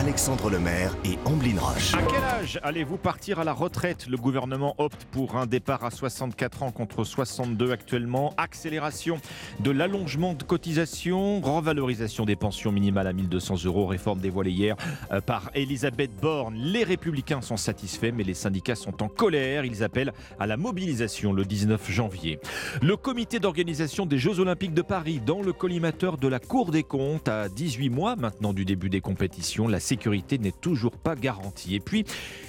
[0.00, 1.92] Alexandre Lemaire et Amblin Roche.
[1.92, 4.06] À quel âge allez-vous partir à la retraite?
[4.08, 8.32] Le gouvernement opte pour un départ à 64 ans contre 62 actuellement.
[8.38, 9.18] Accélération
[9.58, 14.76] de l'allongement de cotisation, revalorisation des pensions minimales à 1200 euros, réforme dévoilée hier
[15.12, 16.54] euh, par Elisabeth Borne.
[16.54, 19.66] Les républicains sont satisfaits, mais les syndicats sont en colère.
[19.66, 22.40] Ils appellent à la mobilisation le 19 janvier.
[22.80, 26.84] Le comité d'organisation des Jeux Olympiques de Paris, dans le collimateur de la Cour des
[26.84, 31.74] comptes, à 18 mois maintenant du début des compétitions, la sécurité n'est toujours pas garantie.
[31.74, 32.04] Et puis,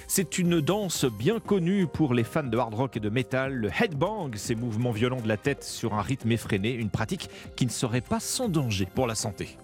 [0.06, 3.68] c'est une danse bien connue pour les fans de hard rock et de métal, le
[3.68, 7.70] headbang, ces mouvements violents de la tête sur un rythme effréné, une pratique qui ne
[7.70, 9.56] serait pas sans danger pour la santé.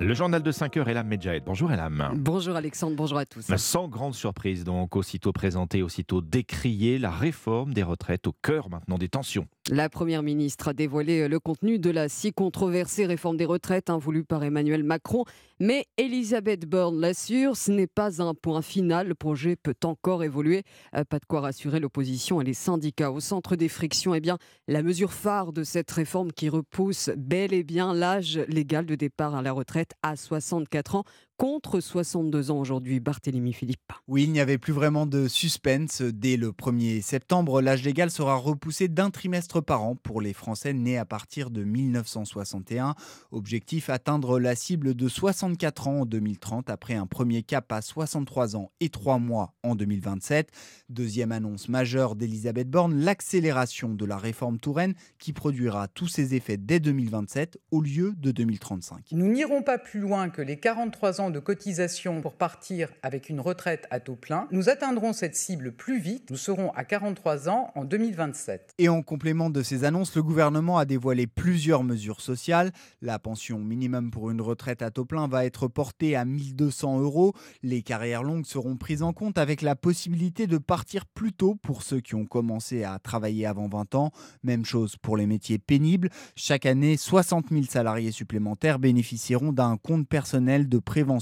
[0.00, 1.42] Le journal de 5 heures, Elam Medjahed.
[1.44, 2.12] Bonjour Elam.
[2.14, 3.44] Bonjour Alexandre, bonjour à tous.
[3.56, 8.98] Sans grande surprise donc, aussitôt présenté, aussitôt décrié, la réforme des retraites au cœur maintenant
[8.98, 9.46] des tensions.
[9.70, 13.98] La Première ministre a dévoilé le contenu de la si controversée réforme des retraites hein,
[13.98, 15.24] voulue par Emmanuel Macron.
[15.60, 19.08] Mais Elisabeth Borne l'assure, ce n'est pas un point final.
[19.08, 20.62] Le projet peut encore évoluer.
[20.94, 23.10] Euh, pas de quoi rassurer l'opposition et les syndicats.
[23.10, 27.52] Au centre des frictions, eh bien, la mesure phare de cette réforme qui repousse bel
[27.52, 31.04] et bien l'âge légal de départ à la retraite à 64 ans
[31.38, 33.92] contre 62 ans aujourd'hui, Barthélémy Philippe.
[34.08, 36.02] Oui, il n'y avait plus vraiment de suspense.
[36.02, 40.72] Dès le 1er septembre, l'âge légal sera repoussé d'un trimestre par an pour les Français
[40.72, 42.96] nés à partir de 1961.
[43.30, 48.56] Objectif atteindre la cible de 64 ans en 2030 après un premier cap à 63
[48.56, 50.50] ans et 3 mois en 2027.
[50.88, 56.56] Deuxième annonce majeure d'Elisabeth Borne, l'accélération de la réforme Touraine qui produira tous ses effets
[56.56, 59.10] dès 2027 au lieu de 2035.
[59.12, 63.40] Nous n'irons pas plus loin que les 43 ans de cotisation pour partir avec une
[63.40, 66.30] retraite à taux plein, nous atteindrons cette cible plus vite.
[66.30, 68.74] Nous serons à 43 ans en 2027.
[68.78, 72.72] Et en complément de ces annonces, le gouvernement a dévoilé plusieurs mesures sociales.
[73.02, 77.34] La pension minimum pour une retraite à taux plein va être portée à 1200 euros.
[77.62, 81.82] Les carrières longues seront prises en compte avec la possibilité de partir plus tôt pour
[81.82, 84.12] ceux qui ont commencé à travailler avant 20 ans.
[84.42, 86.10] Même chose pour les métiers pénibles.
[86.36, 91.17] Chaque année, 60 000 salariés supplémentaires bénéficieront d'un compte personnel de prévention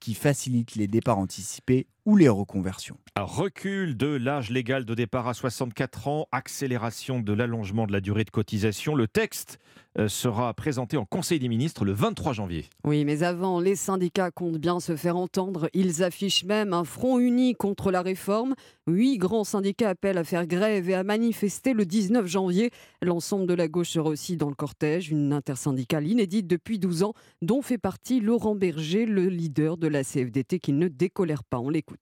[0.00, 2.96] qui facilite les départs anticipés ou les reconversions.
[3.16, 8.24] recul de l'âge légal de départ à 64 ans, accélération de l'allongement de la durée
[8.24, 8.94] de cotisation.
[8.94, 9.58] Le texte
[9.98, 12.66] euh, sera présenté en Conseil des ministres le 23 janvier.
[12.84, 15.68] Oui, mais avant, les syndicats comptent bien se faire entendre.
[15.74, 18.54] Ils affichent même un front uni contre la réforme.
[18.86, 22.70] Huit grands syndicats appellent à faire grève et à manifester le 19 janvier.
[23.02, 27.14] L'ensemble de la gauche sera aussi dans le cortège, une intersyndicale inédite depuis 12 ans,
[27.42, 31.58] dont fait partie Laurent Berger, le leader de la CFDT qui ne décolère pas.
[31.58, 31.97] On l'écoute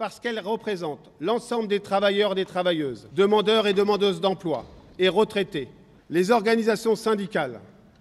[0.00, 4.64] parce qu'elle représente l'ensemble des travailleurs et des travailleuses, demandeurs et demandeuses d'emploi
[4.98, 5.68] et retraités.
[6.08, 7.60] Les organisations syndicales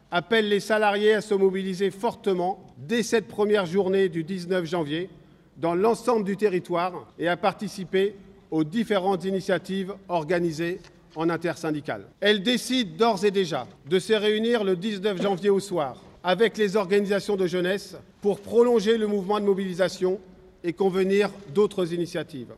[0.09, 5.09] appellent les salariés à se mobiliser fortement dès cette première journée du 19 janvier
[5.57, 8.15] dans l'ensemble du territoire et à participer
[8.49, 10.79] aux différentes initiatives organisées
[11.17, 12.05] en intersyndicale.
[12.21, 16.77] Elles décident d'ores et déjà de se réunir le 19 janvier au soir avec les
[16.77, 20.17] organisations de jeunesse pour prolonger le mouvement de mobilisation
[20.63, 22.53] et convenir d'autres initiatives.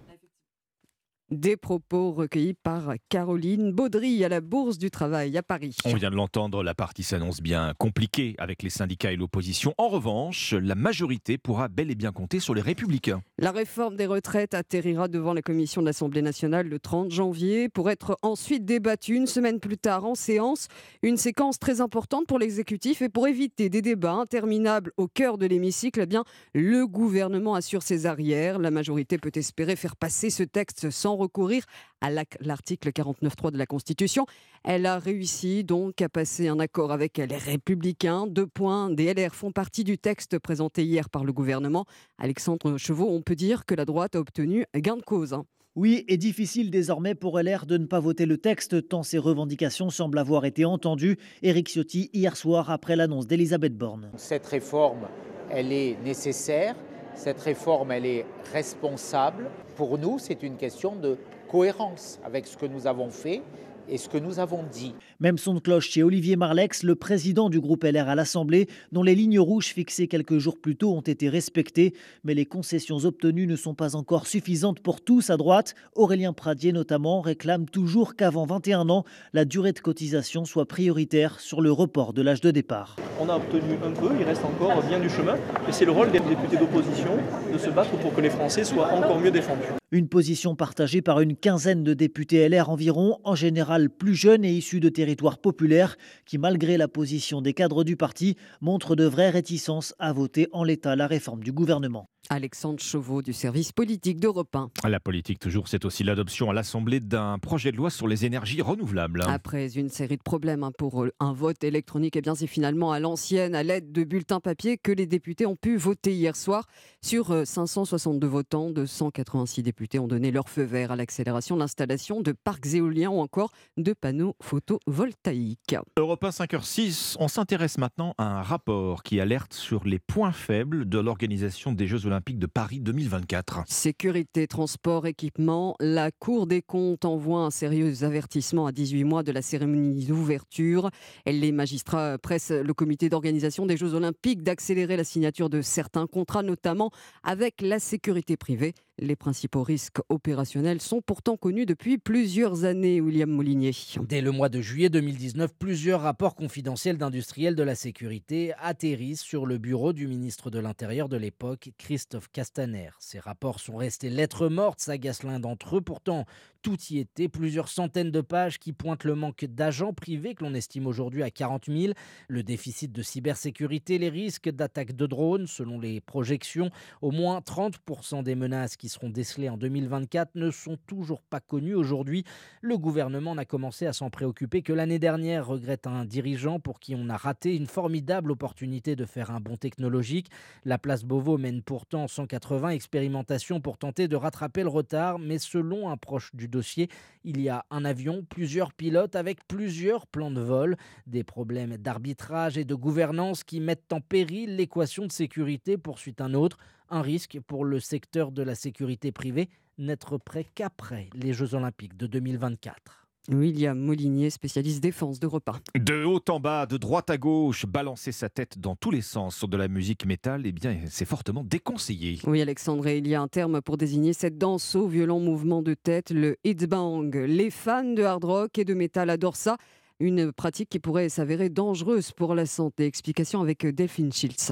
[1.32, 5.78] Des propos recueillis par Caroline Baudry à la Bourse du Travail à Paris.
[5.86, 9.74] On vient de l'entendre, la partie s'annonce bien compliquée avec les syndicats et l'opposition.
[9.78, 13.22] En revanche, la majorité pourra bel et bien compter sur les républicains.
[13.38, 17.90] La réforme des retraites atterrira devant la commission de l'Assemblée nationale le 30 janvier pour
[17.90, 20.68] être ensuite débattue une semaine plus tard en séance.
[21.02, 25.46] Une séquence très importante pour l'exécutif et pour éviter des débats interminables au cœur de
[25.46, 28.60] l'hémicycle, eh bien, le gouvernement assure ses arrières.
[28.60, 31.64] La majorité peut espérer faire passer ce texte sans recourir
[32.02, 34.26] à l'article 49.3 de la Constitution.
[34.64, 38.28] Elle a réussi donc à passer un accord avec les Républicains.
[38.28, 41.86] Deux points des LR font partie du texte présenté hier par le gouvernement.
[42.18, 45.34] Alexandre Chevaux, on peut dire que la droite a obtenu gain de cause.
[45.34, 45.46] Hein.
[45.76, 49.90] Oui, et difficile désormais pour LR de ne pas voter le texte, tant ses revendications
[49.90, 51.18] semblent avoir été entendues.
[51.44, 54.12] Éric Ciotti, hier soir, après l'annonce d'Elisabeth Borne.
[54.18, 55.08] Cette réforme,
[55.50, 56.76] elle est nécessaire.
[57.22, 59.52] Cette réforme, elle est responsable.
[59.76, 61.20] Pour nous, c'est une question de
[61.52, 63.44] cohérence avec ce que nous avons fait
[63.90, 64.94] et ce que nous avons dit.
[65.20, 69.04] Même son de cloche chez Olivier Marlex, le président du groupe LR à l'Assemblée, dont
[69.04, 71.94] les lignes rouges fixées quelques jours plus tôt ont été respectées,
[72.24, 75.76] mais les concessions obtenues ne sont pas encore suffisantes pour tous à droite.
[75.96, 81.62] Aurélien Pradier notamment réclame toujours qu'avant 21 ans, la durée de cotisation soit prioritaire sur
[81.62, 82.96] le report de l'âge de départ.
[83.20, 85.36] on a obtenu un peu, il reste encore bien du chemin.
[85.68, 87.18] Et c'est le rôle des députés d'opposition
[87.52, 89.81] de se battre pour que les Français soient encore mieux défendus.
[89.94, 94.54] Une position partagée par une quinzaine de députés LR environ, en général plus jeunes et
[94.54, 99.32] issus de territoires populaires, qui, malgré la position des cadres du parti, montrent de vraies
[99.32, 102.08] réticences à voter en l'état la réforme du gouvernement.
[102.30, 104.70] Alexandre Chauveau du service politique d'Europe 1.
[104.88, 108.62] La politique, toujours, c'est aussi l'adoption à l'Assemblée d'un projet de loi sur les énergies
[108.62, 109.24] renouvelables.
[109.28, 113.00] Après une série de problèmes hein, pour un vote électronique, eh bien c'est finalement à
[113.00, 116.68] l'ancienne, à l'aide de bulletins papier, que les députés ont pu voter hier soir.
[117.02, 122.32] Sur 562 votants, 286 députés ont donné leur feu vert à l'accélération de l'installation de
[122.32, 125.76] parcs éoliens ou encore de panneaux photovoltaïques.
[125.98, 130.88] Europe 1 5h06, on s'intéresse maintenant à un rapport qui alerte sur les points faibles
[130.88, 133.64] de l'organisation des Jeux Olympiques de Paris 2024.
[133.68, 139.32] Sécurité, transport, équipement, la Cour des comptes envoie un sérieux avertissement à 18 mois de
[139.32, 140.90] la cérémonie d'ouverture.
[141.26, 146.44] Les magistrats pressent le comité d'organisation des Jeux Olympiques d'accélérer la signature de certains contrats,
[146.44, 146.92] notamment
[147.24, 148.74] avec la sécurité privée.
[149.04, 153.72] Les principaux risques opérationnels sont pourtant connus depuis plusieurs années, William Molinier.
[154.08, 159.48] Dès le mois de juillet 2019, plusieurs rapports confidentiels d'industriels de la sécurité atterrissent sur
[159.48, 162.92] le bureau du ministre de l'Intérieur de l'époque, Christophe Castaner.
[163.00, 165.82] Ces rapports sont restés lettres mortes, s'agace l'un d'entre eux.
[165.82, 166.26] Pourtant,
[166.62, 170.54] tout y était, plusieurs centaines de pages qui pointent le manque d'agents privés que l'on
[170.54, 171.94] estime aujourd'hui à 40 000,
[172.28, 175.48] le déficit de cybersécurité, les risques d'attaques de drones.
[175.48, 176.70] Selon les projections,
[177.02, 181.76] au moins 30% des menaces qui seront décelés en 2024 ne sont toujours pas connus
[181.76, 182.24] aujourd'hui.
[182.62, 186.96] Le gouvernement n'a commencé à s'en préoccuper que l'année dernière, regrette un dirigeant pour qui
[186.96, 190.30] on a raté une formidable opportunité de faire un bond technologique.
[190.66, 195.90] La place Beauvau mène pourtant 180 expérimentations pour tenter de rattraper le retard, mais selon
[195.90, 196.90] un proche du dossier,
[197.24, 200.78] il y a un avion, plusieurs pilotes avec plusieurs plans de vol,
[201.08, 206.34] des problèmes d'arbitrage et de gouvernance qui mettent en péril l'équation de sécurité, poursuit un
[206.34, 206.58] autre
[206.92, 211.98] un risque pour le secteur de la sécurité privée, n'être prêt qu'après les Jeux Olympiques
[211.98, 213.08] de 2024.
[213.30, 215.60] William Molinier, spécialiste défense de repas.
[215.76, 219.36] De haut en bas, de droite à gauche, balancer sa tête dans tous les sens
[219.36, 222.20] sur de la musique métal, eh bien, c'est fortement déconseillé.
[222.26, 225.76] Oui, Alexandre, il y a un terme pour désigner cette danse au violent mouvement de
[225.76, 227.16] tête, le headbang.
[227.16, 229.58] Les fans de hard rock et de métal adorent ça.
[230.00, 232.86] Une pratique qui pourrait s'avérer dangereuse pour la santé.
[232.86, 234.52] Explication avec Delphine Schiltz.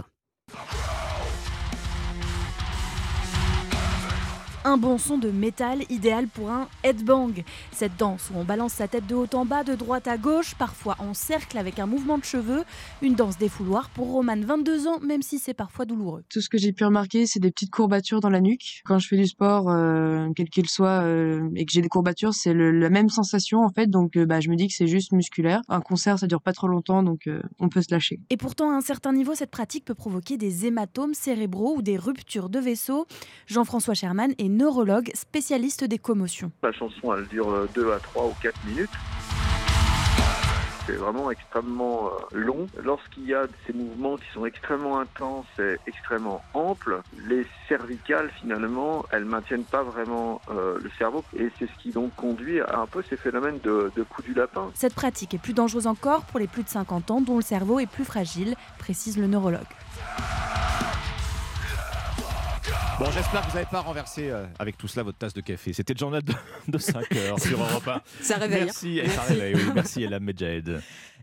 [4.65, 7.45] Un bon son de métal idéal pour un headbang.
[7.71, 10.53] Cette danse où on balance sa tête de haut en bas, de droite à gauche,
[10.55, 12.65] parfois en cercle avec un mouvement de cheveux.
[13.01, 16.25] Une danse défouloir pour Romane, 22 ans, même si c'est parfois douloureux.
[16.29, 18.81] Tout ce que j'ai pu remarquer, c'est des petites courbatures dans la nuque.
[18.83, 22.33] Quand je fais du sport, euh, quel qu'il soit, euh, et que j'ai des courbatures,
[22.33, 23.87] c'est la même sensation en fait.
[23.87, 25.61] Donc euh, bah, je me dis que c'est juste musculaire.
[25.69, 27.29] Un concert, ça dure pas trop longtemps, donc
[27.59, 28.19] on peut se lâcher.
[28.29, 31.95] Et pourtant, à un certain niveau, cette pratique peut provoquer des hématomes cérébraux ou des
[31.95, 33.07] ruptures de vaisseaux.
[33.47, 36.51] Jean-François Sherman est neurologue spécialiste des commotions.
[36.63, 38.89] La chanson, elle dure 2 à 3 ou 4 minutes.
[40.89, 42.65] C'est vraiment extrêmement euh, long.
[42.83, 49.05] Lorsqu'il y a ces mouvements qui sont extrêmement intenses et extrêmement amples, les cervicales, finalement,
[49.11, 51.23] elles maintiennent pas vraiment euh, le cerveau.
[51.37, 54.33] Et c'est ce qui donc conduit à un peu ces phénomènes de, de coup du
[54.33, 54.71] lapin.
[54.73, 57.79] Cette pratique est plus dangereuse encore pour les plus de 50 ans dont le cerveau
[57.79, 59.61] est plus fragile, précise le neurologue.
[62.99, 65.73] Bon, j'espère que vous n'avez pas renversé euh, avec tout cela votre tasse de café.
[65.73, 66.21] C'était le journal
[66.67, 68.01] de, 5 heures sur Europe 1.
[68.21, 68.65] Ça réveille.
[68.65, 69.71] Merci, ça réveille, oui.
[69.73, 70.81] Merci Elam Medjahed.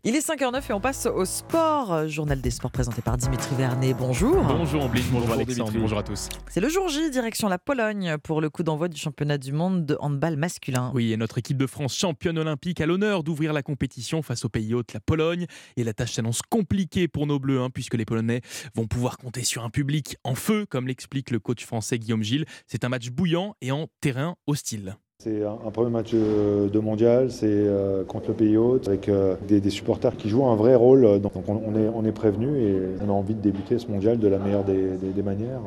[0.08, 2.06] Il est 5h09 et on passe au sport.
[2.06, 3.92] Journal des sports présenté par Dimitri Vernet.
[3.92, 4.40] Bonjour.
[4.44, 6.28] Bonjour Ambline, bonjour, Alexandre, bonjour à tous.
[6.48, 9.84] C'est le jour J, direction la Pologne pour le coup d'envoi du championnat du monde
[9.84, 10.92] de handball masculin.
[10.94, 14.48] Oui, et notre équipe de France championne olympique a l'honneur d'ouvrir la compétition face au
[14.48, 15.46] pays hôte, la Pologne.
[15.76, 18.42] Et la tâche s'annonce compliquée pour nos Bleus, hein, puisque les Polonais
[18.76, 22.44] vont pouvoir compter sur un public en feu, comme l'explique le coach français Guillaume Gilles.
[22.68, 24.98] C'est un match bouillant et en terrain hostile.
[25.24, 29.70] C'est un premier match de mondial, c'est euh, contre le pays hôte, avec euh, des,
[29.70, 31.20] supporters qui jouent un vrai rôle.
[31.20, 34.28] Donc on est, on est prévenu et on a envie de débuter ce mondial de
[34.28, 35.62] la meilleure des, manières,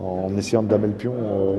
[0.00, 1.14] en, essayant de damer le pion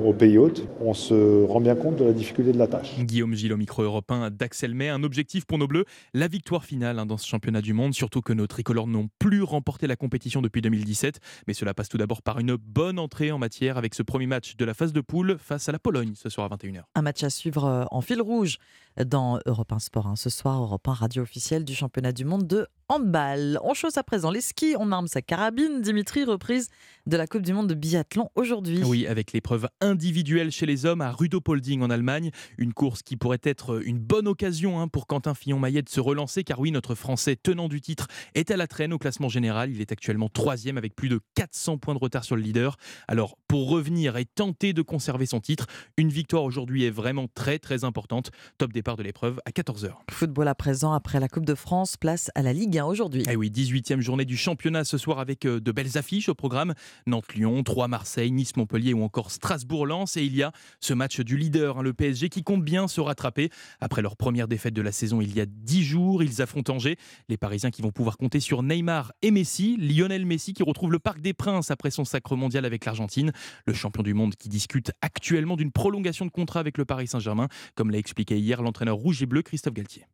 [0.06, 0.68] au, pays hôte.
[0.82, 3.00] On se rend bien compte de la difficulté de la tâche.
[3.00, 7.00] Guillaume Gilles au micro européen d'Axel May, un objectif pour nos Bleus, la victoire finale
[7.00, 10.42] hein, dans ce championnat du monde, surtout que nos tricolores n'ont plus remporté la compétition
[10.42, 11.20] depuis 2017.
[11.48, 14.58] Mais cela passe tout d'abord par une bonne entrée en matière avec ce premier match
[14.58, 16.82] de la phase de poule face à la Pologne ce soir à 21h.
[16.96, 18.58] Un match à suivre euh, en fil rouge
[19.04, 20.14] dans Europe 1 Sport.
[20.16, 23.60] Ce soir, Europe 1 radio officielle du championnat du monde de handball.
[23.64, 25.82] On chose à présent les skis, on arme sa carabine.
[25.82, 26.70] Dimitri, reprise
[27.08, 28.84] de la Coupe du monde de biathlon aujourd'hui.
[28.84, 32.32] Oui, avec l'épreuve individuelle chez les hommes à Rudopolding en Allemagne.
[32.58, 36.44] Une course qui pourrait être une bonne occasion hein, pour Quentin Fillon-Maillet de se relancer,
[36.44, 39.72] car oui, notre Français tenant du titre est à la traîne au classement général.
[39.72, 42.78] Il est actuellement troisième avec plus de 400 points de retard sur le leader.
[43.08, 45.66] Alors, pour revenir et tenter de conserver son titre,
[45.98, 48.32] une victoire aujourd'hui est vraiment très très importante.
[48.58, 49.94] Top départ de l'épreuve à 14h.
[50.12, 53.24] Football à présent, après la Coupe de France, place à la Ligue 1 aujourd'hui.
[53.28, 56.76] Eh oui, 18e journée du championnat ce soir avec euh, de belles affiches au programme.
[57.08, 60.18] Nantes-Lyon, 3 Marseille, Nice-Montpellier ou encore Strasbourg-Lens.
[60.18, 60.52] Et il y a
[60.82, 63.50] ce match du leader, hein, le PSG, qui compte bien se rattraper.
[63.80, 66.98] Après leur première défaite de la saison il y a 10 jours, ils affrontent Angers.
[67.28, 69.78] Les Parisiens qui vont pouvoir compter sur Neymar et Messi.
[69.78, 73.32] Lionel Messi qui retrouve le Parc des Princes après son sacre mondial avec l'Argentine.
[73.66, 77.48] Le champion du monde qui discute actuellement d'une prolongation de contrat avec le Paris Saint-Germain,
[77.74, 80.06] comme l'a expliqué hier l'entraîneur rouge et bleu Christophe Galtier.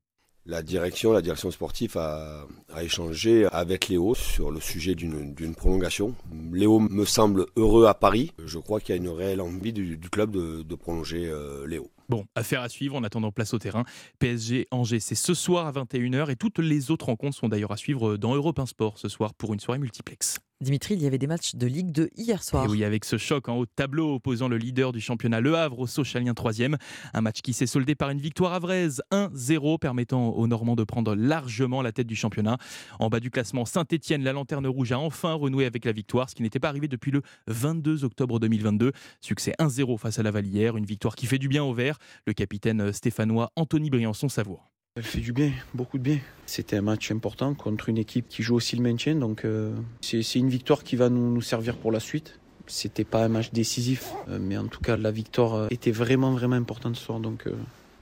[0.47, 2.47] La direction, la direction sportive a,
[2.81, 6.15] échangé avec Léo sur le sujet d'une prolongation.
[6.51, 8.31] Léo me semble heureux à Paris.
[8.43, 11.91] Je crois qu'il y a une réelle envie du, club de, de prolonger euh, Léo.
[12.11, 13.85] Bon, affaire à suivre en attendant place au terrain.
[14.19, 17.77] PSG Angers, c'est ce soir à 21h et toutes les autres rencontres sont d'ailleurs à
[17.77, 20.35] suivre dans Europe 1 Sport ce soir pour une soirée multiplex.
[20.61, 22.65] Dimitri, il y avait des matchs de Ligue 2 hier soir.
[22.65, 25.55] Et oui, avec ce choc en haut de tableau opposant le leader du championnat Le
[25.55, 26.75] Havre au Sochalien 3e.
[27.15, 31.15] Un match qui s'est soldé par une victoire avraise 1-0, permettant aux Normands de prendre
[31.15, 32.59] largement la tête du championnat.
[32.99, 36.35] En bas du classement, Saint-Etienne, la lanterne rouge, a enfin renoué avec la victoire, ce
[36.35, 38.91] qui n'était pas arrivé depuis le 22 octobre 2022.
[39.19, 41.97] Succès 1-0 face à la Vallière, une victoire qui fait du bien au vert.
[42.25, 44.71] Le capitaine stéphanois Anthony Briançon savoure.
[44.97, 46.19] Elle fait du bien, beaucoup de bien.
[46.45, 50.35] C'était un match important contre une équipe qui joue aussi le maintien, donc euh, c'est
[50.35, 52.39] une victoire qui va nous, servir pour la suite.
[52.67, 56.33] C'était pas un match décisif, euh, mais en tout cas la victoire euh, était vraiment
[56.33, 57.45] vraiment importante ce soir, donc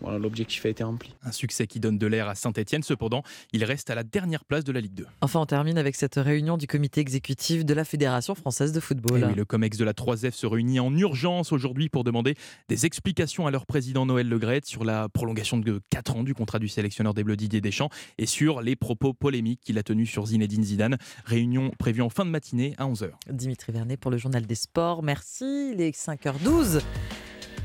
[0.01, 1.13] voilà l'objectif a été rempli.
[1.23, 4.63] Un succès qui donne de l'air à Saint-Etienne, cependant, il reste à la dernière place
[4.63, 5.05] de la Ligue 2.
[5.21, 9.21] Enfin, on termine avec cette réunion du comité exécutif de la Fédération française de football.
[9.21, 12.35] Et oui, le COMEX de la 3F se réunit en urgence aujourd'hui pour demander
[12.67, 16.59] des explications à leur président Noël Legrette sur la prolongation de 4 ans du contrat
[16.59, 20.25] du sélectionneur des Bleus Didier Deschamps et sur les propos polémiques qu'il a tenus sur
[20.25, 20.97] Zinedine Zidane.
[21.25, 23.09] Réunion prévue en fin de matinée à 11h.
[23.29, 25.03] Dimitri Vernet pour le journal des sports.
[25.03, 25.75] Merci.
[25.75, 26.81] Les 5h12.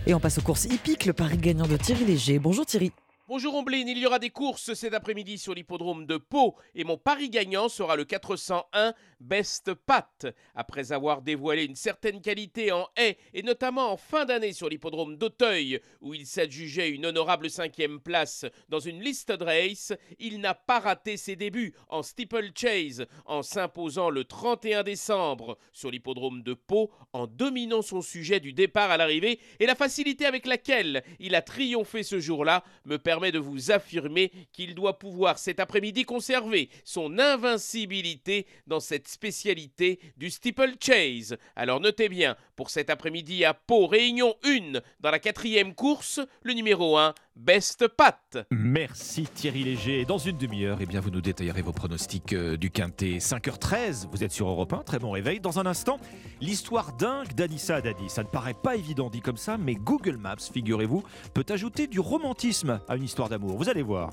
[0.06, 2.38] Et on passe aux courses hippiques, le pari gagnant de Thierry Léger.
[2.38, 2.92] Bonjour Thierry.
[3.34, 6.96] Bonjour Omblin, il y aura des courses cet après-midi sur l'hippodrome de Pau et mon
[6.96, 10.26] pari gagnant sera le 401 Best Pat.
[10.54, 15.16] Après avoir dévoilé une certaine qualité en haie et notamment en fin d'année sur l'hippodrome
[15.16, 20.54] d'Auteuil où il s'adjugeait une honorable cinquième place dans une liste de race, il n'a
[20.54, 26.92] pas raté ses débuts en steeplechase en s'imposant le 31 décembre sur l'hippodrome de Pau
[27.12, 31.42] en dominant son sujet du départ à l'arrivée et la facilité avec laquelle il a
[31.42, 37.18] triomphé ce jour-là me permet de vous affirmer qu'il doit pouvoir cet après-midi conserver son
[37.18, 41.36] invincibilité dans cette spécialité du steeplechase.
[41.56, 46.54] Alors notez bien, pour cet après-midi à Pau, réunion 1 dans la quatrième course, le
[46.54, 48.38] numéro 1, Best Pat.
[48.50, 50.04] Merci Thierry Léger.
[50.04, 53.18] Dans une demi-heure, eh bien, vous nous détaillerez vos pronostics euh, du Quintet.
[53.18, 55.40] 5h13, vous êtes sur Europe 1, très bon réveil.
[55.40, 55.98] Dans un instant,
[56.40, 58.08] l'histoire dingue d'Anissa Dadi.
[58.08, 61.02] Ça ne paraît pas évident dit comme ça, mais Google Maps, figurez-vous,
[61.34, 63.56] peut ajouter du romantisme à une histoire d'amour.
[63.56, 64.10] Vous allez voir.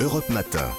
[0.00, 0.70] Europe Matin.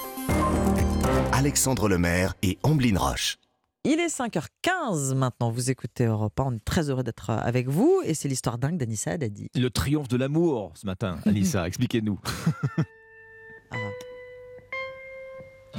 [1.31, 3.37] Alexandre Lemaire et Amblin Roche.
[3.85, 8.01] Il est 5h15 maintenant, vous écoutez Europe 1, on est très heureux d'être avec vous
[8.05, 9.49] et c'est l'histoire dingue d'Anissa Haddadi.
[9.53, 12.17] Le triomphe de l'amour ce matin, Anissa, expliquez-nous.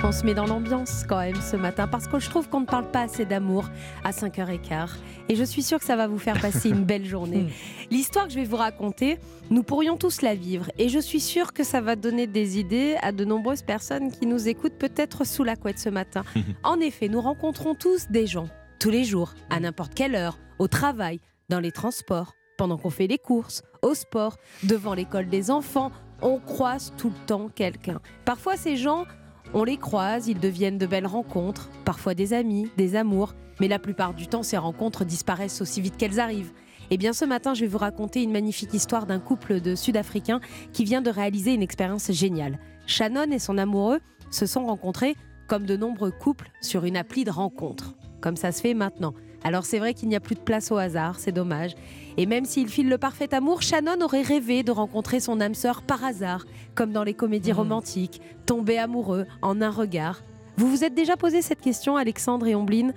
[0.06, 2.66] On se met dans l'ambiance quand même ce matin parce que je trouve qu'on ne
[2.66, 3.70] parle pas assez d'amour
[4.04, 4.90] à 5h15
[5.30, 7.46] et je suis sûre que ça va vous faire passer une belle journée.
[7.90, 9.18] L'histoire que je vais vous raconter,
[9.48, 12.96] nous pourrions tous la vivre et je suis sûre que ça va donner des idées
[13.00, 16.22] à de nombreuses personnes qui nous écoutent peut-être sous la couette ce matin.
[16.62, 20.68] En effet, nous rencontrons tous des gens tous les jours, à n'importe quelle heure, au
[20.68, 21.18] travail,
[21.48, 26.38] dans les transports, pendant qu'on fait les courses, au sport, devant l'école des enfants, on
[26.38, 28.02] croise tout le temps quelqu'un.
[28.26, 29.06] Parfois ces gens
[29.54, 33.78] on les croise, ils deviennent de belles rencontres, parfois des amis, des amours, mais la
[33.78, 36.52] plupart du temps, ces rencontres disparaissent aussi vite qu'elles arrivent.
[36.90, 40.40] Eh bien, ce matin, je vais vous raconter une magnifique histoire d'un couple de Sud-Africains
[40.72, 42.58] qui vient de réaliser une expérience géniale.
[42.86, 45.14] Shannon et son amoureux se sont rencontrés
[45.46, 49.14] comme de nombreux couples sur une appli de rencontre, comme ça se fait maintenant.
[49.44, 51.74] Alors c'est vrai qu'il n'y a plus de place au hasard, c'est dommage.
[52.16, 55.82] Et même s'il file le parfait amour, Shannon aurait rêvé de rencontrer son âme sœur
[55.82, 60.22] par hasard, comme dans les comédies romantiques, tomber amoureux en un regard.
[60.56, 62.92] Vous vous êtes déjà posé cette question, Alexandre et Omblin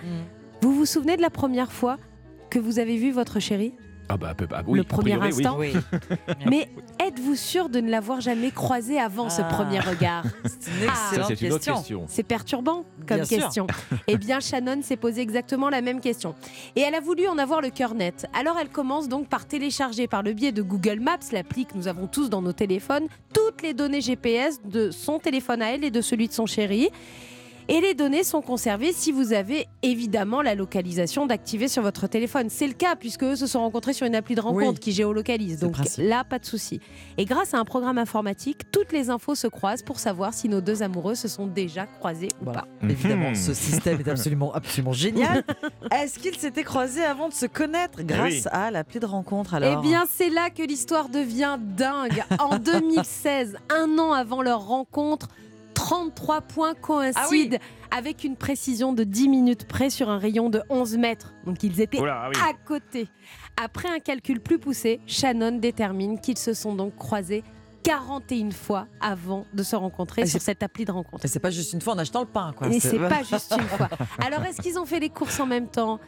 [0.62, 1.98] Vous vous souvenez de la première fois
[2.50, 3.74] que vous avez vu votre chérie?
[4.10, 5.58] Ah bah, peu- ah oui, le premier priori, instant.
[5.60, 5.74] Oui.
[6.50, 9.46] Mais êtes-vous sûr de ne l'avoir jamais croisé avant ce Ah.
[9.46, 11.76] premier regard C'est une excellente une autre question.
[11.76, 12.06] question.
[12.08, 13.68] C'est perturbant comme Bien question.
[14.08, 16.36] Eh bien, Shannon s'est posé exactement la même question.
[16.76, 18.26] Et elle a voulu en avoir le cœur net.
[18.34, 21.88] Alors, elle commence donc par télécharger par le biais de Google Maps, l'appli que nous
[21.90, 25.92] avons tous dans nos téléphones, toutes les données GPS de son téléphone à elle et
[25.92, 26.90] de celui de son chéri.
[27.70, 32.48] Et les données sont conservées si vous avez évidemment la localisation d'activer sur votre téléphone.
[32.50, 34.80] C'est le cas puisque eux se sont rencontrés sur une appli de rencontre Oui.
[34.80, 35.60] qui géolocalise.
[35.60, 36.80] Donc là, pas de souci.
[37.18, 40.62] Et grâce à un programme informatique, toutes les infos se croisent pour savoir si nos
[40.62, 42.62] deux amoureux se sont déjà croisés ou Voilà.
[42.62, 42.88] pas.
[42.90, 43.36] Évidemment, Mhm.
[43.36, 45.44] ce système est absolument, absolument génial.
[45.92, 48.44] Est-ce qu'ils s'étaient croisés avant de se connaître grâce oui.
[48.52, 52.24] à l'appli de rencontre alors Eh bien, c'est là que l'histoire devient dingue.
[52.40, 55.28] En 2016, un an avant leur rencontre,
[55.88, 57.58] 33 points coïncident
[57.91, 61.34] avec une précision de 10 minutes près sur un rayon de 11 mètres.
[61.46, 62.36] Donc ils étaient ah oui.
[62.44, 63.08] à côté.
[63.56, 67.41] Après un calcul plus poussé, Shannon détermine qu'ils se sont donc croisés
[67.84, 71.24] 41 fois avant de se rencontrer Ah, sur cette appli de rencontre.
[71.24, 72.67] Et c'est pas juste une fois en achetant le pain, quoi.
[72.67, 73.88] Et c'est pas juste une fois.
[74.20, 76.01] Alors, est-ce qu'ils ont fait les courses en même temps?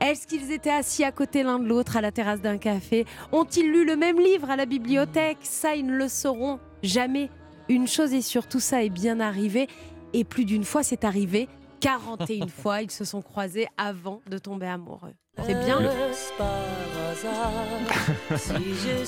[0.00, 3.04] Est-ce qu'ils étaient assis à côté l'un de l'autre à la terrasse d'un café?
[3.32, 5.38] Ont-ils lu le même livre à la bibliothèque?
[5.42, 7.30] Ça, ils ne le sauront jamais.
[7.68, 9.68] Une chose est sûre, tout ça est bien arrivé.
[10.12, 11.48] Et plus d'une fois, c'est arrivé.
[11.80, 15.12] 41 fois, ils se sont croisés avant de tomber amoureux.
[15.46, 15.80] C'est bien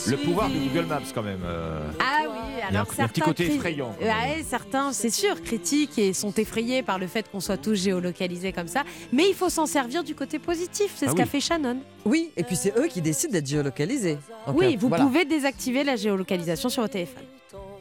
[0.08, 1.40] Le pouvoir de Google Maps, quand même.
[1.44, 1.88] euh.
[2.00, 4.92] Ah oui, Il y a un- alors a un petit certains côté effrayant, Ouais, certains,
[4.92, 8.82] c'est sûr, critiquent et sont effrayés par le fait qu'on soit tous géolocalisés comme ça.
[9.12, 10.92] Mais il faut s'en servir du côté positif.
[10.96, 11.18] C'est Ah ce oui.
[11.20, 11.78] qu'a fait Shannon.
[12.04, 14.18] Oui, et puis c'est eux qui décident d'être géolocalisés.
[14.48, 15.04] Donc, oui, euh, vous voilà.
[15.04, 17.22] pouvez désactiver la géolocalisation sur votre téléphone.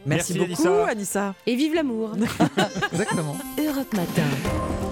[0.05, 0.89] Merci, Merci, beaucoup, Anissa.
[0.91, 1.35] Anissa.
[1.47, 2.11] Et vive l'amour.
[2.91, 3.37] Exactement.
[3.57, 4.84] Europe Matin.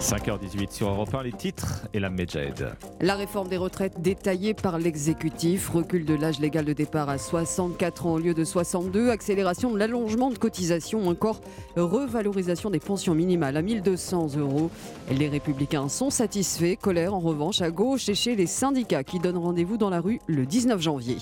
[0.00, 2.72] 5h18 sur Europe 1, les titres et la Medjed.
[3.00, 8.06] La réforme des retraites détaillée par l'exécutif, recul de l'âge légal de départ à 64
[8.06, 11.40] ans au lieu de 62, accélération de l'allongement de cotisation, encore
[11.76, 14.70] revalorisation des pensions minimales à 1200 euros.
[15.10, 19.38] Les républicains sont satisfaits, colère en revanche à gauche et chez les syndicats qui donnent
[19.38, 21.16] rendez-vous dans la rue le 19 janvier.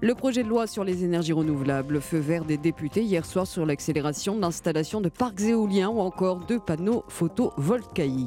[0.00, 3.66] Le projet de loi sur les énergies renouvelables, feu vert des députés hier soir sur
[3.66, 8.21] l'accélération de l'installation de parcs éoliens ou encore de panneaux photovoltaïques.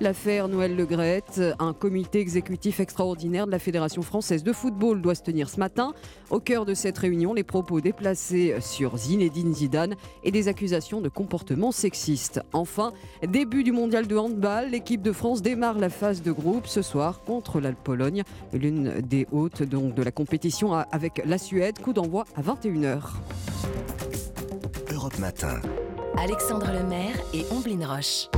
[0.00, 5.22] L'affaire Noël Legrette, un comité exécutif extraordinaire de la Fédération française de football doit se
[5.22, 5.92] tenir ce matin.
[6.30, 11.08] Au cœur de cette réunion, les propos déplacés sur Zinedine Zidane et des accusations de
[11.08, 12.40] comportement sexiste.
[12.52, 12.92] Enfin,
[13.26, 17.22] début du mondial de handball, l'équipe de France démarre la phase de groupe ce soir
[17.24, 21.78] contre la Pologne, l'une des hôtes donc de la compétition avec la Suède.
[21.78, 23.00] Coup d'envoi à 21h.
[24.92, 25.60] Europe Matin.
[26.16, 28.28] Alexandre Lemaire et Omblin Roche.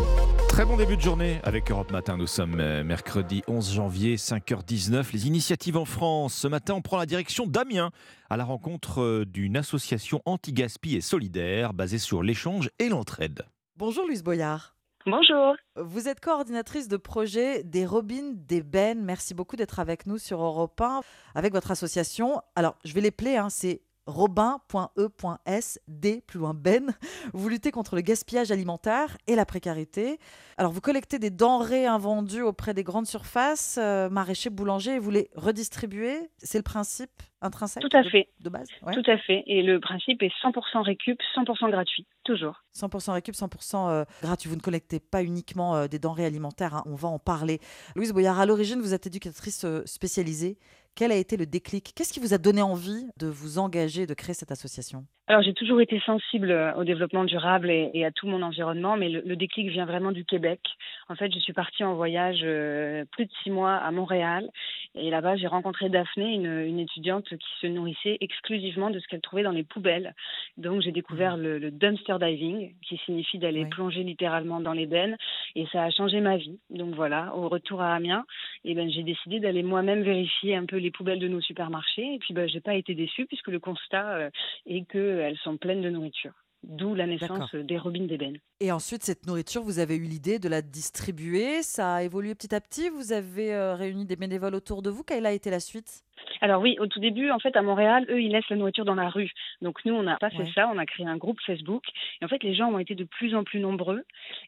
[0.48, 2.16] Très bon début de journée avec Europe Matin.
[2.16, 5.12] Nous sommes euh, mercredi 11 janvier, 5h19.
[5.12, 6.34] Les initiatives en France.
[6.34, 7.90] Ce matin, on prend la direction d'Amiens
[8.30, 13.42] à la rencontre euh, d'une association anti-gaspi et solidaire basée sur l'échange et l'entraide.
[13.76, 14.74] Bonjour Louise Boyard.
[15.04, 15.54] Bonjour.
[15.76, 19.04] Vous êtes coordinatrice de projet des Robines d'Ébène.
[19.04, 21.02] Merci beaucoup d'être avec nous sur Europe 1
[21.34, 22.40] avec votre association.
[22.56, 26.94] Alors, je vais les plaire, hein, c'est robin.e.s, D, plus loin Ben.
[27.32, 30.18] Vous luttez contre le gaspillage alimentaire et la précarité.
[30.56, 35.10] Alors, vous collectez des denrées invendues auprès des grandes surfaces, euh, maraîchers, boulangers, et vous
[35.10, 36.30] les redistribuez.
[36.38, 37.10] C'est le principe
[37.42, 38.28] intrinsèque Tout à de- fait.
[38.40, 38.66] de base?
[38.82, 38.94] Ouais.
[38.94, 39.42] Tout à fait.
[39.46, 42.62] Et le principe est 100% récup, 100% gratuit, toujours.
[42.74, 44.48] 100% récup, 100% euh, gratuit.
[44.48, 47.60] Vous ne collectez pas uniquement euh, des denrées alimentaires, hein, on va en parler.
[47.94, 50.58] Louise Boyard, à l'origine, vous êtes éducatrice spécialisée.
[50.96, 51.92] Quel a été le déclic?
[51.94, 55.06] Qu'est-ce qui vous a donné envie de vous engager, de créer cette association?
[55.28, 58.96] Alors j'ai toujours été sensible euh, au développement durable et, et à tout mon environnement,
[58.96, 60.60] mais le, le déclic vient vraiment du Québec.
[61.08, 64.48] En fait, je suis partie en voyage euh, plus de six mois à Montréal
[64.94, 69.20] et là-bas j'ai rencontré Daphné, une, une étudiante qui se nourrissait exclusivement de ce qu'elle
[69.20, 70.14] trouvait dans les poubelles.
[70.58, 75.16] Donc j'ai découvert le, le dumpster diving, qui signifie d'aller plonger littéralement dans les bennes,
[75.56, 76.60] et ça a changé ma vie.
[76.70, 78.24] Donc voilà, au retour à Amiens,
[78.64, 82.18] et ben j'ai décidé d'aller moi-même vérifier un peu les poubelles de nos supermarchés, et
[82.18, 84.30] puis ben j'ai pas été déçue puisque le constat euh,
[84.66, 86.32] est qu'elles sont pleines de nourriture.
[86.62, 88.38] D'où la naissance des robines d'ébène.
[88.60, 91.62] Et ensuite, cette nourriture, vous avez eu l'idée de la distribuer.
[91.62, 92.88] Ça a évolué petit à petit.
[92.88, 95.04] Vous avez euh, réuni des bénévoles autour de vous.
[95.04, 96.02] Quelle a été la suite?
[96.40, 98.94] Alors oui, au tout début, en fait, à Montréal, eux, ils laissent la nourriture dans
[98.94, 99.30] la rue.
[99.62, 100.52] Donc nous, on n'a pas fait Ouais.
[100.54, 101.82] ça, on a créé un groupe Facebook.
[102.20, 104.02] Et en fait, les gens ont été de plus en plus nombreux.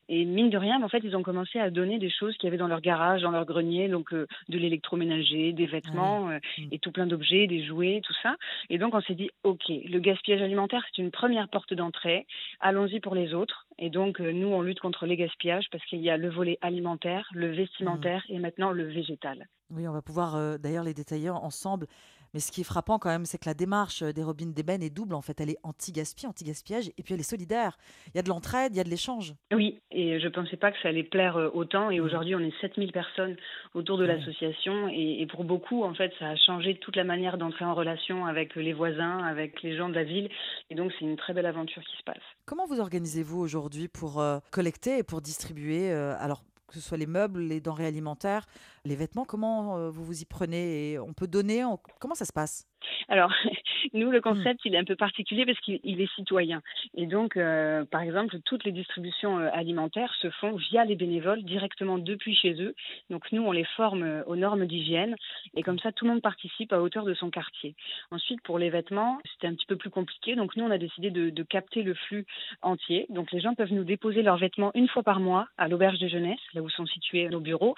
[0.09, 2.49] Et mine de rien, en fait, ils ont commencé à donner des choses qu'il y
[2.49, 6.39] avait dans leur garage, dans leur grenier, donc euh, de l'électroménager, des vêtements euh,
[6.71, 8.37] et tout plein d'objets, des jouets, tout ça.
[8.71, 12.27] Et donc on s'est dit, ok, le gaspillage alimentaire, c'est une première porte d'entrée.
[12.61, 13.67] Allons-y pour les autres.
[13.79, 16.59] Et donc, euh, nous, on lutte contre les gaspillages parce qu'il y a le volet
[16.63, 18.33] alimentaire, le vestimentaire Mmh.
[18.33, 19.47] et maintenant le végétal.
[19.71, 21.87] Oui, on va pouvoir euh, d'ailleurs les détailler ensemble.
[22.35, 24.83] Mais ce qui est frappant quand même, c'est que la démarche euh, des robines d'ébène
[24.83, 25.15] est double.
[25.15, 27.79] En fait, elle est anti-gaspi, anti-gaspillage, et puis elle est solidaire.
[28.09, 29.35] Il y a de l'entraide, il y a de l'échange.
[29.53, 31.91] Oui, et je ne pensais pas que ça allait plaire euh, autant.
[31.91, 33.37] Et aujourd'hui, on est 7000 personnes
[33.75, 34.17] autour de Ouais.
[34.17, 34.89] l'association.
[34.89, 38.27] Et, et pour beaucoup, en fait, ça a changé toute la manière d'entrer en relation
[38.27, 40.29] avec les voisins, avec les gens de la ville.
[40.71, 42.23] Et donc, c'est une très belle aventure qui se passe.
[42.47, 46.99] Comment vous organisez-vous aujourd'hui pour euh, collecter et pour distribuer euh, alors que ce soit
[46.99, 48.45] les meubles, les denrées alimentaires,
[48.89, 52.25] les vêtements, comment euh, vous vous y prenez et On peut donner on- Comment ça
[52.25, 52.67] se passe?
[53.09, 53.33] Alors,
[53.93, 56.63] nous, le concept, il est un peu particulier parce qu'il il est citoyen.
[56.95, 61.43] Et donc, euh, par exemple, toutes les distributions euh, alimentaires se font via les bénévoles
[61.43, 62.75] directement depuis chez eux.
[63.11, 65.17] Donc, nous, on les forme aux normes d'hygiène.
[65.57, 67.75] Et comme ça, tout le monde participe à hauteur de son quartier.
[68.11, 70.37] Ensuite, pour les vêtements, c'était un petit peu plus compliqué.
[70.37, 72.27] Donc, nous, on a décidé de, de capter le flux
[72.63, 73.07] entier.
[73.11, 76.09] Donc, les gens peuvent nous déposer leurs vêtements une fois par mois à l'auberge de
[76.09, 77.75] jeunesse, là où sont situés nos bureaux.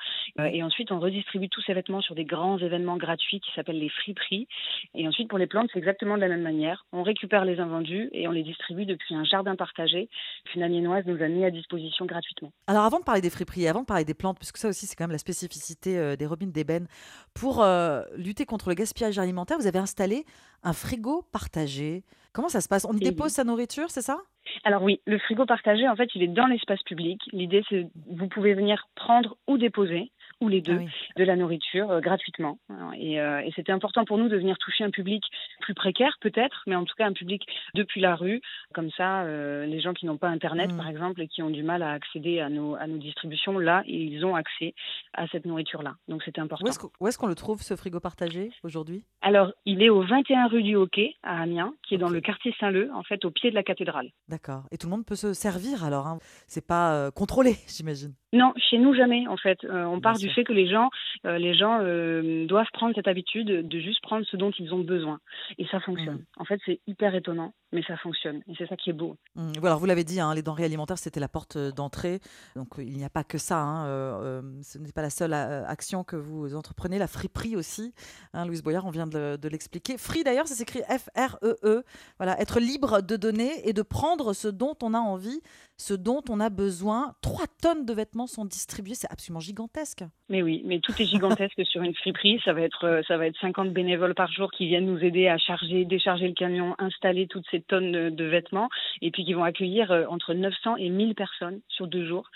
[0.52, 3.88] Et ensuite, on redistribue tous ces vêtements sur des grands événements gratuits qui s'appellent les
[3.88, 4.46] friperies.
[4.94, 6.86] Et ensuite, pour les plantes, c'est exactement de la même manière.
[6.92, 10.08] On récupère les invendus et on les distribue depuis un jardin partagé
[10.44, 12.52] qu'une amiénoise nous a mis à disposition gratuitement.
[12.66, 14.96] Alors avant de parler des friperies, avant de parler des plantes, puisque ça aussi c'est
[14.96, 16.86] quand même la spécificité euh, des robines d'ébène,
[17.34, 20.24] pour euh, lutter contre le gaspillage alimentaire, vous avez installé
[20.62, 22.04] un frigo partagé.
[22.32, 22.86] Comment ça se passe?
[22.88, 24.18] On y Et dépose sa nourriture, c'est ça?
[24.64, 27.20] Alors oui, le frigo partagé, en fait, il est dans l'espace public.
[27.32, 30.10] L'idée, c'est vous pouvez venir prendre ou déposer,
[30.40, 30.80] ou les deux,
[31.16, 32.58] de la nourriture euh, gratuitement.
[32.96, 35.22] Et, euh, et c'était important pour nous de venir toucher un public
[35.60, 38.40] plus précaire, peut-être, mais en tout cas un public depuis la rue.
[38.74, 41.62] Comme ça, euh, les gens qui n'ont pas Internet, par exemple, et qui ont du
[41.62, 44.74] mal à accéder à nos, à nos distributions, là, ils ont accès
[45.12, 45.96] à cette nourriture-là.
[46.08, 46.64] Donc c'était important.
[46.64, 49.04] Où est-ce qu'on où est-ce qu'on le trouve ce frigo partagé aujourd'hui?
[49.20, 52.54] Alors, il est au 21 rue du Hockey à Amiens, qui est dans le quartier
[52.58, 54.10] Saint-Leu, en fait, au pied de la cathédrale.
[54.28, 54.64] D'accord.
[54.70, 58.14] Et tout le monde peut se servir alors hein C'est pas contrôlé, j'imagine.
[58.32, 59.58] Non, chez nous jamais en fait.
[59.64, 60.88] Euh, on part du fait que les gens,
[61.26, 64.78] euh, les gens euh, doivent prendre cette habitude de juste prendre ce dont ils ont
[64.84, 65.18] besoin,
[65.58, 66.18] et ça fonctionne.
[66.18, 66.24] Mmh.
[66.40, 69.16] En fait, c'est hyper étonnant, mais ça fonctionne, et c'est ça qui est beau.
[69.36, 72.20] Hum, voilà, vous l'avez dit, hein, les denrées alimentaires, c'était la porte d'entrée.
[72.54, 73.58] Donc il n'y a pas que ça.
[73.60, 76.98] hein, ce n'est pas la seule action que vous entreprenez.
[76.98, 77.92] La friperie aussi.
[78.32, 79.98] Hein, Louise Boyard, on vient de, le- de l'expliquer.
[79.98, 81.56] Free d'ailleurs, ça s'écrit F-R-E-E.
[81.64, 81.82] E.
[82.18, 85.40] Voilà, être libre de donner et de prendre ce dont on a envie,
[85.80, 87.14] ce dont on a besoin.
[87.22, 88.94] Trois tonnes de vêtements sont distribués.
[88.94, 90.04] C'est absolument gigantesque.
[90.28, 92.38] Mais oui, mais tout est gigantesque sur une friperie.
[92.44, 95.26] Ça va être, euh, ça va être 50 bénévoles par jour qui viennent nous aider
[95.28, 98.68] à charger, décharger le camion, installer toutes ces tonnes de, de vêtements,
[99.00, 102.30] et puis qui vont accueillir euh, entre 900 et 1000 personnes sur deux jours.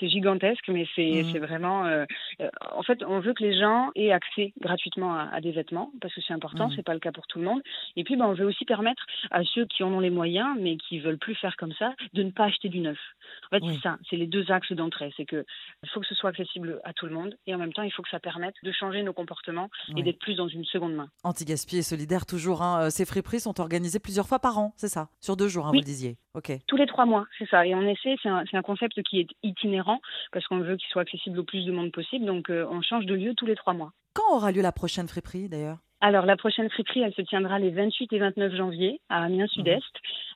[0.00, 1.84] C'est gigantesque, mais c'est c'est vraiment.
[1.84, 2.06] euh,
[2.40, 5.90] euh, en fait, on veut que les gens aient accès gratuitement à, à des vêtements
[6.00, 6.68] parce que c'est important.
[6.68, 6.72] Mhm.
[6.76, 7.60] C'est pas le cas pour tout le monde.
[7.96, 10.78] Et puis, ben, on veut aussi permettre à ceux qui en ont les moyens, mais
[10.78, 12.98] qui veulent plus faire comme ça, de ne pas acheter du neuf.
[13.46, 13.74] En fait, Oui.
[13.74, 13.98] c'est ça.
[14.08, 15.12] C'est les deux axes d'entrée.
[15.16, 15.44] C'est que
[15.82, 17.92] il faut que ce soit accessible à tout le monde, et en même temps, il
[17.92, 20.00] faut que ça permette de changer nos comportements Oui.
[20.00, 21.08] et d'être plus dans une seconde main.
[21.24, 22.62] Anti-gaspi et solidaire, toujours.
[22.62, 22.84] hein.
[22.86, 25.08] Euh, Ces friperies sont organisées plusieurs fois par an, c'est ça?
[25.20, 25.78] Sur deux jours, hein, Oui.
[25.78, 26.16] vous le disiez.
[26.34, 26.52] Ok.
[26.66, 27.66] Tous les trois mois, c'est ça.
[27.66, 30.00] Et on essaie, c'est un, c'est un concept qui est itinérant
[30.32, 32.24] parce qu'on veut qu'il soit accessible au plus de monde possible.
[32.26, 33.92] Donc, euh, on change de lieu tous les trois mois.
[34.14, 35.78] Quand aura lieu la prochaine friperie d'ailleurs?
[36.02, 39.82] Alors, la prochaine friperie, elle se tiendra les 28 et 29 janvier à Amiens Sud-Est.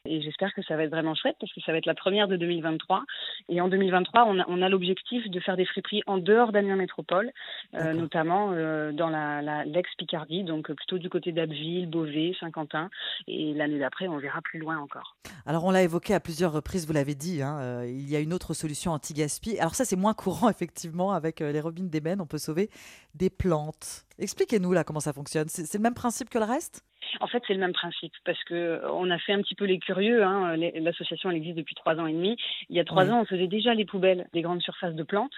[0.07, 2.27] Et j'espère que ça va être vraiment chouette parce que ça va être la première
[2.29, 3.05] de 2023.
[3.51, 6.77] Et en 2023, on a, on a l'objectif de faire des friperies en dehors d'Amiens
[6.77, 7.31] Métropole,
[7.75, 12.89] euh, notamment euh, dans la, la- l'ex-Picardie, donc euh, plutôt du côté d'Abbeville, Beauvais, Saint-Quentin.
[13.29, 15.17] Et l'année d'après, on verra plus loin encore.
[15.45, 18.21] Alors, on l'a évoqué à plusieurs reprises, vous l'avez dit, hein, euh, il y a
[18.21, 19.59] une autre solution anti-gaspi.
[19.59, 22.23] Alors, ça, c'est moins courant, effectivement, avec les robines d'ébène.
[22.23, 22.71] On peut sauver
[23.15, 24.07] des plantes.
[24.21, 25.49] Expliquez-nous, là, comment ça fonctionne.
[25.49, 26.85] C'est le même principe que le reste?
[27.21, 29.65] En fait, c'est le même principe parce que euh, on a fait un petit peu
[29.65, 30.23] les curieux.
[30.25, 30.57] hein.
[30.57, 32.37] L'association, elle existe depuis trois ans et demi.
[32.69, 33.11] Il y a trois Oui.
[33.11, 35.33] ans, on faisait déjà les poubelles des grandes surfaces de plantes,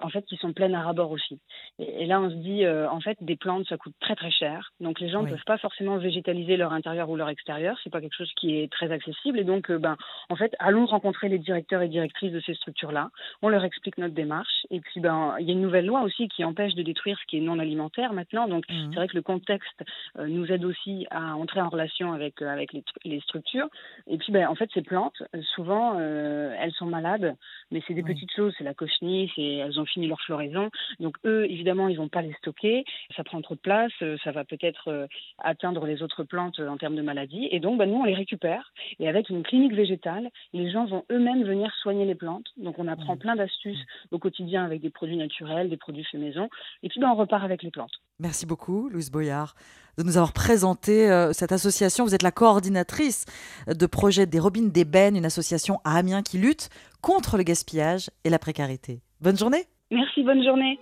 [0.00, 1.38] en fait, qui sont pleines à ras-bord aussi.
[1.78, 4.30] Et, et là, on se dit, euh, en fait, des plantes, ça coûte très très
[4.30, 4.72] cher.
[4.80, 5.30] Donc, les gens ne Oui.
[5.30, 7.76] peuvent pas forcément végétaliser leur intérieur ou leur extérieur.
[7.82, 9.38] C'est pas quelque chose qui est très accessible.
[9.38, 9.96] Et donc, euh, ben,
[10.30, 13.10] en fait, allons rencontrer les directeurs et directrices de ces structures-là.
[13.42, 14.66] On leur explique notre démarche.
[14.70, 17.26] Et puis, ben, il y a une nouvelle loi aussi qui empêche de détruire ce
[17.26, 18.46] qui est non alimentaire maintenant.
[18.48, 18.90] Donc, Mhm.
[18.90, 19.84] c'est vrai que le contexte
[20.18, 23.68] euh, nous aide aussi à entrer en relation avec, euh, avec les, les structures.
[24.06, 27.34] Et puis, ben, en fait, ces plantes, euh, souvent, euh, elles sont malades,
[27.70, 28.54] mais c'est des petites choses.
[28.58, 30.70] C'est la cochenille, elles ont fini leur floraison.
[31.00, 32.84] Donc, eux, évidemment, ils vont pas les stocker.
[33.16, 33.92] Ça prend trop de place.
[34.24, 37.48] ça va peut-être atteindre les autres plantes en termes de maladies.
[37.50, 38.72] Et donc, ben, nous, on les récupère.
[38.98, 42.46] Et avec une clinique végétale, les gens vont eux-mêmes venir soigner les plantes.
[42.56, 46.48] Donc, on apprend plein d'astuces au quotidien avec des produits naturels, des produits faits maison.
[46.82, 47.92] Et puis, ben, on repart avec les plantes.
[48.20, 49.54] Merci beaucoup, Louise Boyard,
[49.98, 52.04] de nous avoir présenté euh, cette association.
[52.04, 53.26] Vous êtes la coordinatrice
[53.66, 56.70] de projet des Robines d'Ébène, une association à Amiens qui lutte
[57.02, 59.00] contre le gaspillage et la précarité.
[59.20, 59.64] Bonne journée.
[59.90, 60.78] Merci, bonne journée.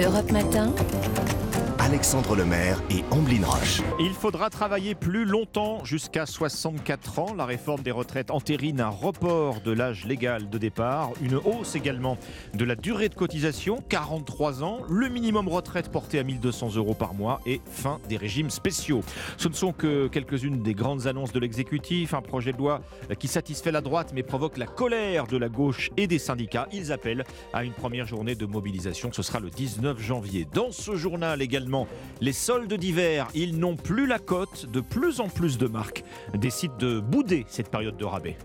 [0.00, 0.72] Europe Matin.
[1.88, 3.80] Alexandre Lemaire et Amblin Roche.
[3.98, 7.34] Il faudra travailler plus longtemps, jusqu'à 64 ans.
[7.34, 12.18] La réforme des retraites entérine un report de l'âge légal de départ, une hausse également
[12.52, 17.14] de la durée de cotisation, 43 ans, le minimum retraite porté à 1200 euros par
[17.14, 19.00] mois et fin des régimes spéciaux.
[19.38, 22.82] Ce ne sont que quelques-unes des grandes annonces de l'exécutif, un projet de loi
[23.18, 26.68] qui satisfait la droite mais provoque la colère de la gauche et des syndicats.
[26.70, 27.24] Ils appellent
[27.54, 30.46] à une première journée de mobilisation, ce sera le 19 janvier.
[30.52, 31.77] Dans ce journal également,
[32.20, 34.66] les soldes d'hiver, ils n'ont plus la cote.
[34.66, 38.36] De plus en plus de marques décident de bouder cette période de rabais.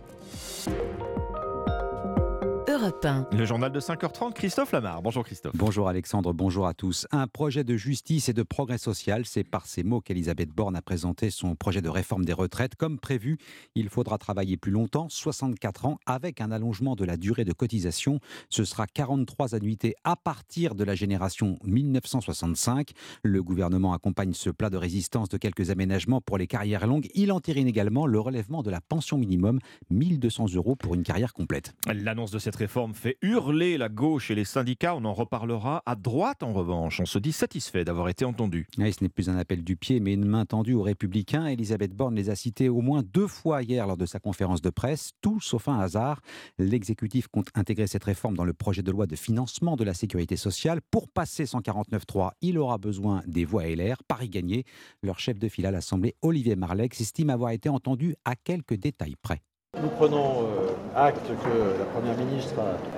[2.74, 3.28] Europe 1.
[3.32, 5.04] Le journal de 5h30, Christophe Lamar.
[5.04, 5.56] Bonjour Christophe.
[5.56, 7.06] Bonjour Alexandre, bonjour à tous.
[7.12, 10.82] Un projet de justice et de progrès social, c'est par ces mots qu'Elisabeth Borne a
[10.82, 12.74] présenté son projet de réforme des retraites.
[12.74, 13.38] Comme prévu,
[13.76, 18.20] il faudra travailler plus longtemps, 64 ans, avec un allongement de la durée de cotisation.
[18.50, 22.90] Ce sera 43 annuités à partir de la génération 1965.
[23.22, 27.08] Le gouvernement accompagne ce plat de résistance de quelques aménagements pour les carrières longues.
[27.14, 29.60] Il entérine également le relèvement de la pension minimum,
[29.92, 31.76] 1200 euros pour une carrière complète.
[31.86, 34.96] L'annonce de cette réforme fait hurler la gauche et les syndicats.
[34.96, 35.84] On en reparlera.
[35.86, 38.68] À droite, en revanche, on se dit satisfait d'avoir été entendu.
[38.78, 41.48] Ce n'est plus un appel du pied, mais une main tendue aux Républicains.
[41.48, 44.70] Elisabeth Borne les a cités au moins deux fois hier lors de sa conférence de
[44.70, 46.22] presse, tout sauf un hasard.
[46.58, 50.38] L'exécutif compte intégrer cette réforme dans le projet de loi de financement de la sécurité
[50.38, 50.80] sociale.
[50.90, 53.98] Pour passer 149.3, il aura besoin des voix LR.
[54.08, 54.64] Paris gagné.
[55.02, 59.18] Leur chef de file à l'Assemblée, Olivier Marlex, estime avoir été entendu à quelques détails
[59.22, 59.42] près.
[59.82, 62.54] Nous prenons euh, acte que la Première ministre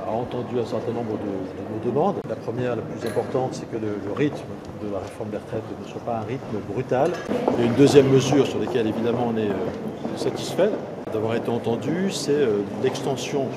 [0.05, 2.17] a, entendu un certain nombre de, nos demandes.
[2.27, 4.45] La première, la plus importante, c'est que le, le, rythme
[4.83, 7.11] de la réforme des retraites ne soit pas un rythme brutal.
[7.53, 10.69] Il y a une deuxième mesure sur laquelle, évidemment, on est euh, satisfait
[11.13, 13.47] d'avoir été entendu, c'est euh, l'extension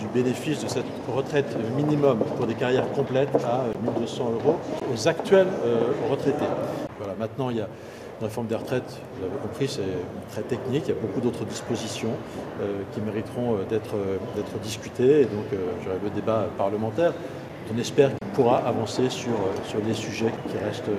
[0.00, 4.56] du bénéfice de cette retraite minimum pour des carrières complètes à 1200 euros
[4.92, 5.46] aux actuels
[6.10, 6.44] retraités.
[6.98, 7.68] Voilà, maintenant, il y a
[8.20, 9.82] la réforme des retraites, vous l'avez compris, c'est
[10.30, 10.84] très technique.
[10.86, 12.12] Il y a beaucoup d'autres dispositions
[12.60, 13.94] euh, qui mériteront d'être
[14.36, 15.22] d'être discutées.
[15.22, 17.12] Et donc, euh, j'aurai le débat parlementaire.
[17.72, 20.90] On espère qu'il pourra avancer sur, sur les sujets qui restent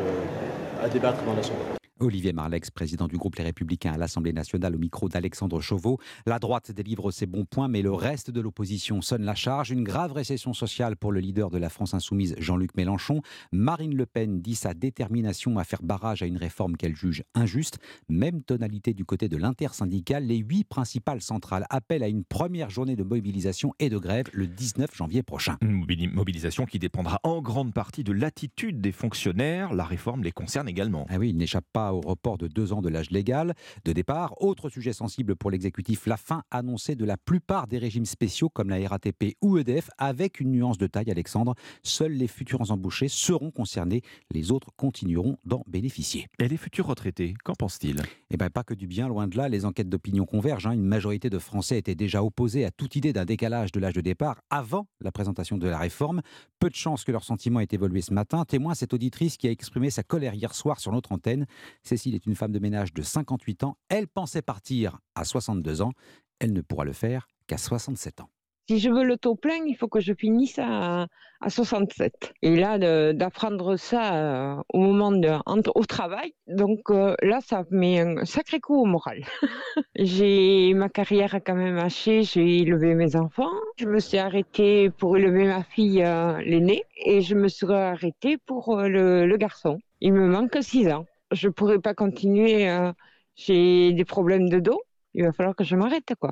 [0.83, 1.78] à débattre dans l'Assemblée.
[1.99, 5.99] Olivier Marlex, président du groupe Les Républicains à l'Assemblée nationale, au micro d'Alexandre Chauveau.
[6.25, 9.71] La droite délivre ses bons points, mais le reste de l'opposition sonne la charge.
[9.71, 13.21] Une grave récession sociale pour le leader de la France insoumise, Jean-Luc Mélenchon.
[13.51, 17.79] Marine Le Pen dit sa détermination à faire barrage à une réforme qu'elle juge injuste.
[18.07, 20.25] Même tonalité du côté de l'intersyndicale.
[20.25, 24.47] Les huit principales centrales appellent à une première journée de mobilisation et de grève le
[24.47, 25.57] 19 janvier prochain.
[25.61, 29.73] Une mobilisation qui dépendra en grande partie de l'attitude des fonctionnaires.
[29.73, 31.05] La réforme les concerne également.
[31.09, 33.53] Ah oui, il n'échappe pas au report de deux ans de l'âge légal
[33.85, 34.41] de départ.
[34.41, 38.69] Autre sujet sensible pour l'exécutif, la fin annoncée de la plupart des régimes spéciaux comme
[38.69, 41.55] la RATP ou EDF, avec une nuance de taille, Alexandre.
[41.83, 46.27] Seuls les futurs embauchés seront concernés, les autres continueront d'en bénéficier.
[46.39, 48.01] Et les futurs retraités, qu'en pensent-ils?
[48.31, 49.49] Eh bien, pas que du bien, loin de là.
[49.49, 50.67] Les enquêtes d'opinion convergent.
[50.67, 50.73] Hein.
[50.73, 54.01] Une majorité de Français étaient déjà opposés à toute idée d'un décalage de l'âge de
[54.01, 56.21] départ avant la présentation de la réforme.
[56.59, 58.45] Peu de chances que leur sentiment ait évolué ce matin.
[58.45, 61.45] Témoin cette auditrice qui a exprimé sa colère hier soir sur notre antenne.
[61.83, 63.77] Cécile est une femme de ménage de 58 ans.
[63.89, 65.91] Elle pensait partir à 62 ans.
[66.39, 68.29] Elle ne pourra le faire qu'à 67 ans.
[68.69, 71.07] Si je veux le taux plein, il faut que je finisse à,
[71.41, 72.33] à 67.
[72.43, 72.77] Et là,
[73.13, 75.27] d'apprendre ça euh, au moment de,
[75.73, 79.23] au travail, donc euh, là, ça met un sacré coup au moral.
[79.95, 85.17] j'ai ma carrière quand même hachée, j'ai élevé mes enfants, je me suis arrêtée pour
[85.17, 89.79] élever ma fille euh, l'aînée, et je me suis arrêtée pour le, le garçon.
[89.99, 92.69] Il me manque 6 ans je pourrais pas continuer.
[92.69, 92.91] Euh,
[93.35, 94.81] j'ai des problèmes de dos.
[95.13, 96.31] Il va falloir que je m'arrête, quoi.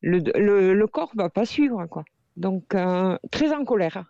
[0.00, 2.04] Le, le, le, corps va pas suivre, quoi.
[2.36, 4.04] Donc, euh, très en colère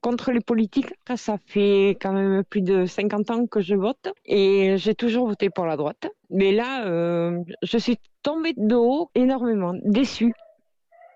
[0.00, 0.92] contre les politiques.
[1.16, 5.50] Ça fait quand même plus de 50 ans que je vote et j'ai toujours voté
[5.50, 6.08] pour la droite.
[6.30, 10.34] Mais là, euh, je suis tombée de haut énormément, déçue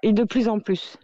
[0.02, 0.98] et de plus en plus.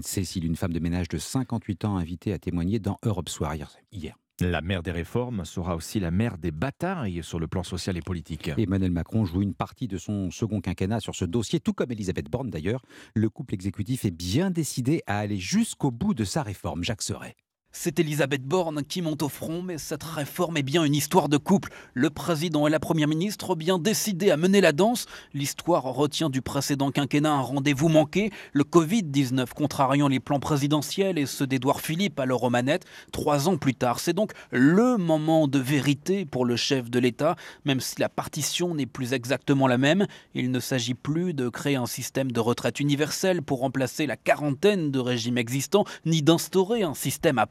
[0.00, 3.54] Cécile, une femme de ménage de 58 ans, invitée à témoigner dans Europe Soir
[3.92, 4.21] hier.
[4.40, 8.00] La mère des réformes sera aussi la mère des batailles sur le plan social et
[8.00, 8.50] politique.
[8.56, 12.30] Emmanuel Macron joue une partie de son second quinquennat sur ce dossier, tout comme Elisabeth
[12.30, 12.82] Borne d'ailleurs.
[13.14, 16.82] Le couple exécutif est bien décidé à aller jusqu'au bout de sa réforme.
[16.82, 17.36] Jacques Serret.
[17.74, 21.38] C'est Elisabeth Borne qui monte au front, mais cette réforme est bien une histoire de
[21.38, 21.72] couple.
[21.94, 25.06] Le président et la première ministre bien décidé à mener la danse.
[25.32, 31.24] L'histoire retient du précédent quinquennat un rendez-vous manqué, le Covid-19 contrariant les plans présidentiels et
[31.24, 32.84] ceux d'Édouard Philippe à l'Euromanette.
[33.10, 37.36] Trois ans plus tard, c'est donc le moment de vérité pour le chef de l'État,
[37.64, 40.06] même si la partition n'est plus exactement la même.
[40.34, 44.90] Il ne s'agit plus de créer un système de retraite universel pour remplacer la quarantaine
[44.90, 47.46] de régimes existants, ni d'instaurer un système à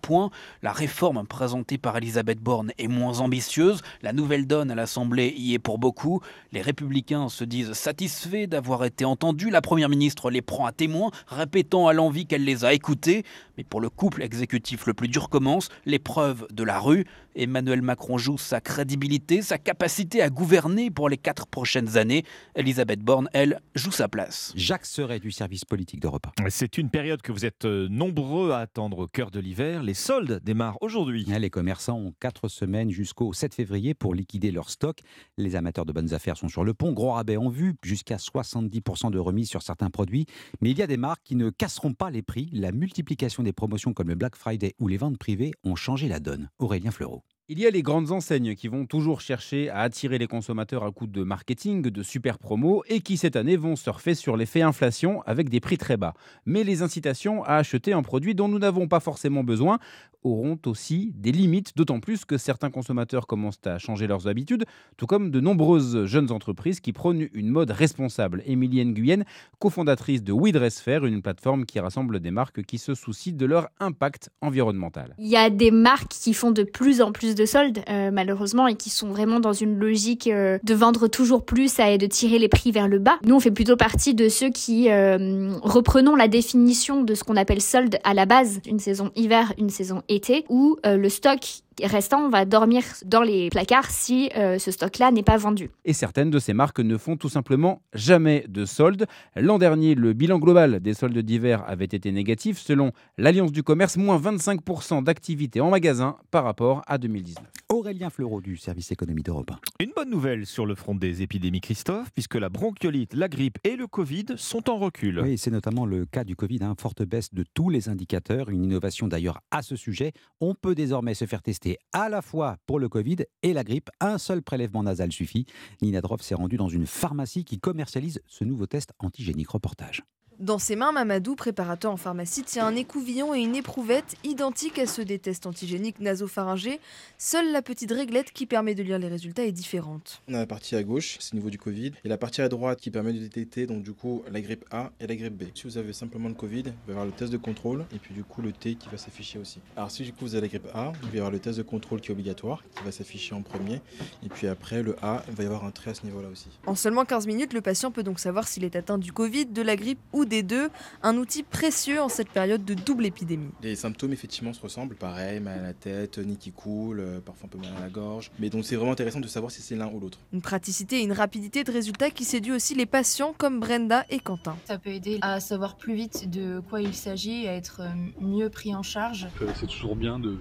[0.61, 3.81] la réforme présentée par Elisabeth Borne est moins ambitieuse.
[4.01, 6.21] La nouvelle donne à l'Assemblée y est pour beaucoup.
[6.51, 9.49] Les républicains se disent satisfaits d'avoir été entendus.
[9.49, 13.23] La Première ministre les prend à témoin, répétant à l'envie qu'elle les a écoutés.
[13.57, 17.05] Mais pour le couple exécutif, le plus dur commence, l'épreuve de la rue.
[17.35, 22.25] Emmanuel Macron joue sa crédibilité, sa capacité à gouverner pour les quatre prochaines années.
[22.55, 24.51] Elisabeth Borne, elle, joue sa place.
[24.55, 26.27] Jacques Serret du service politique d'Europe.
[26.49, 29.83] C'est une période que vous êtes euh, nombreux à attendre au cœur de l'hiver.
[29.83, 31.25] Les soldes démarrent aujourd'hui.
[31.25, 34.99] Les commerçants ont quatre semaines jusqu'au 7 février pour liquider leur stock.
[35.37, 36.91] Les amateurs de bonnes affaires sont sur le pont.
[36.91, 40.25] Gros rabais en vue, jusqu'à 70% de remise sur certains produits.
[40.59, 42.49] Mais il y a des marques qui ne casseront pas les prix.
[42.51, 46.19] La multiplication des promotions comme le Black Friday ou les ventes privées ont changé la
[46.19, 46.49] donne.
[46.57, 47.23] Aurélien Fleureau.
[47.53, 50.91] Il y a les grandes enseignes qui vont toujours chercher à attirer les consommateurs à
[50.93, 55.21] coup de marketing, de super promos et qui cette année vont surfer sur l'effet inflation
[55.23, 56.13] avec des prix très bas.
[56.45, 59.79] Mais les incitations à acheter un produit dont nous n'avons pas forcément besoin
[60.23, 64.65] auront aussi des limites, d'autant plus que certains consommateurs commencent à changer leurs habitudes,
[64.97, 68.43] tout comme de nombreuses jeunes entreprises qui prônent une mode responsable.
[68.45, 69.23] Émilie Nguyen,
[69.59, 74.29] cofondatrice de WeDressFair, une plateforme qui rassemble des marques qui se soucient de leur impact
[74.41, 75.15] environnemental.
[75.17, 78.67] Il y a des marques qui font de plus en plus de soldes, euh, malheureusement,
[78.67, 82.39] et qui sont vraiment dans une logique euh, de vendre toujours plus et de tirer
[82.39, 83.17] les prix vers le bas.
[83.25, 87.37] Nous, on fait plutôt partie de ceux qui euh, reprenons la définition de ce qu'on
[87.37, 92.29] appelle solde à la base, une saison hiver, une saison été, où le stock restant
[92.29, 95.69] va dormir dans les placards si euh, ce stock-là n'est pas vendu.
[95.85, 99.05] Et certaines de ces marques ne font tout simplement jamais de soldes.
[99.35, 103.97] L'an dernier, le bilan global des soldes d'hiver avait été négatif selon l'Alliance du commerce,
[103.97, 107.43] moins 25% d'activité en magasin par rapport à 2019.
[107.69, 109.51] Aurélien Fleureau du service économie d'Europe.
[109.79, 113.75] Une bonne nouvelle sur le front des épidémies, Christophe, puisque la bronchiolite, la grippe et
[113.75, 115.21] le Covid sont en recul.
[115.21, 116.75] Oui, c'est notamment le cas du Covid, hein.
[116.77, 120.11] forte baisse de tous les indicateurs, une innovation d'ailleurs à ce sujet.
[120.41, 123.89] On peut désormais se faire tester à la fois pour le Covid et la grippe.
[123.99, 125.45] Un seul prélèvement nasal suffit.
[125.81, 129.49] Nina Droff s'est rendue dans une pharmacie qui commercialise ce nouveau test antigénique.
[129.49, 130.03] Reportage.
[130.39, 134.87] Dans ses mains, Mamadou, préparateur en pharmacie, tient un écouvillon et une éprouvette identiques à
[134.87, 136.79] ceux des tests antigéniques nasopharyngés.
[137.19, 140.21] Seule la petite réglette qui permet de lire les résultats est différente.
[140.27, 142.49] On a la partie à gauche, c'est au niveau du Covid, et la partie à
[142.49, 145.43] droite qui permet de détecter donc du coup la grippe A et la grippe B.
[145.53, 148.15] Si vous avez simplement le Covid, vous allez avoir le test de contrôle et puis
[148.15, 149.59] du coup le T qui va s'afficher aussi.
[149.75, 151.63] Alors si du coup vous avez la grippe A, vous allez avoir le test de
[151.63, 153.81] contrôle qui est obligatoire, qui va s'afficher en premier,
[154.23, 156.47] et puis après le A, il va y avoir un trait à ce niveau-là aussi.
[156.65, 159.61] En seulement 15 minutes, le patient peut donc savoir s'il est atteint du Covid, de
[159.61, 160.69] la grippe ou des deux,
[161.03, 163.51] un outil précieux en cette période de double épidémie.
[163.61, 167.47] Les symptômes effectivement se ressemblent, pareil, mal à la tête, nez qui coule, euh, parfois
[167.47, 169.75] un peu mal à la gorge, mais donc c'est vraiment intéressant de savoir si c'est
[169.75, 170.19] l'un ou l'autre.
[170.33, 174.19] Une praticité et une rapidité de résultats qui séduit aussi les patients comme Brenda et
[174.19, 174.55] Quentin.
[174.65, 178.49] Ça peut aider à savoir plus vite de quoi il s'agit, à être euh, mieux
[178.49, 179.27] pris en charge.
[179.41, 180.37] Euh, c'est toujours bien de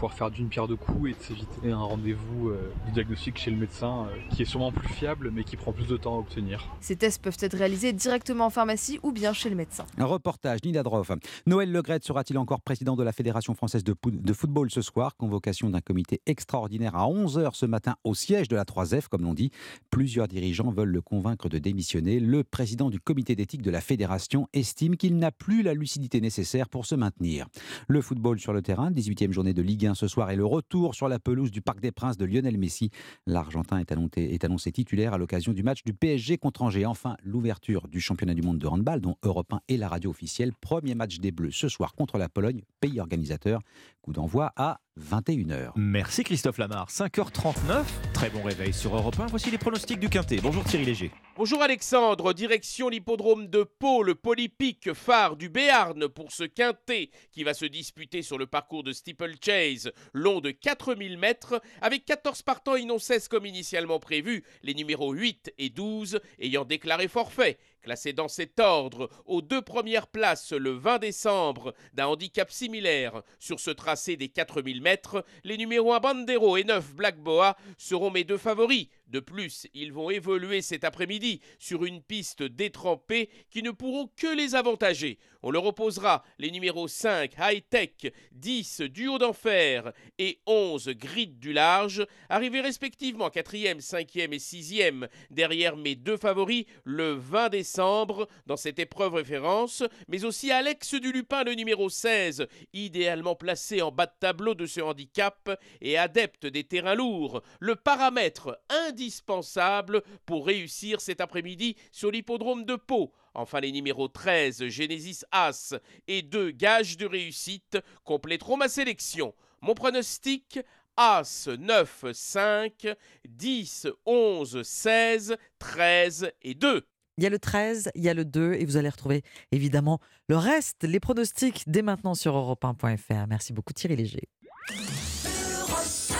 [0.00, 3.58] pouvoir faire d'une pierre deux coups et de s'éviter un rendez-vous de diagnostic chez le
[3.58, 6.66] médecin qui est sûrement plus fiable mais qui prend plus de temps à obtenir.
[6.80, 9.84] Ces tests peuvent être réalisés directement en pharmacie ou bien chez le médecin.
[9.98, 11.10] Un reportage, Nina Droff.
[11.46, 15.16] Noël Legrette sera-t-il encore président de la Fédération française de, de football ce soir?
[15.18, 19.34] Convocation d'un comité extraordinaire à 11h ce matin au siège de la 3F, comme l'on
[19.34, 19.50] dit.
[19.90, 22.20] Plusieurs dirigeants veulent le convaincre de démissionner.
[22.20, 26.70] Le président du comité d'éthique de la Fédération estime qu'il n'a plus la lucidité nécessaire
[26.70, 27.48] pour se maintenir.
[27.86, 30.94] Le football sur le terrain, 18e journée de Ligue 1 ce soir et le retour
[30.94, 32.90] sur la pelouse du Parc des Princes de Lionel Messi.
[33.26, 36.86] L'Argentin est annoncé, est titulaire à l'occasion du match du PSG contre Angers.
[36.86, 40.52] Enfin, l'ouverture du championnat du monde de handball, dont Europe 1 et la radio officielle.
[40.60, 43.60] Premier match des Bleus ce soir contre la Pologne, pays organisateur.
[44.02, 45.72] Coup d'envoi à 21h.
[45.76, 46.88] Merci Christophe Lamar.
[46.88, 49.26] 5h39, très bon réveil sur Europe 1.
[49.26, 50.40] Voici les pronostics du Quintet.
[50.42, 51.10] Bonjour Thierry Léger.
[51.40, 57.44] Bonjour Alexandre, direction l'hippodrome de Pau, le polypique phare du Béarn pour ce Quintet qui
[57.44, 62.76] va se disputer sur le parcours de Steeplechase, long de 4000 mètres, avec 14 partants
[62.76, 67.56] et non 16 comme initialement prévu, les numéros 8 et 12 ayant déclaré forfait.
[67.82, 73.22] Classé dans cet ordre, aux deux premières places le 20 décembre, d'un handicap similaire.
[73.38, 78.10] Sur ce tracé des 4000 mètres, les numéros 1 Bandero et 9 Black Boa seront
[78.10, 78.88] mes deux favoris.
[79.06, 84.36] De plus, ils vont évoluer cet après-midi sur une piste détrempée qui ne pourront que
[84.36, 85.18] les avantager.
[85.42, 91.52] On leur opposera les numéros 5 High Tech, 10 Duo d'Enfer et 11 Grid du
[91.52, 98.78] Large, arrivés respectivement 4e, 5e et 6e derrière mes deux favoris le 20 dans cette
[98.78, 104.54] épreuve référence, mais aussi Alex Dulupin, le numéro 16, idéalement placé en bas de tableau
[104.54, 105.50] de ce handicap
[105.80, 112.76] et adepte des terrains lourds, le paramètre indispensable pour réussir cet après-midi sur l'hippodrome de
[112.76, 113.12] Pau.
[113.34, 115.74] Enfin, les numéros 13, Genesis As
[116.08, 119.34] et 2, Gage de réussite, compléteront ma sélection.
[119.60, 120.58] Mon pronostic
[120.96, 122.88] As 9, 5,
[123.26, 126.86] 10, 11, 16, 13 et 2.
[127.20, 130.00] Il y a le 13, il y a le 2 et vous allez retrouver évidemment
[130.30, 133.26] le reste, les pronostics dès maintenant sur europe1.fr.
[133.28, 134.26] Merci beaucoup Thierry Léger.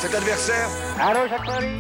[0.01, 0.71] Cet adversaire,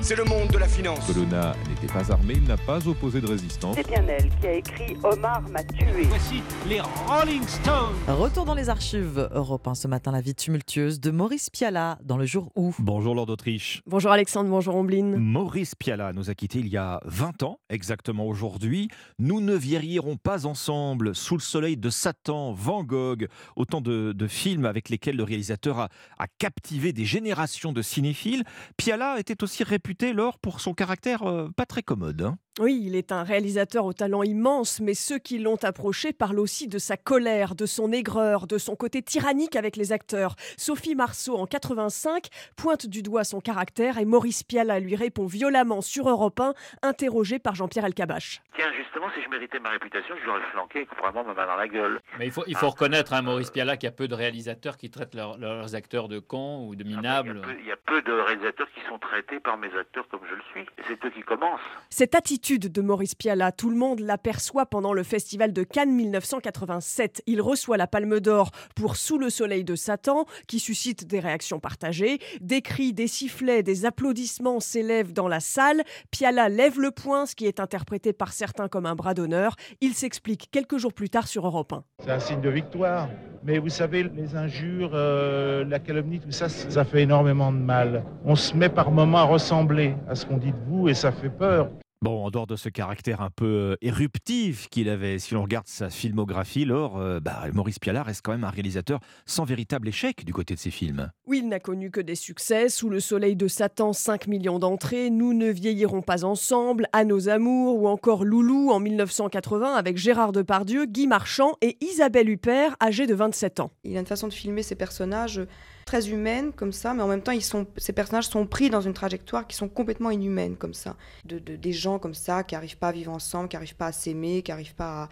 [0.02, 1.06] c'est le monde de la finance.
[1.06, 3.76] Colonna n'était pas armé, il n'a pas opposé de résistance.
[3.76, 6.02] C'est bien elle qui a écrit Omar m'a tué.
[6.02, 7.94] Voici les Rolling Stones.
[8.08, 12.18] Retour dans les archives Europe 1 ce matin, la vie tumultueuse de Maurice Piala dans
[12.18, 12.74] le jour où.
[12.78, 13.80] Bonjour Lord d'Autriche.
[13.86, 15.16] Bonjour Alexandre, bonjour Ombline.
[15.16, 18.88] Maurice Piala nous a quittés il y a 20 ans, exactement aujourd'hui.
[19.18, 24.26] Nous ne vieillirons pas ensemble sous le soleil de Satan, Van Gogh, autant de, de
[24.26, 27.80] films avec lesquels le réalisateur a, a captivé des générations de
[28.12, 28.44] cinéphiles.
[28.76, 32.34] Piala était aussi réputé, Laure, pour son caractère euh, pas très commode.
[32.58, 36.66] Oui, il est un réalisateur au talent immense, mais ceux qui l'ont approché parlent aussi
[36.66, 40.34] de sa colère, de son aigreur, de son côté tyrannique avec les acteurs.
[40.56, 42.26] Sophie Marceau, en 85,
[42.56, 47.38] pointe du doigt son caractère et Maurice Piala lui répond violemment sur Europe 1, interrogé
[47.38, 48.42] par Jean-Pierre Elkabach.
[48.56, 51.68] Tiens, justement, si je méritais ma réputation, je l'aurais flanqué vraiment ma main dans la
[51.68, 52.00] gueule.
[52.18, 54.76] Mais il faut, il faut reconnaître, hein, Maurice Piala, qu'il y a peu de réalisateurs
[54.76, 57.40] qui traitent leurs- leurs acteurs de cons ou de minables.
[57.60, 60.42] Il y a peu de réalisateurs qui sont traités par mes acteurs comme je le
[60.52, 60.66] suis.
[60.88, 61.60] C'est eux qui commencent.
[61.90, 67.22] Cette attitude de Maurice Piala, tout le monde l'aperçoit pendant le festival de Cannes 1987.
[67.26, 71.60] Il reçoit la Palme d'Or pour Sous le soleil de Satan, qui suscite des réactions
[71.60, 72.18] partagées.
[72.40, 75.82] Des cris, des sifflets, des applaudissements s'élèvent dans la salle.
[76.10, 79.54] Piala lève le poing, ce qui est interprété par certains comme un bras d'honneur.
[79.82, 81.84] Il s'explique quelques jours plus tard sur Europe 1.
[82.00, 83.08] C'est un signe de victoire.
[83.44, 88.04] Mais vous savez, les injures, euh, la calomnie, tout ça, ça fait énormément de mal.
[88.24, 91.12] On se met par moments à ressembler à ce qu'on dit de vous et ça
[91.12, 91.70] fait peur.
[92.02, 95.66] Bon, en dehors de ce caractère un peu euh, éruptif qu'il avait, si l'on regarde
[95.66, 100.24] sa filmographie, Laure, euh, bah, Maurice Piala reste quand même un réalisateur sans véritable échec
[100.24, 101.10] du côté de ses films.
[101.26, 102.70] Oui, il n'a connu que des succès.
[102.70, 105.10] Sous le soleil de Satan, 5 millions d'entrées.
[105.10, 106.86] Nous ne vieillirons pas ensemble.
[106.94, 112.30] À nos amours ou encore Loulou en 1980 avec Gérard Depardieu, Guy Marchand et Isabelle
[112.30, 113.72] Huppert, âgée de 27 ans.
[113.84, 115.42] Il a une façon de filmer ses personnages
[115.90, 118.80] très humaine comme ça, mais en même temps, ils sont, ces personnages sont pris dans
[118.80, 120.94] une trajectoire qui sont complètement inhumaines comme ça.
[121.24, 123.86] De, de- des gens comme ça qui n'arrivent pas à vivre ensemble, qui n'arrivent pas
[123.86, 125.08] à s'aimer, qui n'arrivent pas à...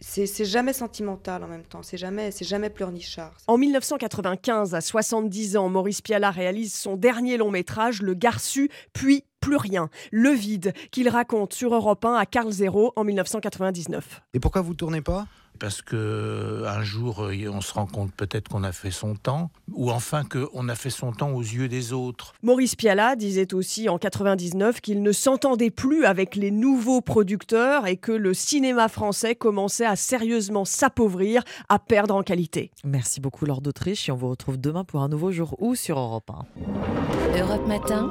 [0.00, 3.32] C'est c'est jamais sentimental en même temps, c'est jamais, c'est jamais pleurnichard.
[3.48, 9.24] En 1995, à 70 ans, Maurice Piala réalise son dernier long métrage, Le Garçu, puis
[9.40, 14.20] Plus rien, Le vide, qu'il raconte sur Europe 1 à Carl Zero en 1999.
[14.34, 15.26] Et pourquoi vous tournez pas?
[15.58, 19.50] Parce que un jour, euh, on se rend compte peut-être qu'on a fait son temps,
[19.72, 22.34] ou enfin qu'on a fait son temps aux yeux des autres.
[22.42, 27.96] Maurice Piala disait aussi en 99 qu'il ne s'entendait plus avec les nouveaux producteurs et
[27.96, 32.70] que le cinéma français commençait à sérieusement s'appauvrir, à perdre en qualité.
[32.84, 35.98] Merci beaucoup Laure d'Autriche et on vous retrouve demain pour un nouveau jour où sur
[35.98, 37.40] Europe 1.
[37.40, 38.10] Europe Matin,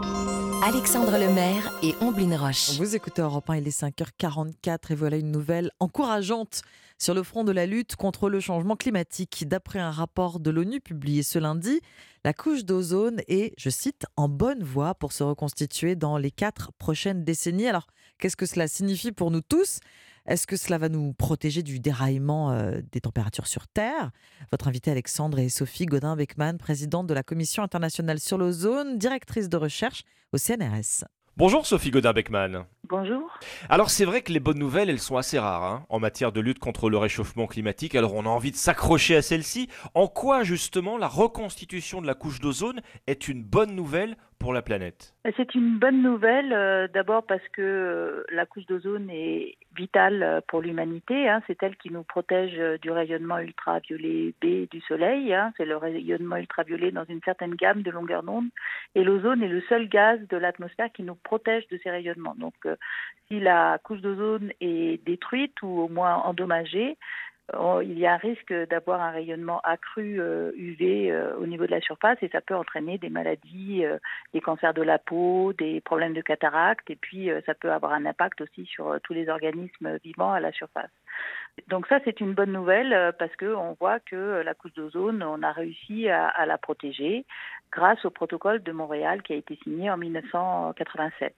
[0.64, 2.72] Alexandre Lemaire et Omblin Roche.
[2.78, 6.64] Vous écoutez Europe 1, il est 5h44 et voilà une nouvelle encourageante
[6.98, 9.48] sur le front de la lutte contre le changement climatique.
[9.48, 11.80] D'après un rapport de l'ONU publié ce lundi,
[12.26, 16.72] la couche d'ozone est, je cite, en bonne voie pour se reconstituer dans les quatre
[16.74, 17.68] prochaines décennies.
[17.68, 17.88] Alors,
[18.18, 19.80] qu'est-ce que cela signifie pour nous tous?
[20.28, 24.12] Est-ce que cela va nous protéger du déraillement euh, des températures sur Terre?
[24.52, 29.58] Votre invité Alexandre et Sophie Godin-Beckman, présidente de la Commission internationale sur l'ozone, directrice de
[29.58, 30.04] recherche
[30.34, 31.06] au CNRS.
[31.38, 32.66] Bonjour Sophie Godin-Beckman.
[32.90, 33.38] Bonjour.
[33.70, 36.40] Alors c'est vrai que les bonnes nouvelles, elles sont assez rares hein, en matière de
[36.42, 37.96] lutte contre le réchauffement climatique.
[37.96, 39.70] Alors on a envie de s'accrocher à celle-ci.
[39.94, 44.62] En quoi justement la reconstitution de la couche d'ozone est une bonne nouvelle pour la
[44.62, 45.16] planète?
[45.36, 50.42] C'est une bonne nouvelle, euh, d'abord parce que euh, la couche d'ozone est vitale euh,
[50.48, 51.28] pour l'humanité.
[51.28, 51.42] hein.
[51.48, 55.34] C'est elle qui nous protège euh, du rayonnement ultraviolet B du Soleil.
[55.34, 55.54] hein.
[55.58, 58.48] C'est le rayonnement ultraviolet dans une certaine gamme de longueur d'onde.
[58.96, 62.36] Et l'ozone est le seul gaz de l'atmosphère qui nous protège de ces rayonnements.
[62.38, 62.77] Donc, euh,
[63.28, 66.98] si la couche d'ozone est détruite ou au moins endommagée,
[67.82, 70.20] il y a un risque d'avoir un rayonnement accru
[70.58, 73.86] UV au niveau de la surface et ça peut entraîner des maladies,
[74.34, 78.06] des cancers de la peau, des problèmes de cataracte et puis ça peut avoir un
[78.06, 80.92] impact aussi sur tous les organismes vivants à la surface.
[81.70, 85.52] Donc ça, c'est une bonne nouvelle parce qu'on voit que la couche d'ozone, on a
[85.52, 87.26] réussi à, à, la protéger
[87.72, 91.34] grâce au protocole de Montréal qui a été signé en 1987.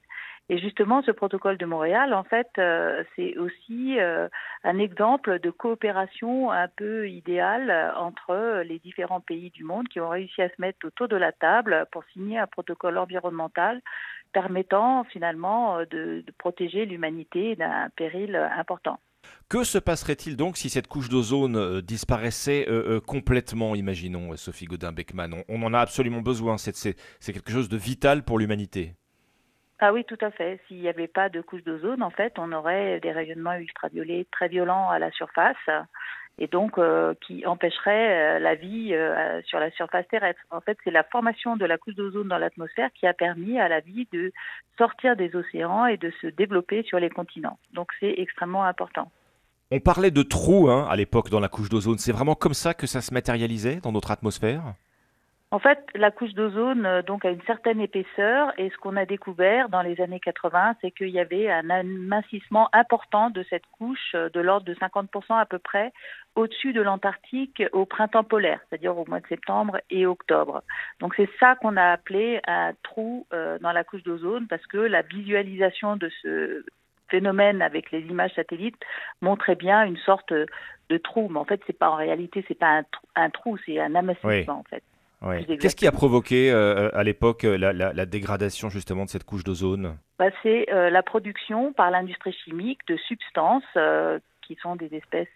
[0.52, 4.28] Et justement, ce protocole de Montréal, en fait, euh, c'est aussi euh,
[4.64, 10.10] un exemple de coopération un peu idéale entre les différents pays du monde qui ont
[10.10, 13.82] réussi à se mettre autour de la table pour signer un protocole environnemental
[14.34, 19.00] permettant finalement de, protéger l'humanité d'un péril important.
[19.50, 22.68] Que se passerait-il donc si cette couche d'ozone euh, disparaissait
[23.06, 28.24] complètement, imaginons, Sophie Godin-Beckman on, on, en a absolument besoin, c'est quelque chose de vital
[28.24, 28.95] pour l'humanité.
[29.80, 30.59] Ah oui, tout à fait.
[30.67, 34.49] S'il n'y avait pas de couche d'ozone, en fait, on aurait des rayonnements ultraviolets très
[34.49, 35.55] violents à la surface
[36.39, 40.39] et donc euh, qui empêcheraient euh, la vie euh, sur la surface terrestre.
[40.51, 43.67] En fait, c'est la formation de la couche d'ozone dans l'atmosphère qui a permis à
[43.67, 44.32] la vie de
[44.77, 47.59] sortir des océans et de se développer sur les continents.
[47.73, 49.11] Donc c'est extrêmement important.
[49.71, 51.99] On parlait de trous hein, à l'époque dans la couche d'ozone.
[51.99, 54.63] C'est vraiment comme ça que ça se matérialisait dans notre atmosphère?
[55.52, 59.06] En fait, la couche d'ozone euh, donc a une certaine épaisseur et ce qu'on a
[59.08, 64.14] découvert dans les années 80, c'est qu'il y avait un amincissement important de cette couche
[64.14, 65.08] euh, de l'ordre de 50%
[65.39, 65.91] à peu près
[66.36, 70.62] au-dessus de l'Antarctique au printemps polaire, c'est-à-dire au mois de septembre et octobre.
[71.00, 74.78] Donc c'est ça qu'on a appelé un trou euh, dans la couche d'ozone parce que
[74.78, 76.64] la visualisation de ce
[77.08, 78.78] phénomène avec les images satellites
[79.22, 82.84] montrait bien une sorte de trou, mais en fait c'est pas en réalité c'est pas
[83.16, 84.84] un, trou, c'est un amincissement en fait.
[85.22, 89.43] Qu'est-ce qui a provoqué euh, euh, à l'époque euh, la, dégradation justement de cette couche
[89.43, 89.97] d'ozone?
[90.17, 93.78] Bah, C'est la production par l'industrie chimique de substances
[94.41, 95.28] qui sont des espèces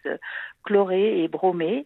[0.64, 1.86] chlorées et bromées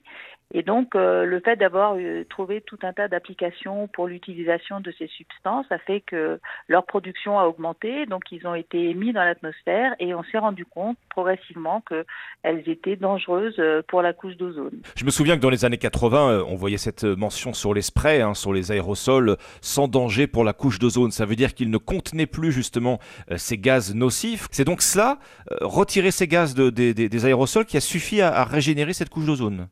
[0.53, 4.93] et donc, euh, le fait d'avoir euh, trouvé tout un tas d'applications pour l'utilisation de
[4.97, 6.39] ces substances a fait que
[6.69, 8.05] leur production a augmenté.
[8.05, 12.95] Donc, ils ont été émis dans l'atmosphère et on s'est rendu compte progressivement qu'elles étaient
[12.95, 14.81] dangereuses euh, pour la couche d'ozone.
[14.95, 18.21] Je me souviens que dans les années 80, on voyait cette mention sur les sprays,
[18.21, 21.11] hein, sur les aérosols, sans danger pour la couche d'ozone.
[21.11, 22.99] Ça veut dire qu'ils ne contenaient plus justement
[23.35, 24.47] ces gaz nocifs.
[24.51, 25.19] C'est donc cela,
[25.59, 29.67] retirer ces gaz de, des, aérosols, qui a suffi à régénérer cette couche d'ozone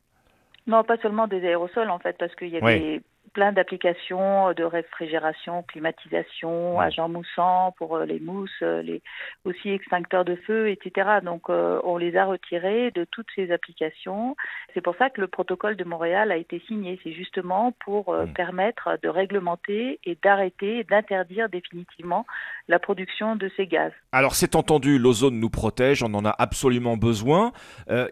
[0.67, 3.01] non, pas seulement des aérosols en fait, parce qu'il y a des
[3.35, 9.01] plein d'applications de réfrigération, climatisation, agents moussants pour euh, les mousses, euh, les
[9.43, 11.19] aussi extincteurs de feu, etc.
[11.21, 14.37] Donc euh, on les a retirés de toutes ces applications.
[14.73, 16.97] C'est pour ça que le protocole de Montréal a été signé.
[17.03, 18.31] C'est justement pour mm.
[18.33, 22.25] permettre de réglementer et d'arrêter, d'interdire définitivement
[22.69, 23.91] la production de ces gaz.
[24.13, 27.51] Alors c'est entendu, l'ozone nous protège, on en a absolument besoin.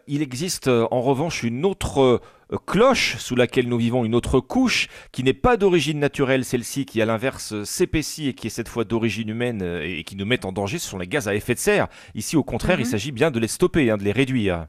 [0.07, 2.19] il existe en revanche une autre
[2.57, 7.01] cloche sous laquelle nous vivons, une autre couche qui n'est pas d'origine naturelle, celle-ci qui
[7.01, 10.45] à l'inverse s'épaissit et qui est cette fois d'origine humaine euh, et qui nous met
[10.45, 11.87] en danger, ce sont les gaz à effet de serre.
[12.15, 12.91] Ici au contraire, il mhm.
[12.91, 14.67] s'agit bien de les stopper, hein, de les réduire.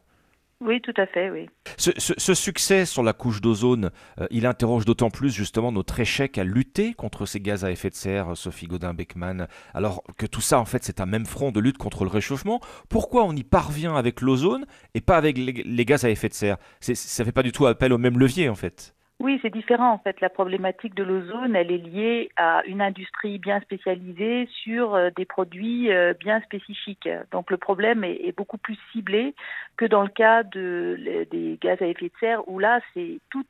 [0.65, 1.51] Oui, tout à fait, oui.
[1.77, 6.45] Ce, succès sur la couche d'ozone, euh, il interroge d'autant plus justement notre échec à
[6.45, 10.65] lutter contre ces gaz à effet de serre, Sophie Godin-Beckman, alors que tout ça, en
[10.65, 12.61] fait, c'est un même front de lutte contre le réchauffement.
[12.89, 16.35] Pourquoi on y parvient avec l'ozone et pas avec les, les, gaz à effet de
[16.35, 16.57] serre?
[16.81, 18.95] Ça ne fait pas du tout appel au même levier, en fait.
[19.25, 20.21] Oui, c'est différent en fait.
[20.21, 25.25] La problématique de l'ozone, elle est liée à une industrie bien spécialisée sur euh, des
[25.25, 27.09] produits euh, bien spécifiques.
[27.33, 29.35] Donc le problème est, beaucoup plus ciblé
[29.79, 33.47] que dans le cas de, des gaz à effet de serre où là c'est tout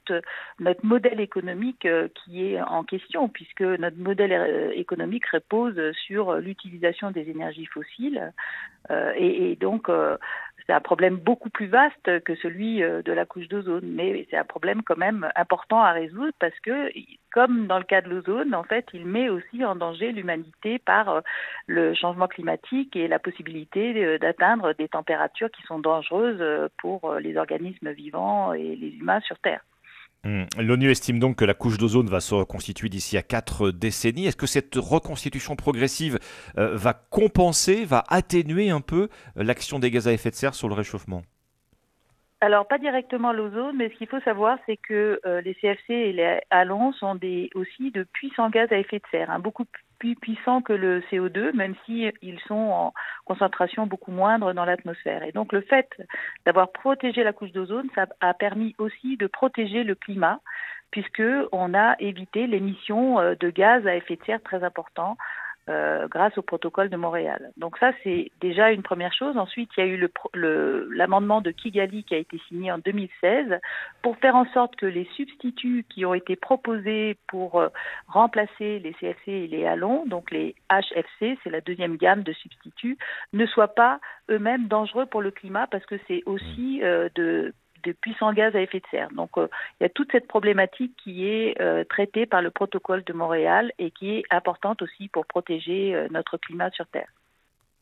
[0.60, 7.10] notre modèle économique euh, qui est en question puisque notre modèle économique repose sur l'utilisation
[7.10, 8.32] des énergies fossiles
[9.16, 9.88] et, donc
[10.66, 14.36] c'est un problème beaucoup plus vaste que celui euh, de la couche d'ozone, mais c'est
[14.36, 16.90] un problème quand même important à résoudre parce que,
[17.32, 21.08] comme dans le cas de l'ozone, en fait, il met aussi en danger l'humanité par
[21.08, 21.20] euh,
[21.66, 27.36] le changement climatique et la possibilité euh, d'atteindre des températures qui sont dangereuses pour les
[27.36, 29.60] organismes vivants et les humains sur Terre.
[30.24, 30.44] Hmm.
[30.58, 34.26] L'ONU estime donc que la couche d'ozone va se reconstituer d'ici à quatre décennies.
[34.26, 36.18] Est-ce que cette reconstitution progressive
[36.56, 40.54] euh, va compenser, va atténuer un peu euh, l'action des gaz à effet de serre
[40.54, 41.22] sur le réchauffement?
[42.40, 46.12] Alors, pas directement l'ozone, mais ce qu'il faut savoir, c'est que euh, les CFC et
[46.12, 47.18] les halons sont
[47.54, 49.64] aussi de puissants gaz à effet de serre, hein, beaucoup
[49.98, 52.92] plus puissants que le CO2, même s'ils ils sont en
[53.24, 55.22] concentration beaucoup moindre dans l'atmosphère.
[55.22, 55.88] Et donc, le fait
[56.46, 60.40] d'avoir protégé la couche d'ozone, ça a permis aussi de protéger le climat,
[60.90, 65.16] puisqu'on a évité l'émission euh, de gaz à effet de serre très importants
[65.70, 67.50] euh, grâce au protocole de Montréal.
[67.56, 69.38] Donc ça, c'est déjà une première chose.
[69.38, 70.08] Ensuite, il y a eu
[70.90, 73.58] l'amendement de Kigali qui a été signé en 2016
[74.02, 77.68] pour faire en sorte que les substituts qui ont été proposés pour euh,
[78.08, 82.98] remplacer les CFC et les halons, donc les HFC, c'est la deuxième gamme de substituts,
[83.32, 84.00] ne soient pas
[84.30, 87.54] eux-mêmes dangereux pour le climat parce que c'est aussi euh, de
[87.84, 89.10] de puissants gaz à effet de serre.
[89.12, 89.48] Donc euh,
[89.80, 93.72] il y a toute cette problématique qui est euh, traitée par le protocole de Montréal
[93.78, 97.08] et qui est importante aussi pour protéger euh, notre climat sur Terre.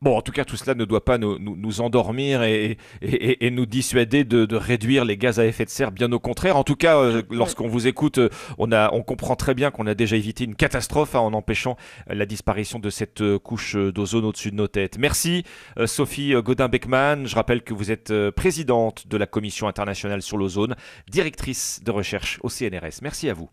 [0.02, 3.66] Bon, en tout cas, tout cela ne doit pas nous, nous, endormir et, et, nous
[3.66, 6.56] dissuader de, de, réduire les gaz à effet de serre, bien au contraire.
[6.56, 8.28] En tout cas, euh, lorsqu'on vous écoute, euh,
[8.58, 11.76] on, a, on comprend très bien qu'on a déjà évité une catastrophe hein, en empêchant
[12.10, 14.98] euh, la disparition de cette couche d'ozone au-dessus de nos têtes.
[14.98, 15.44] Merci
[15.86, 17.26] Sophie Godin-Beckman.
[17.26, 20.74] Je rappelle que vous êtes présidente de la Commission internationale sur l'ozone,
[21.08, 23.02] directrice de recherche au CNRS.
[23.02, 23.50] Merci à vous.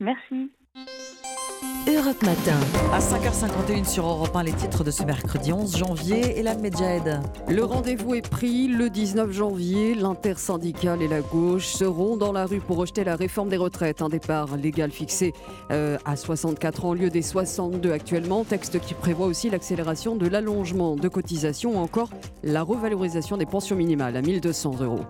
[0.00, 0.50] Merci.
[1.62, 2.58] Europe Matin.
[2.90, 7.20] À 5h51 sur Europe 1, les titres de ce mercredi 11 janvier et la Medjed.
[7.48, 9.94] Le rendez-vous est pris le 19 janvier.
[9.94, 14.00] L'intersyndicale et la gauche seront dans la rue pour rejeter la réforme des retraites.
[14.00, 15.34] Un départ légal fixé
[15.70, 18.44] euh, à 64 ans au lieu des 62 actuellement.
[18.44, 22.08] Texte qui prévoit aussi l'accélération de l'allongement de cotisations ou encore
[22.42, 25.00] la revalorisation des pensions minimales à 1200 euros.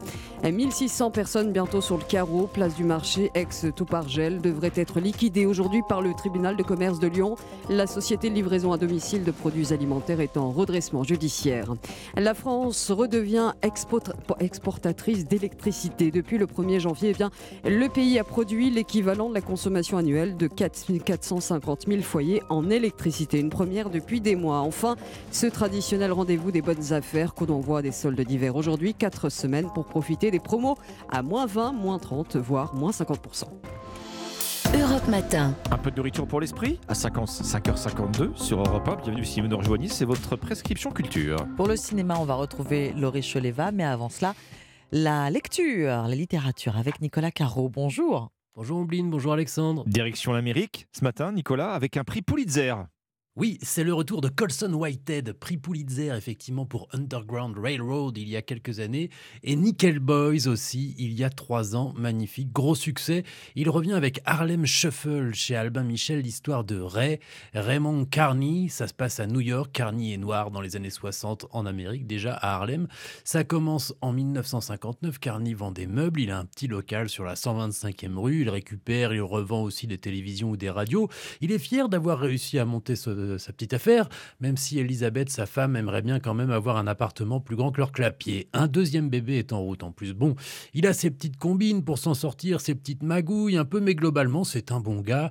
[0.42, 2.48] 1600 personnes bientôt sur le carreau.
[2.52, 7.36] Place du marché ex-Toupargel devrait être liquidée aujourd'hui par le tribunal de commerce de Lyon.
[7.68, 11.74] La société de livraison à domicile de produits alimentaires est en redressement judiciaire.
[12.16, 13.52] La France redevient
[14.40, 16.10] exportatrice d'électricité.
[16.10, 17.30] Depuis le 1er janvier, eh bien,
[17.64, 23.38] le pays a produit l'équivalent de la consommation annuelle de 450 000 foyers en électricité.
[23.38, 24.60] Une première depuis des mois.
[24.60, 24.96] Enfin,
[25.32, 28.94] ce traditionnel rendez-vous des bonnes affaires qu'on envoie des soldes d'hiver aujourd'hui.
[28.94, 30.78] Quatre semaines pour profiter des promos
[31.10, 33.44] à moins 20, moins 30, voire moins 50%.
[34.72, 35.56] Europe Matin.
[35.72, 38.96] Un peu de nourriture pour l'esprit à 5h52 sur Europe 1.
[39.02, 41.38] Bienvenue si vous nous rejoignez, c'est votre prescription culture.
[41.56, 44.34] Pour le cinéma, on va retrouver Laurie Choleva, mais avant cela,
[44.92, 47.68] la lecture, la littérature avec Nicolas Caro.
[47.68, 48.30] Bonjour.
[48.54, 49.82] Bonjour Ombline, bonjour Alexandre.
[49.88, 52.74] Direction l'Amérique ce matin, Nicolas, avec un prix Pulitzer.
[53.36, 58.36] Oui, c'est le retour de Colson Whitehead, prix Pulitzer effectivement pour Underground Railroad il y
[58.36, 59.08] a quelques années,
[59.44, 63.22] et Nickel Boys aussi il y a trois ans, magnifique, gros succès.
[63.54, 67.20] Il revient avec Harlem Shuffle chez Albin Michel, l'histoire de Ray,
[67.54, 71.46] Raymond Carney, ça se passe à New York, Carney est noir dans les années 60
[71.52, 72.88] en Amérique, déjà à Harlem.
[73.22, 77.34] Ça commence en 1959, Carney vend des meubles, il a un petit local sur la
[77.34, 81.08] 125e rue, il récupère, il revend aussi des télévisions ou des radios.
[81.40, 84.08] Il est fier d'avoir réussi à monter ce sa petite affaire,
[84.40, 87.78] même si Elisabeth, sa femme, aimerait bien quand même avoir un appartement plus grand que
[87.78, 88.48] leur clapier.
[88.52, 90.12] Un deuxième bébé est en route en plus.
[90.12, 90.34] Bon,
[90.74, 94.44] il a ses petites combines pour s'en sortir, ses petites magouilles un peu, mais globalement,
[94.44, 95.30] c'est un bon gars.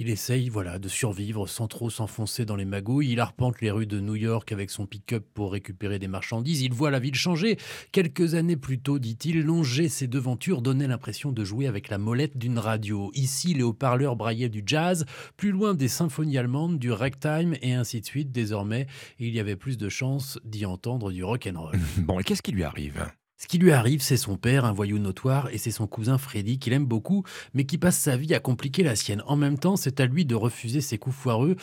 [0.00, 3.10] Il essaye, voilà, de survivre sans trop s'enfoncer dans les magouilles.
[3.10, 6.62] Il arpente les rues de New York avec son pick-up pour récupérer des marchandises.
[6.62, 7.58] Il voit la ville changer.
[7.90, 12.38] Quelques années plus tôt, dit-il, longer ses devantures donnait l'impression de jouer avec la molette
[12.38, 13.10] d'une radio.
[13.14, 15.04] Ici, les haut-parleurs braillaient du jazz.
[15.36, 18.30] Plus loin, des symphonies allemandes, du ragtime et ainsi de suite.
[18.30, 18.86] Désormais,
[19.18, 21.76] il y avait plus de chances d'y entendre du rock'n'roll.
[21.98, 23.04] bon, et qu'est-ce qui lui arrive?
[23.38, 26.58] Ce qui lui arrive, c'est son père, un voyou notoire, et c'est son cousin Freddy,
[26.58, 27.22] qu'il aime beaucoup,
[27.54, 29.22] mais qui passe sa vie à compliquer la sienne.
[29.26, 31.54] En même temps, c'est à lui de refuser ses coups foireux,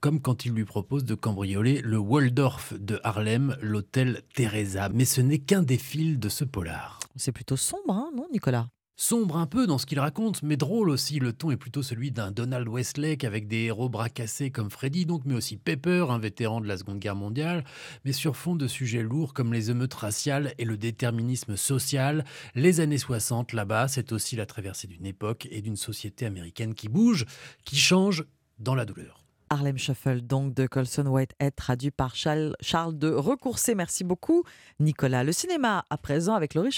[0.00, 4.88] comme quand il lui propose de cambrioler le Waldorf de Harlem, l'hôtel Teresa.
[4.90, 5.80] Mais ce n'est qu'un des
[6.16, 7.00] de ce polar.
[7.16, 8.68] C'est plutôt sombre, hein, non, Nicolas?
[8.98, 11.18] Sombre un peu dans ce qu'il raconte, mais drôle aussi.
[11.18, 15.04] Le ton est plutôt celui d'un Donald Westlake avec des héros bras cassés comme Freddy,
[15.04, 17.62] donc, mais aussi Pepper, un vétéran de la Seconde Guerre mondiale,
[18.06, 22.24] mais sur fond de sujets lourds comme les émeutes raciales et le déterminisme social.
[22.54, 26.88] Les années 60, là-bas, c'est aussi la traversée d'une époque et d'une société américaine qui
[26.88, 27.26] bouge,
[27.66, 28.24] qui change
[28.58, 29.26] dans la douleur.
[29.50, 32.54] Harlem Shuffle, donc de Colson Whitehead, traduit par Charles,
[32.94, 33.74] de Recoursé.
[33.74, 34.44] Merci beaucoup,
[34.80, 35.22] Nicolas.
[35.22, 36.70] Le cinéma, à présent, avec Laurie.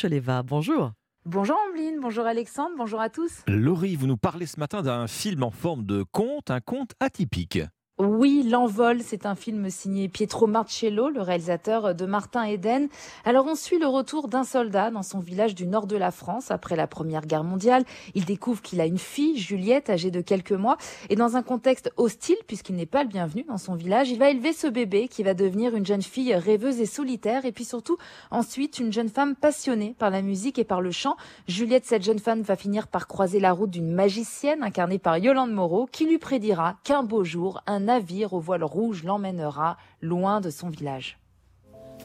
[0.45, 0.93] Bonjour.
[1.25, 3.43] Bonjour Ambline, bonjour Alexandre, bonjour à tous.
[3.49, 7.59] Laurie, vous nous parlez ce matin d'un film en forme de conte, un conte atypique.
[8.01, 12.88] Oui, L'Envol, c'est un film signé Pietro Marcello, le réalisateur de Martin Eden.
[13.24, 16.53] Alors on suit le retour d'un soldat dans son village du nord de la France
[16.53, 17.82] après la Première Guerre mondiale.
[18.14, 20.76] Il découvre qu'il a une fille, Juliette, âgée de quelques mois,
[21.11, 24.30] et dans un contexte hostile, puisqu'il n'est pas le bienvenu dans son village, il va
[24.30, 27.96] élever ce bébé qui va devenir une jeune fille rêveuse et solitaire, et puis surtout
[28.30, 31.16] ensuite une jeune femme passionnée par la musique et par le chant.
[31.49, 35.51] Juliette, cette jeune femme, va finir par croiser la route d'une magicienne incarnée par Yolande
[35.51, 40.51] Moreau, qui lui prédira qu'un beau jour, un navire au voile rouge l'emmènera loin de
[40.51, 41.18] son village.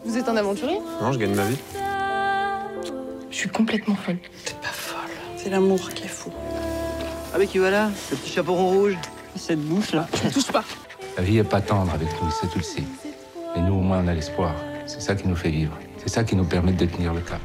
[0.06, 1.58] Vous êtes un aventurier Non, je gagne ma vie.
[3.30, 4.20] Je suis complètement folle.
[4.46, 5.12] T'es pas folle.
[5.36, 6.32] C'est l'amour qui est fou.
[7.34, 8.98] Ah mais qui voilà, ce petit chaperon rouge,
[9.36, 10.08] cette bouche là.
[10.24, 10.64] Je touche pas.
[11.18, 12.84] La vie n'est pas tendre avec nous, c'est tu le sais.
[13.54, 14.56] Mais nous, au moins, on a l'espoir.
[14.86, 15.78] C'est ça qui nous fait vivre.
[15.98, 17.42] C'est ça qui nous permet de tenir le cap.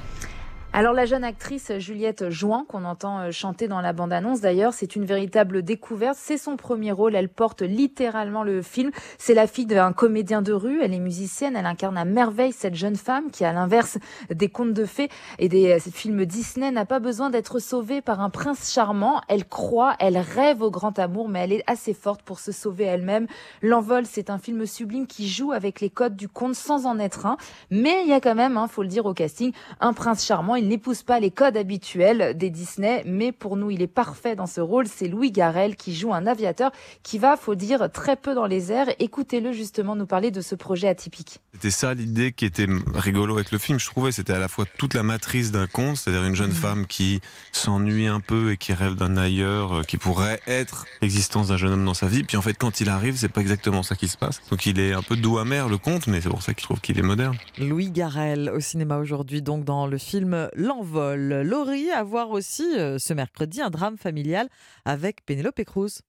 [0.75, 4.97] Alors la jeune actrice Juliette Jouan, qu'on entend euh, chanter dans la bande-annonce d'ailleurs, c'est
[4.97, 6.19] une véritable découverte.
[6.21, 8.91] C'est son premier rôle, elle porte littéralement le film.
[9.17, 12.75] C'est la fille d'un comédien de rue, elle est musicienne, elle incarne à merveille cette
[12.75, 13.97] jeune femme qui, à l'inverse
[14.29, 15.09] des contes de fées
[15.39, 19.23] et des euh, films Disney, n'a pas besoin d'être sauvée par un prince charmant.
[19.29, 22.85] Elle croit, elle rêve au grand amour, mais elle est assez forte pour se sauver
[22.85, 23.27] elle-même.
[23.63, 27.25] L'envol, c'est un film sublime qui joue avec les codes du conte sans en être
[27.25, 27.39] un.
[27.71, 30.57] Mais il y a quand même, hein, faut le dire au casting, un prince charmant
[30.59, 34.47] il n'épouse pas les codes habituels des Disney, mais pour nous, il est parfait dans
[34.47, 34.87] ce rôle.
[34.87, 36.71] C'est Louis Garrel qui joue un aviateur
[37.03, 38.89] qui va, faut dire, très peu dans les airs.
[38.99, 41.41] Écoutez-le justement nous parler de ce projet atypique.
[41.55, 44.13] C'était ça l'idée qui était rigolo avec le film, je trouvais.
[44.13, 46.55] C'était à la fois toute la matrice d'un conte, c'est-à-dire une jeune mmh.
[46.55, 47.21] femme qui
[47.53, 51.73] s'ennuie un peu et qui rêve d'un ailleurs, euh, qui pourrait être l'existence d'un jeune
[51.73, 52.23] homme dans sa vie.
[52.25, 54.41] Puis en fait, quand il arrive, c'est pas exactement ça qui se passe.
[54.51, 56.81] Donc il est un peu doux amer le conte, mais c'est pour ça qu'il trouve
[56.81, 57.37] qu'il est moderne.
[57.59, 61.43] Louis Garrel au cinéma aujourd'hui, donc dans le film L'envol.
[61.43, 64.49] Laurie, à voir aussi euh, ce mercredi un drame familial
[64.85, 66.03] avec Pénélope Cruz.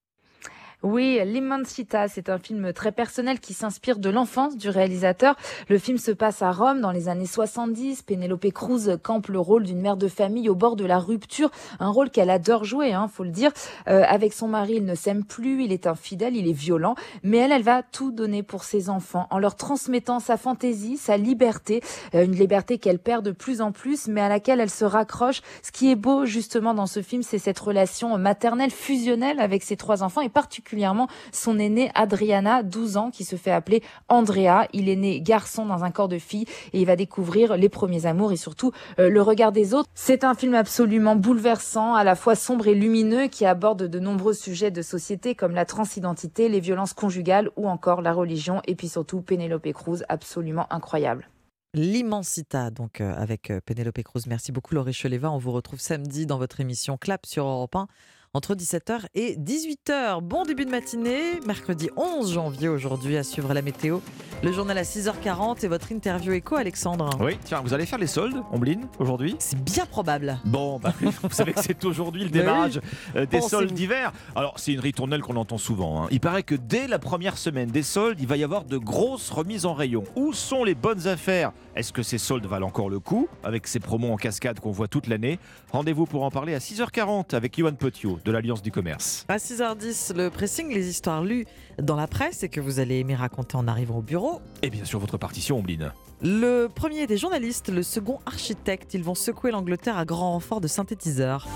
[0.81, 5.35] Oui, L'Immensita, c'est un film très personnel qui s'inspire de l'enfance du réalisateur.
[5.67, 8.03] Le film se passe à Rome dans les années 70.
[8.03, 11.51] Pénélope Cruz campe le rôle d'une mère de famille au bord de la rupture,
[11.81, 13.51] un rôle qu'elle adore jouer, hein, faut le dire.
[13.89, 17.39] Euh, avec son mari, il ne s'aime plus, il est infidèle, il est violent, mais
[17.39, 21.81] elle, elle va tout donner pour ses enfants en leur transmettant sa fantaisie, sa liberté,
[22.15, 25.41] euh, une liberté qu'elle perd de plus en plus, mais à laquelle elle se raccroche.
[25.61, 29.75] Ce qui est beau justement dans ce film, c'est cette relation maternelle fusionnelle avec ses
[29.75, 34.67] trois enfants et particulièrement particulièrement son aîné Adriana, 12 ans, qui se fait appeler Andrea.
[34.71, 38.05] Il est né garçon dans un corps de fille et il va découvrir les premiers
[38.05, 39.89] amours et surtout euh, le regard des autres.
[39.95, 44.33] C'est un film absolument bouleversant, à la fois sombre et lumineux, qui aborde de nombreux
[44.33, 48.89] sujets de société comme la transidentité, les violences conjugales ou encore la religion et puis
[48.89, 51.29] surtout Pénélope Cruz, absolument incroyable.
[51.73, 54.21] L'immensita, donc euh, avec euh, Pénélope Cruz.
[54.27, 55.31] Merci beaucoup Laurie Cheleva.
[55.31, 57.87] On vous retrouve samedi dans votre émission Clap sur Europe 1
[58.33, 60.21] entre 17h et 18h.
[60.21, 63.99] Bon début de matinée, mercredi 11 janvier aujourd'hui à suivre la météo.
[64.43, 67.09] Le journal à 6h40 et votre interview écho, Alexandre.
[67.19, 69.35] Oui, tiens, vous allez faire les soldes, Ombline, aujourd'hui?
[69.39, 70.39] C'est bien probable.
[70.45, 72.79] Bon, bah, vous savez que c'est aujourd'hui le démarrage
[73.15, 74.13] euh, des soldes d'hiver.
[74.35, 76.03] Alors, c'est une ritournelle qu'on entend souvent.
[76.03, 76.07] Hein.
[76.11, 79.29] Il paraît que dès la première semaine des soldes, il va y avoir de grosses
[79.29, 80.03] remises en rayon.
[80.15, 81.51] Où sont les bonnes affaires?
[81.75, 84.87] Est-ce que ces soldes valent encore le coup avec ces promos en cascade qu'on voit
[84.87, 85.39] toute l'année?
[85.71, 89.25] Rendez-vous pour en parler à 6h40 avec Yohan Petiot de l'Alliance du commerce.
[89.27, 91.45] À 6h10, le pressing, les histoires lues
[91.81, 94.41] dans la presse et que vous allez aimer raconter en arrivant au bureau.
[94.61, 95.91] Et bien sûr, votre partition, Ombline.
[96.21, 100.67] Le premier des journalistes, le second architecte, ils vont secouer l'Angleterre à grand renfort de
[100.67, 101.47] synthétiseurs.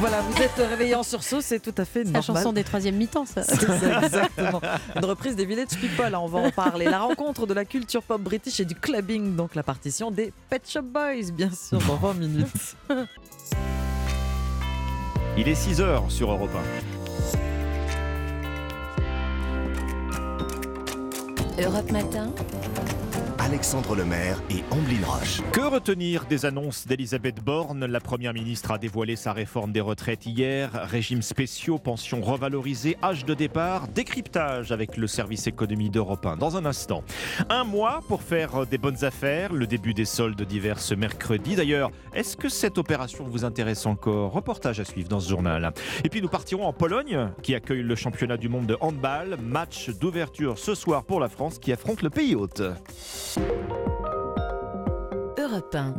[0.00, 2.14] Voilà, vous êtes réveillé en sursaut, c'est tout à fait normal.
[2.14, 3.42] La chanson des troisième mi-temps, ça.
[3.42, 4.62] C'est ça, exactement.
[4.96, 6.86] Une reprise des Village People, hein, on va en parler.
[6.86, 10.62] La rencontre de la culture pop british et du clubbing, donc la partition des Pet
[10.66, 12.76] Shop Boys, bien sûr, dans 20 minutes.
[15.36, 16.50] Il est 6h sur Europe
[21.58, 21.62] 1.
[21.62, 22.32] Europe Matin
[23.50, 25.42] Alexandre Lemaire et Amblin Roche.
[25.50, 27.84] Que retenir des annonces d'Elisabeth Borne?
[27.84, 30.70] La Première ministre a dévoilé sa réforme des retraites hier.
[30.72, 36.56] Régimes spéciaux, pensions revalorisées, âge de départ, décryptage avec le service économie d'Europe 1 dans
[36.56, 37.02] un instant.
[37.48, 41.56] Un mois pour faire des bonnes affaires, le début des soldes d'hiver ce mercredi.
[41.56, 44.30] D'ailleurs, est-ce que cette opération vous intéresse encore?
[44.30, 45.72] Reportage à suivre dans ce journal.
[46.04, 49.38] Et puis nous partirons en Pologne qui accueille le championnat du monde de handball.
[49.42, 52.62] Match d'ouverture ce soir pour la France qui affronte le pays hôte.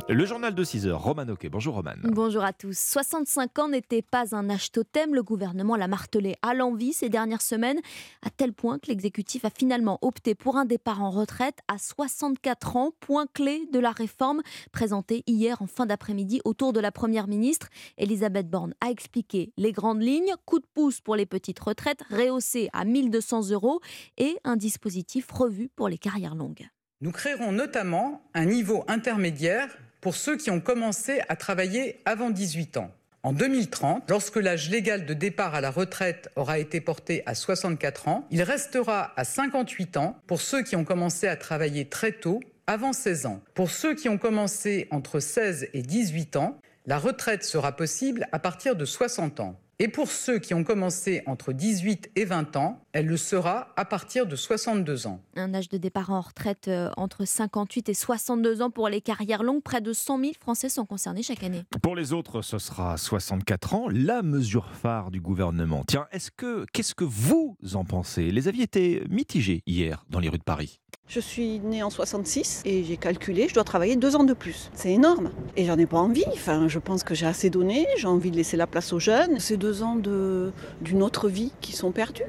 [0.08, 1.48] Le journal de 6 heures, Roman Oquet.
[1.48, 1.94] Bonjour Roman.
[2.04, 2.76] Bonjour à tous.
[2.76, 5.14] 65 ans n'était pas un âge totem.
[5.14, 7.80] Le gouvernement l'a martelé à l'envie ces dernières semaines,
[8.22, 12.76] à tel point que l'exécutif a finalement opté pour un départ en retraite à 64
[12.76, 17.28] ans, point clé de la réforme présentée hier en fin d'après-midi autour de la Première
[17.28, 17.68] ministre.
[17.98, 22.68] Elisabeth Borne a expliqué les grandes lignes, coup de pouce pour les petites retraites, rehaussées
[22.72, 23.80] à 1200 euros
[24.18, 26.68] et un dispositif revu pour les carrières longues.
[27.02, 32.76] Nous créerons notamment un niveau intermédiaire pour ceux qui ont commencé à travailler avant 18
[32.76, 32.92] ans.
[33.24, 38.06] En 2030, lorsque l'âge légal de départ à la retraite aura été porté à 64
[38.06, 42.38] ans, il restera à 58 ans pour ceux qui ont commencé à travailler très tôt,
[42.68, 43.42] avant 16 ans.
[43.54, 48.38] Pour ceux qui ont commencé entre 16 et 18 ans, la retraite sera possible à
[48.38, 49.58] partir de 60 ans.
[49.82, 53.84] Et pour ceux qui ont commencé entre 18 et 20 ans, elle le sera à
[53.84, 55.20] partir de 62 ans.
[55.34, 59.42] Un âge de départ en retraite euh, entre 58 et 62 ans pour les carrières
[59.42, 59.60] longues.
[59.60, 61.64] Près de 100 000 Français sont concernés chaque année.
[61.82, 65.82] Pour les autres, ce sera 64 ans, la mesure phare du gouvernement.
[65.84, 68.30] Tiens, est-ce que qu'est-ce que vous en pensez?
[68.30, 70.78] Les avis étaient mitigés hier dans les rues de Paris.
[71.08, 74.70] Je suis née en 66 et j'ai calculé, je dois travailler deux ans de plus.
[74.72, 75.30] C'est énorme.
[75.56, 76.24] Et j'en ai pas envie.
[76.32, 79.38] Enfin, je pense que j'ai assez donné, j'ai envie de laisser la place aux jeunes.
[79.38, 82.22] C'est deux ans d'une autre vie qui sont perdus.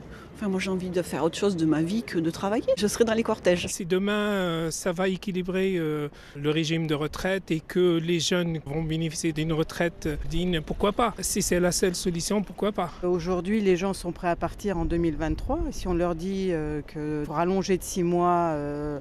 [0.43, 2.65] Enfin, moi, j'ai envie de faire autre chose de ma vie que de travailler.
[2.75, 3.65] Je serai dans les cortèges.
[3.67, 8.59] Si demain, euh, ça va équilibrer euh, le régime de retraite et que les jeunes
[8.65, 11.13] vont bénéficier d'une retraite digne, pourquoi pas?
[11.21, 12.91] Si c'est la seule solution, pourquoi pas?
[13.03, 15.61] Aujourd'hui, les gens sont prêts à partir en 2023.
[15.71, 18.53] Si on leur dit euh, que pour allonger de six mois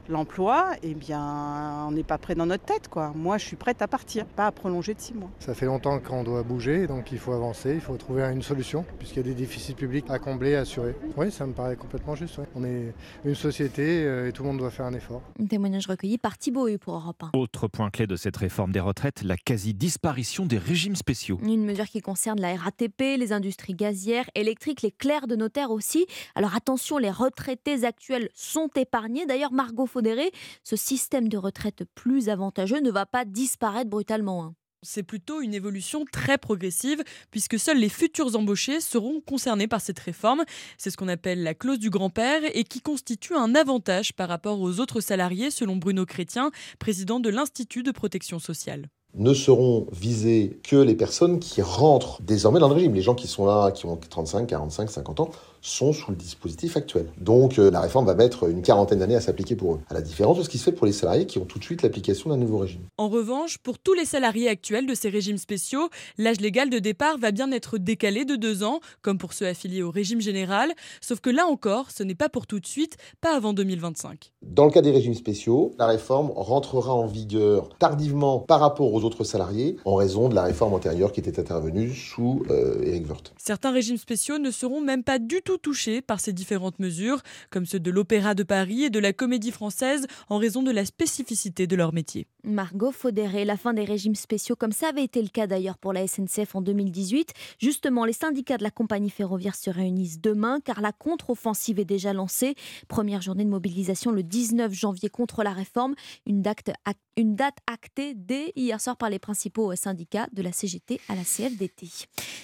[0.08, 2.86] l'emploi, eh bien, on n'est pas prêt dans notre tête.
[2.86, 3.12] Quoi.
[3.16, 5.30] Moi, je suis prête à partir, pas à prolonger de six mois.
[5.40, 8.84] Ça fait longtemps qu'on doit bouger, donc il faut avancer, il faut trouver une solution,
[9.00, 10.94] puisqu'il y a des déficits publics à combler, à assurer.
[11.16, 12.38] Oui, ça me paraît complètement juste.
[12.38, 12.44] ouais.
[12.54, 12.92] On est
[13.24, 15.22] une société euh, et tout le monde doit faire un effort.
[15.40, 17.30] Un témoignage recueilli par Thibault Hu pour Europe 1.
[17.38, 21.38] Autre point clé de cette réforme des retraites, la quasi-disparition des régimes spéciaux.
[21.42, 26.06] Une mesure qui concerne la RATP, les industries gazières, électriques, les clercs de notaire aussi.
[26.34, 29.26] Alors attention, les retraités actuels sont épargnés.
[29.26, 30.30] D'ailleurs, Margot Faudéré,
[30.62, 34.44] ce système de retraite plus avantageux ne va pas disparaître brutalement.
[34.44, 34.54] hein.
[34.84, 40.00] C'est plutôt une évolution très progressive, puisque seuls les futurs embauchés seront concernés par cette
[40.00, 40.42] réforme.
[40.76, 44.60] C'est ce qu'on appelle la clause du grand-père et qui constitue un avantage par rapport
[44.60, 50.58] aux autres salariés, selon Bruno Chrétien, président de l'Institut de protection sociale ne seront visées
[50.62, 52.94] que les personnes qui rentrent désormais dans le régime.
[52.94, 55.30] Les gens qui sont là, qui ont 35, 45, 50 ans,
[55.62, 57.06] sont sous le dispositif actuel.
[57.18, 60.02] Donc euh, la réforme va mettre une quarantaine d'années à s'appliquer pour eux, à la
[60.02, 62.30] différence de ce qui se fait pour les salariés qui ont tout de suite l'application
[62.30, 62.82] d'un nouveau régime.
[62.98, 65.88] En revanche, pour tous les salariés actuels de ces régimes spéciaux,
[66.18, 69.82] l'âge légal de départ va bien être décalé de deux ans, comme pour ceux affiliés
[69.82, 73.36] au régime général, sauf que là encore, ce n'est pas pour tout de suite, pas
[73.36, 74.32] avant 2025.
[74.42, 79.04] Dans le cas des régimes spéciaux, la réforme rentrera en vigueur tardivement par rapport aux
[79.04, 83.32] autres salariés en raison de la réforme antérieure qui était intervenue sous euh, Éric Woerth.
[83.38, 87.66] Certains régimes spéciaux ne seront même pas du tout touchés par ces différentes mesures, comme
[87.66, 91.66] ceux de l'Opéra de Paris et de la Comédie Française, en raison de la spécificité
[91.66, 92.26] de leur métier.
[92.44, 95.92] Margot Faudéré, la fin des régimes spéciaux, comme ça avait été le cas d'ailleurs pour
[95.92, 97.32] la SNCF en 2018.
[97.60, 102.12] Justement, les syndicats de la compagnie ferroviaire se réunissent demain car la contre-offensive est déjà
[102.12, 102.54] lancée.
[102.88, 105.94] Première journée de mobilisation le 19 janvier contre la réforme,
[106.26, 106.70] une date,
[107.16, 111.22] une date actée dès hier soir par les principaux syndicats de la CGT à la
[111.22, 111.86] CFDT.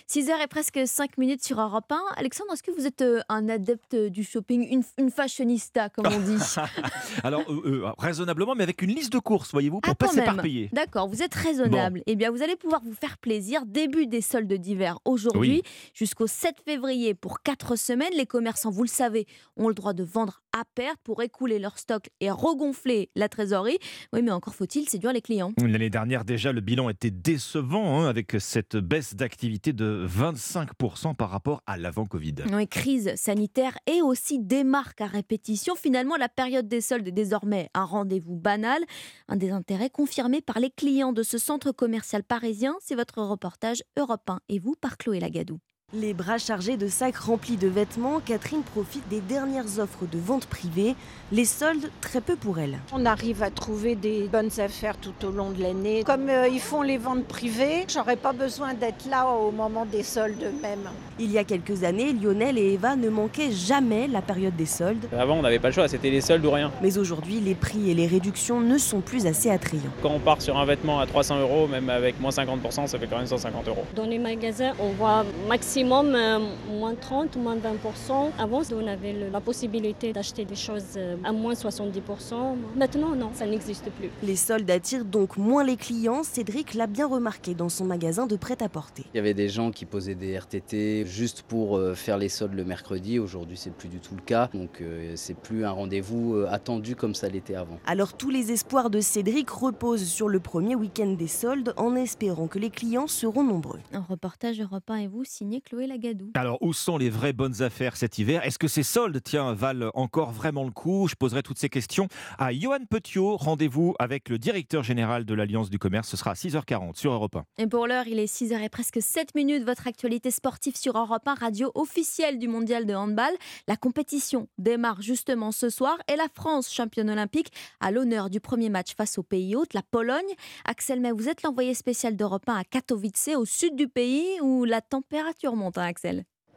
[0.08, 2.00] 6h et presque 5 minutes sur Europe 1.
[2.16, 2.97] Alexandre, est-ce que vous êtes
[3.28, 6.38] un adepte du shopping, une, une fashionista comme on dit
[7.24, 10.70] Alors, euh, euh, raisonnablement, mais avec une liste de courses, voyez-vous, pour Ah, pas s'éparpiller.
[10.72, 12.02] D'accord, vous êtes raisonnable.
[12.06, 13.62] Eh bien, vous allez pouvoir vous faire plaisir.
[13.66, 15.62] Début des soldes d'hiver aujourd'hui Oui.
[15.94, 18.12] jusqu'au 7 février pour 4 semaines.
[18.16, 19.26] Les commerçants, vous le savez,
[19.56, 23.78] ont le droit de vendre à perte pour écouler leur stock et regonfler la trésorerie.
[24.12, 25.52] Oui, mais encore faut-il séduire les clients.
[25.58, 31.30] L'année dernière, déjà, le bilan était décevant, hein, avec cette baisse d'activité de 25% par
[31.30, 32.34] rapport à l'avant-Covid.
[32.52, 35.74] Oui, crise sanitaire et aussi des marques à répétition.
[35.74, 38.82] Finalement, la période des soldes est désormais un rendez-vous banal,
[39.28, 42.76] un des intérêts confirmé par les clients de ce centre commercial parisien.
[42.80, 45.58] C'est votre reportage Europe 1 et vous par Chloé Lagadou.
[45.94, 50.44] Les bras chargés de sacs remplis de vêtements, Catherine profite des dernières offres de vente
[50.44, 50.94] privée.
[51.32, 52.76] Les soldes, très peu pour elle.
[52.92, 56.04] On arrive à trouver des bonnes affaires tout au long de l'année.
[56.04, 60.02] Comme euh, ils font les ventes privées, j'aurais pas besoin d'être là au moment des
[60.02, 60.90] soldes même.
[61.18, 65.06] Il y a quelques années, Lionel et Eva ne manquaient jamais la période des soldes.
[65.18, 66.70] Avant, on n'avait pas le choix, c'était les soldes ou rien.
[66.82, 69.90] Mais aujourd'hui, les prix et les réductions ne sont plus assez attrayants.
[70.02, 73.06] Quand on part sur un vêtement à 300 euros, même avec moins 50%, ça fait
[73.06, 73.86] quand même 150 euros.
[73.96, 76.38] Dans les magasins, on voit maximum euh,
[76.78, 78.30] moins 30, moins 20%.
[78.38, 82.56] Avant, on avait le- la possibilité d'acheter des choses euh, à moins 70%.
[82.76, 84.10] Maintenant, non, ça n'existe plus.
[84.22, 86.22] Les soldes attirent donc moins les clients.
[86.22, 89.04] Cédric l'a bien remarqué dans son magasin de prêt-à-porter.
[89.14, 92.54] Il y avait des gens qui posaient des RTT juste pour euh, faire les soldes
[92.54, 93.18] le mercredi.
[93.18, 94.48] Aujourd'hui, c'est plus du tout le cas.
[94.54, 97.78] Donc, euh, c'est plus un rendez-vous euh, attendu comme ça l'était avant.
[97.86, 102.46] Alors tous les espoirs de Cédric reposent sur le premier week-end des soldes en espérant
[102.48, 103.78] que les clients seront nombreux.
[103.92, 106.30] Un reportage Europe 1 et vous, signé Chloé Lagadou.
[106.32, 108.42] Alors, où sont les vraies bonnes affaires cet hiver?
[108.42, 111.08] Est-ce que ces soldes, tiens, valent encore vraiment le coup?
[111.08, 112.08] Je poserai toutes ces questions
[112.38, 113.36] à Johan Petiot.
[113.36, 116.08] Rendez-vous avec le directeur général de l'Alliance du commerce.
[116.08, 117.44] Ce sera à 6h40 sur Europe 1.
[117.58, 119.62] Et pour l'heure, il est 6h et presque 7 minutes.
[119.64, 123.34] Votre actualité sportive sur Europe 1, radio officielle du mondial de handball.
[123.66, 128.70] La compétition démarre justement ce soir et la France, championne olympique, à l'honneur du premier
[128.70, 130.32] match face au pays hôte, la Pologne.
[130.64, 134.64] Axel May, vous êtes l'envoyé spécial d'Europe 1 à Katowice, au sud du pays, où
[134.64, 135.56] la température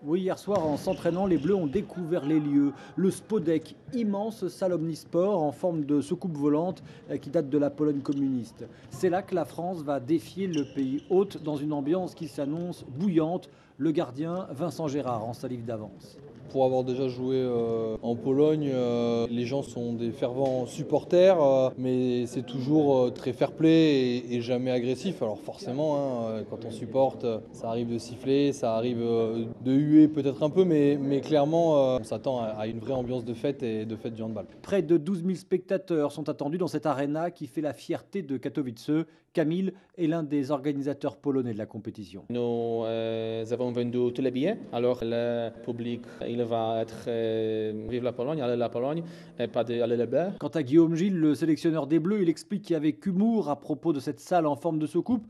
[0.03, 2.73] Oui, hier soir, en s'entraînant, les Bleus ont découvert les lieux.
[2.95, 6.81] Le Spodek, immense salle omnisport en forme de soucoupe volante
[7.11, 8.65] euh, qui date de la Pologne communiste.
[8.89, 12.83] C'est là que la France va défier le pays hôte dans une ambiance qui s'annonce
[12.83, 13.51] bouillante.
[13.81, 16.19] Le gardien Vincent Gérard en salive d'avance.
[16.51, 21.69] Pour avoir déjà joué euh, en Pologne, euh, les gens sont des fervents supporters, euh,
[21.77, 25.21] mais c'est toujours très fair-play et, jamais agressif.
[25.21, 30.43] Alors forcément, hein, quand on supporte, ça arrive de siffler, ça arrive de huer peut-être
[30.43, 33.95] un peu, mais, mais clairement, on s'attend à, une vraie ambiance de fête et de
[33.95, 34.45] fête du handball.
[34.61, 38.37] Près de 12 000 spectateurs sont attendus dans cette arena qui fait la fierté de
[38.37, 38.91] Katowice.
[39.33, 42.25] Camille est l'un des organisateurs polonais de la compétition.
[42.29, 48.13] Nous avons vendu tous les billets, alors le public il va être euh, vive la
[48.13, 49.03] Pologne, aller la Pologne,
[49.39, 50.33] et pas aller le beurre.
[50.39, 53.99] Quant à Guillaume Gilles, le sélectionneur des Bleus, il explique qu'avec humour à propos de
[53.99, 55.25] cette salle en forme de soucoupe,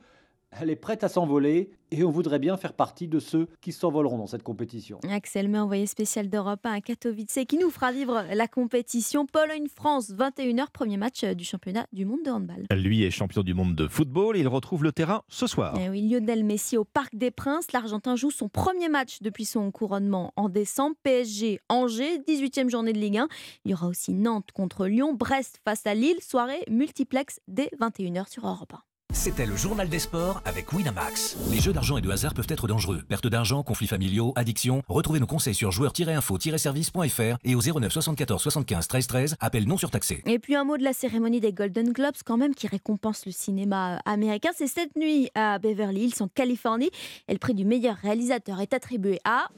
[0.59, 4.17] elle est prête à s'envoler et on voudrait bien faire partie de ceux qui s'envoleront
[4.17, 4.99] dans cette compétition.
[5.09, 10.67] Axel met envoyé spécial d'Europe à Katowice qui nous fera vivre la compétition Pologne-France 21h
[10.71, 12.65] premier match du championnat du monde de handball.
[12.71, 15.77] Lui est champion du monde de football, il retrouve le terrain ce soir.
[15.77, 19.45] Et eh oui, Lionel Messi au Parc des Princes, l'Argentin joue son premier match depuis
[19.45, 23.27] son couronnement en décembre, PSG Angers, 18e journée de Ligue 1.
[23.65, 28.29] Il y aura aussi Nantes contre Lyon, Brest face à Lille, soirée multiplex dès 21h
[28.29, 28.90] sur Europe 1.
[29.21, 31.37] C'était le journal des sports avec Winamax.
[31.51, 33.03] Les jeux d'argent et de hasard peuvent être dangereux.
[33.07, 34.81] Perte d'argent, conflits familiaux, addiction.
[34.89, 39.35] Retrouvez nos conseils sur joueurs-info-service.fr et au 09 74 75 13 13.
[39.39, 40.23] Appel non surtaxé.
[40.25, 43.31] Et puis un mot de la cérémonie des Golden Globes quand même qui récompense le
[43.31, 44.49] cinéma américain.
[44.57, 46.89] C'est cette nuit à Beverly Hills en Californie.
[47.27, 49.49] Et le prix du meilleur réalisateur est attribué à...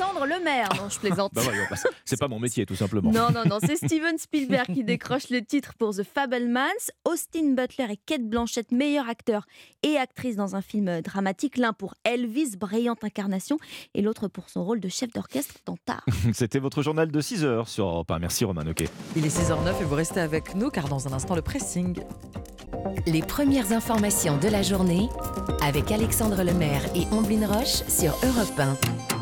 [0.00, 0.68] Alexandre Lemaire.
[0.76, 1.32] Non, je plaisante.
[1.70, 3.10] Bah c'est pas mon métier, tout simplement.
[3.10, 6.90] Non, non, non, c'est Steven Spielberg qui décroche le titre pour The Fablemans.
[7.04, 9.46] Austin Butler et Kate Blanchett, meilleurs acteurs
[9.82, 11.58] et actrices dans un film dramatique.
[11.58, 13.58] L'un pour Elvis, brillante incarnation,
[13.94, 16.04] et l'autre pour son rôle de chef d'orchestre dans Tar.
[16.32, 18.84] C'était votre journal de 6h sur Europe Merci Roman, ok.
[19.16, 22.00] Il est 6h09 et vous restez avec nous car dans un instant, le pressing.
[23.06, 25.08] Les premières informations de la journée
[25.62, 29.19] avec Alexandre Lemaire et Omblin Roche sur Europe 1.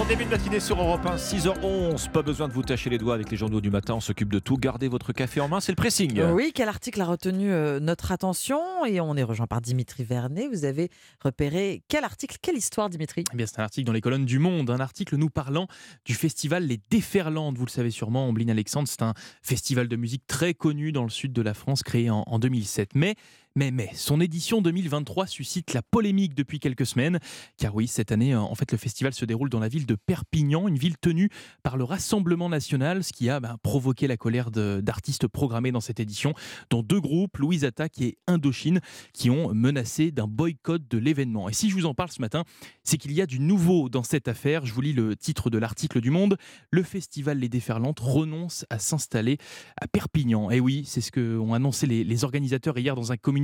[0.00, 2.10] Bon début de matinée sur Europe 1, 6h11.
[2.10, 3.92] Pas besoin de vous tâcher les doigts avec les journaux du matin.
[3.92, 4.56] On s'occupe de tout.
[4.56, 6.22] Gardez votre café en main, c'est le pressing.
[6.22, 8.86] Oui, quel article a retenu euh, notre attention?
[8.86, 10.48] Et on est rejoint par Dimitri Vernet.
[10.50, 10.88] Vous avez
[11.22, 13.24] repéré quel article, quelle histoire, Dimitri?
[13.30, 14.70] Eh bien, C'est un article dans les colonnes du Monde.
[14.70, 15.66] Un article nous parlant
[16.06, 17.58] du festival Les Déferlantes.
[17.58, 21.10] Vous le savez sûrement, Ombline Alexandre, c'est un festival de musique très connu dans le
[21.10, 22.92] sud de la France, créé en, en 2007.
[22.94, 23.16] Mais
[23.56, 27.18] mais, mais, son édition 2023 suscite la polémique depuis quelques semaines,
[27.56, 30.68] car oui, cette année, en fait, le festival se déroule dans la ville de Perpignan,
[30.68, 31.30] une ville tenue
[31.64, 35.98] par le Rassemblement national, ce qui a ben, provoqué la colère d'artistes programmés dans cette
[35.98, 36.32] édition,
[36.70, 38.80] dont deux groupes, Louise Attaque et Indochine,
[39.12, 41.48] qui ont menacé d'un boycott de l'événement.
[41.48, 42.44] Et si je vous en parle ce matin,
[42.84, 44.64] c'est qu'il y a du nouveau dans cette affaire.
[44.64, 46.36] Je vous lis le titre de l'article du Monde.
[46.70, 49.38] Le festival Les Déferlantes renonce à s'installer
[49.80, 50.52] à Perpignan.
[50.52, 53.39] Et oui, c'est ce qu'ont annoncé les, les organisateurs hier dans un communiqué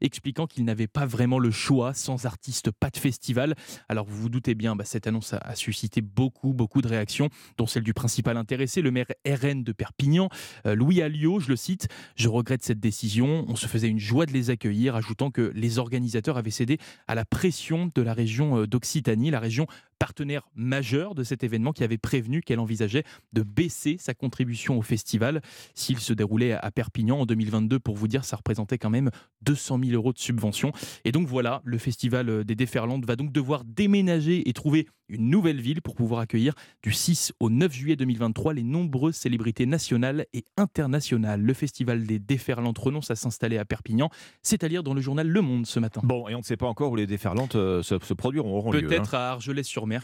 [0.00, 3.54] expliquant qu'ils n'avaient pas vraiment le choix, sans artistes, pas de festival.
[3.88, 7.66] Alors vous vous doutez bien, bah, cette annonce a, suscité beaucoup, beaucoup de réactions, dont
[7.66, 10.28] celle du principal intéressé, le maire RN de Perpignan,
[10.66, 14.26] euh, Louis Alliot, je le cite, je regrette cette décision, on se faisait une joie
[14.26, 18.58] de les accueillir, ajoutant que les organisateurs avaient cédé à la pression de la région
[18.58, 19.66] euh, d'Occitanie, la région
[19.98, 24.82] partenaire majeur de cet événement qui avait prévenu qu'elle envisageait de baisser sa contribution au
[24.82, 25.40] festival
[25.74, 27.78] s'il se déroulait à Perpignan en 2022.
[27.78, 29.10] Pour vous dire, ça représentait quand même
[29.42, 30.72] 200 000 euros de subvention.
[31.04, 35.60] Et donc voilà, le festival des Déferlantes va donc devoir déménager et trouver une nouvelle
[35.60, 40.44] ville pour pouvoir accueillir du 6 au 9 juillet 2023 les nombreuses célébrités nationales et
[40.56, 41.42] internationales.
[41.42, 44.08] Le festival des Déferlantes renonce à s'installer à Perpignan.
[44.42, 46.00] C'est à lire dans le journal Le Monde ce matin.
[46.04, 48.86] Bon, et on ne sait pas encore où les Déferlantes euh, se, produiront, lieu.
[48.86, 49.34] Peut-être hein.
[49.34, 49.38] à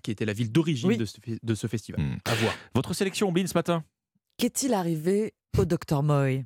[0.02, 2.00] Qui était la ville d'origine de, ce, festival.
[2.00, 2.16] Hmm.
[2.24, 2.54] À voir.
[2.74, 3.84] Votre sélection, Bill, ce matin
[4.38, 6.44] Qu'est-il arrivé au Dr Moy?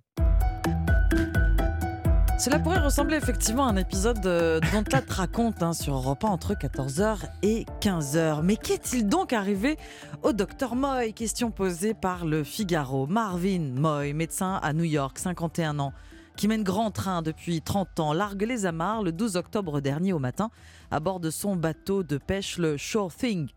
[2.44, 6.54] Cela pourrait ressembler effectivement à un épisode dont te raconte hein, sur Europe 1 entre
[6.54, 8.42] 14h et 15h.
[8.42, 9.78] Mais qu'est-il donc arrivé
[10.22, 11.12] au docteur Moy?
[11.12, 13.06] Question posée par le Figaro.
[13.06, 15.92] Marvin Moy, médecin à New York, 51 ans,
[16.36, 20.18] qui mène grand train depuis 30 ans, largue les amarres le 12 octobre dernier au
[20.18, 20.50] matin
[20.90, 23.48] à bord de son bateau de pêche, le Sure Thing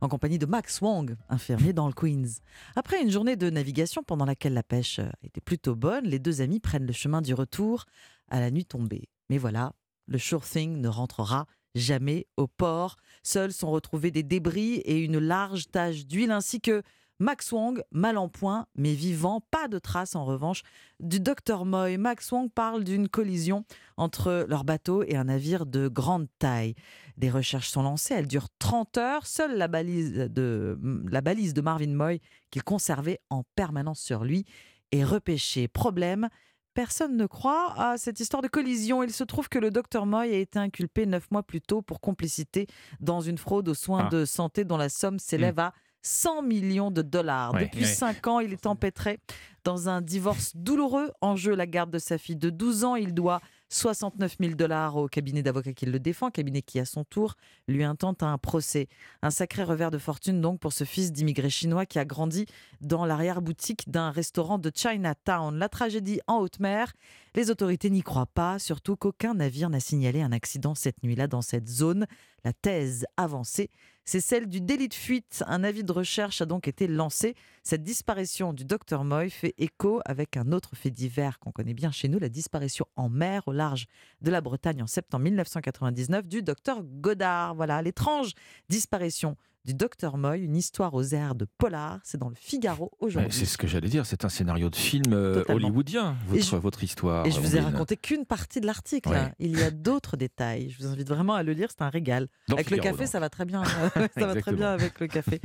[0.00, 2.40] en compagnie de Max Wong, infirmier dans le Queens.
[2.76, 6.60] Après une journée de navigation pendant laquelle la pêche était plutôt bonne, les deux amis
[6.60, 7.84] prennent le chemin du retour
[8.28, 9.08] à la nuit tombée.
[9.28, 9.72] Mais voilà,
[10.06, 12.96] le Sure Thing ne rentrera jamais au port.
[13.22, 16.82] Seuls sont retrouvés des débris et une large tache d'huile ainsi que
[17.20, 20.62] Max Wong, mal en point, mais vivant, pas de traces en revanche
[21.00, 21.96] du docteur Moy.
[21.96, 23.64] Max Wong parle d'une collision
[23.96, 26.74] entre leur bateau et un navire de grande taille.
[27.16, 29.26] Des recherches sont lancées, elles durent 30 heures.
[29.26, 30.78] Seule la balise de,
[31.10, 32.20] la balise de Marvin Moy,
[32.52, 34.44] qu'il conservait en permanence sur lui,
[34.92, 35.66] est repêchée.
[35.66, 36.28] Problème,
[36.72, 39.02] personne ne croit à cette histoire de collision.
[39.02, 42.00] Il se trouve que le docteur Moy a été inculpé neuf mois plus tôt pour
[42.00, 42.68] complicité
[43.00, 44.08] dans une fraude aux soins Ah.
[44.10, 45.72] de santé dont la somme s'élève à
[46.08, 47.52] 100 millions de dollars.
[47.52, 47.86] Ouais, Depuis ouais.
[47.86, 49.18] 5 ans, il est empêtré
[49.64, 51.10] dans un divorce douloureux.
[51.20, 52.96] En jeu, la garde de sa fille de 12 ans.
[52.96, 57.04] Il doit 69 000 dollars au cabinet d'avocats qui le défend, cabinet qui, à son
[57.04, 57.34] tour,
[57.66, 58.88] lui intente un procès.
[59.20, 62.46] Un sacré revers de fortune donc pour ce fils d'immigré chinois qui a grandi
[62.80, 65.58] dans l'arrière-boutique d'un restaurant de Chinatown.
[65.58, 66.94] La tragédie en haute mer,
[67.34, 71.42] les autorités n'y croient pas, surtout qu'aucun navire n'a signalé un accident cette nuit-là dans
[71.42, 72.06] cette zone.
[72.44, 73.68] La thèse avancée,
[74.08, 75.44] c'est celle du délit de fuite.
[75.46, 77.34] Un avis de recherche a donc été lancé.
[77.62, 81.90] Cette disparition du docteur Moy fait écho avec un autre fait divers qu'on connaît bien
[81.90, 83.84] chez nous, la disparition en mer au large
[84.22, 87.54] de la Bretagne en septembre 1999 du docteur Godard.
[87.54, 88.32] Voilà, l'étrange
[88.70, 92.00] disparition du docteur Moy, une histoire aux airs de polar.
[92.04, 93.32] C'est dans le Figaro aujourd'hui.
[93.32, 95.56] C'est ce que j'allais dire, c'est un scénario de film euh, Totalement.
[95.66, 97.26] hollywoodien, votre, je- votre histoire.
[97.26, 99.08] Et je vous ai raconté qu'une partie de l'article.
[99.10, 99.16] Ouais.
[99.16, 99.32] hein.
[99.38, 100.70] Il y a d'autres détails.
[100.70, 102.28] Je vous invite vraiment à le lire, c'est un régal.
[102.48, 103.12] Dans avec Figaro, le café, donc.
[103.12, 103.62] ça va très bien.
[104.16, 105.40] ça va très bien avec le café.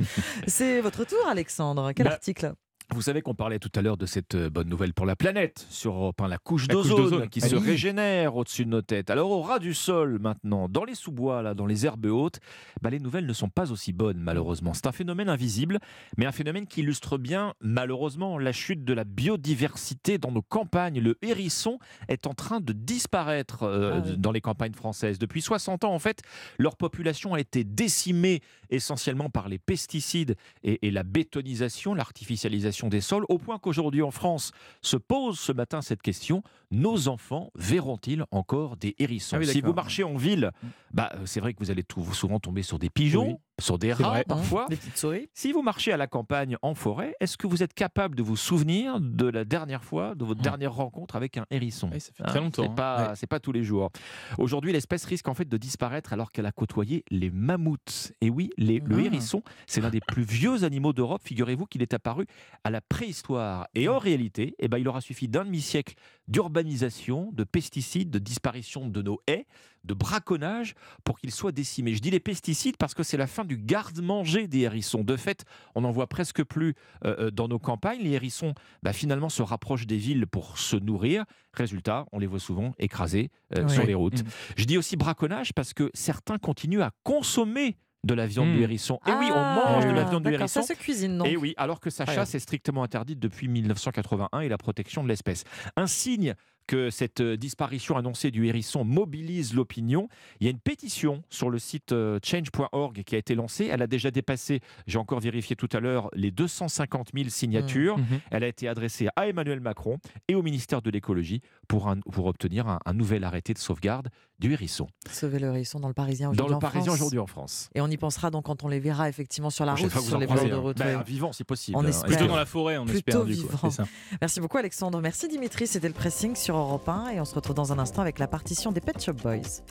[0.46, 1.92] C'est votre tour, Alexandre.
[1.92, 2.54] Quel Bah, article?
[2.90, 5.66] Vous savez qu'on parlait tout à l'heure de cette euh, bonne nouvelle pour la planète
[5.70, 7.28] sur Europe 1, la couche d'ozone d'ozone.
[7.28, 7.66] qui Ah se oui.
[7.70, 9.10] régénère au-dessus de nos têtes.
[9.10, 12.38] Alors au ras du sol maintenant, dans les sous-bois, là, dans les herbes hautes,
[12.82, 14.74] bah, les nouvelles ne sont pas aussi bonnes malheureusement.
[14.74, 15.80] C'est un phénomène invisible,
[16.18, 21.00] mais un phénomène qui illustre bien malheureusement la chute de la biodiversité dans nos campagnes.
[21.00, 21.78] Le hérisson
[22.08, 24.16] est en train de disparaître euh, Ah oui.
[24.18, 25.18] dans les campagnes françaises.
[25.18, 26.20] Depuis 60 ans en fait,
[26.58, 33.00] leur population a été décimée essentiellement par les pesticides et, et la bétonisation, l'artificialisation des
[33.00, 34.52] sols, au point qu'aujourd'hui en France
[34.82, 36.42] se pose ce matin cette question.
[36.70, 39.36] Nos enfants verront-ils encore des hérissons?
[39.36, 40.50] Ah oui, Si vous marchez en ville,
[40.92, 43.36] bah, euh, c'est vrai que vous allez tout- souvent tomber sur des pigeons, Oui.
[43.60, 44.24] Sur des rats vrai.
[44.24, 44.66] parfois.
[44.68, 47.72] Des petites souris Si vous marchez à la campagne, en forêt, est-ce que vous êtes
[47.74, 51.88] capable de vous souvenir de la dernière fois, de votre dernière rencontre avec un hérisson
[51.92, 52.74] Oui, ça fait très longtemps, C'est hein.
[52.74, 53.14] pas, Ouais.
[53.16, 53.90] c'est pas tous les jours.
[54.38, 58.12] Aujourd'hui, l'espèce risque en fait de disparaître alors qu'elle a côtoyé les mammouths.
[58.20, 59.02] Et oui, les- le Ah.
[59.02, 61.22] hérisson, c'est l'un des plus vieux animaux d'Europe.
[61.24, 62.26] Figurez-vous qu'il est apparu
[62.64, 63.68] à la préhistoire.
[63.74, 65.94] Et en réalité, eh ben, il aura suffi d'un demi-siècle
[66.26, 69.46] d'urbanisation, de pesticides, de disparition de nos haies,
[69.84, 70.74] de braconnage
[71.04, 71.94] pour qu'il soit décimé.
[71.94, 75.02] Je dis les pesticides parce que c'est la fin du garde-manger des hérissons.
[75.04, 76.74] De fait, on n'en voit presque plus
[77.04, 78.00] euh, euh, dans nos campagnes.
[78.00, 81.24] Les hérissons, bah, finalement, se rapprochent des villes pour se nourrir.
[81.52, 83.72] Résultat, on les voit souvent écrasés euh, Oui.
[83.72, 84.22] sur les routes.
[84.24, 84.30] Mhm.
[84.56, 88.56] Je dis aussi braconnage parce que certains continuent à consommer de la viande Mhm.
[88.56, 89.00] du hérisson.
[89.06, 90.60] Et oui, on mange de la Ah, viande du hérisson.
[90.60, 91.26] Ça se cuisine, donc.
[91.26, 95.08] Et oui, alors que sa chasse est strictement interdite depuis 1981 et la protection de
[95.08, 95.44] l'espèce.
[95.76, 96.34] Un signe
[96.66, 100.08] que cette euh, disparition annoncée du hérisson mobilise l'opinion.
[100.40, 103.68] Il y a une pétition sur le site euh, change.org qui a été lancée.
[103.70, 107.98] Elle a déjà dépassé, j'ai encore vérifié tout à l'heure, les 250 000 signatures.
[107.98, 108.20] Mhm.
[108.30, 109.98] Elle a été adressée à Emmanuel Macron
[110.28, 114.08] et au ministère de l'écologie pour, un- pour obtenir un, un nouvel arrêté de sauvegarde
[114.38, 114.88] du hérisson.
[115.10, 116.50] Sauver le hérisson dans le Parisien Dans aujourd'hui.
[116.50, 116.94] le en Parisien France.
[116.96, 117.70] aujourd'hui en France.
[117.74, 120.26] Et on y pensera donc quand on les verra effectivement sur la route, sur les
[120.26, 120.56] bords de un.
[120.58, 120.78] route.
[120.78, 121.04] Ben, ouais.
[121.04, 121.76] vivant, si possible.
[121.76, 121.88] On hein.
[121.88, 122.08] espère.
[122.08, 123.02] Plutôt dans la forêt, on espère.
[123.02, 123.56] Plutôt du coup.
[123.62, 123.84] C'est ça.
[124.20, 125.00] Merci beaucoup Alexandre.
[125.00, 125.66] Merci Dimitri.
[125.66, 128.26] C'était le pressing sur Europe 1 et on se retrouve dans un instant avec la
[128.26, 129.62] partition des Pet Shop Boys.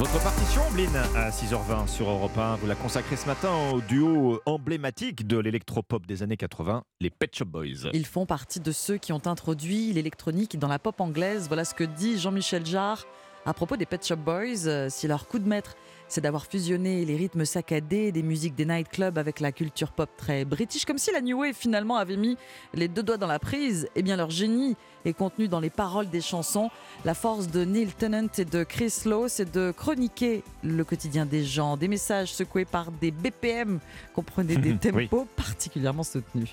[0.00, 4.40] Votre partition, Blin, à 6h20 sur Europe 1, vous la consacrez ce matin au duo
[4.46, 7.90] emblématique de l'électropop des années 80, les Pet Shop Boys.
[7.92, 11.48] Ils font partie de ceux qui ont introduit l'électronique dans la pop anglaise.
[11.48, 13.04] Voilà ce que dit Jean-Michel Jarre
[13.44, 14.66] à propos des Pet Shop Boys.
[14.66, 15.76] Euh, Si leur coup de maître,
[16.10, 20.44] c'est d'avoir fusionné les rythmes saccadés des musiques des nightclubs avec la culture pop très
[20.44, 22.36] british, comme si la New Wave finalement avait mis
[22.74, 26.10] les deux doigts dans la prise, eh bien leur génie est contenu dans les paroles
[26.10, 26.68] des chansons.
[27.04, 31.44] La force de Neil Tennant et de Chris Lowe, c'est de chroniquer le quotidien des
[31.44, 33.78] gens, des messages secoués par des BPM,
[34.12, 35.06] comprenez des Oui.
[35.08, 36.50] tempos particulièrement soutenus.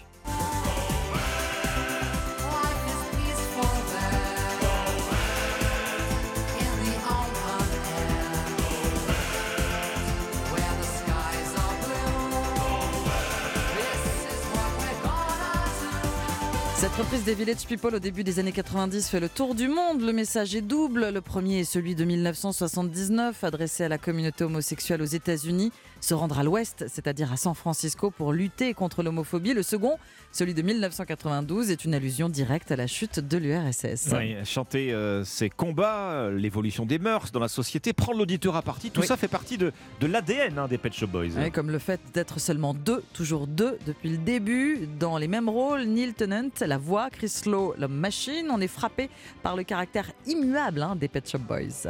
[16.97, 20.01] Cette reprise des Village People au début des années 90 fait le tour du monde.
[20.01, 21.09] Le message est double.
[21.09, 25.71] Le premier est celui de 1979, adressé à la communauté homosexuelle aux États-Unis.
[25.99, 29.53] Se rendre à l'ouest, c'est-à-dire à San Francisco, pour lutter contre l'homophobie.
[29.53, 29.97] Le second,
[30.31, 34.09] celui de 1992, est une allusion directe à la chute de l'URSS.
[34.13, 38.91] Oui, chanter euh, ses combats, l'évolution des mœurs dans la société, prendre l'auditeur à partie,
[38.91, 39.07] tout Oui.
[39.07, 41.49] ça fait partie de, de l'ADN hein, des Pet Shop Boys.
[41.53, 45.83] Comme le fait d'être seulement deux, toujours deux depuis le début, dans les mêmes rôles,
[45.83, 48.47] Neil Tennant, la voix, Chris Lowe, la machine.
[48.51, 49.09] On est frappé
[49.43, 51.87] par le caractère immuable hein, des Pet Shop Boys.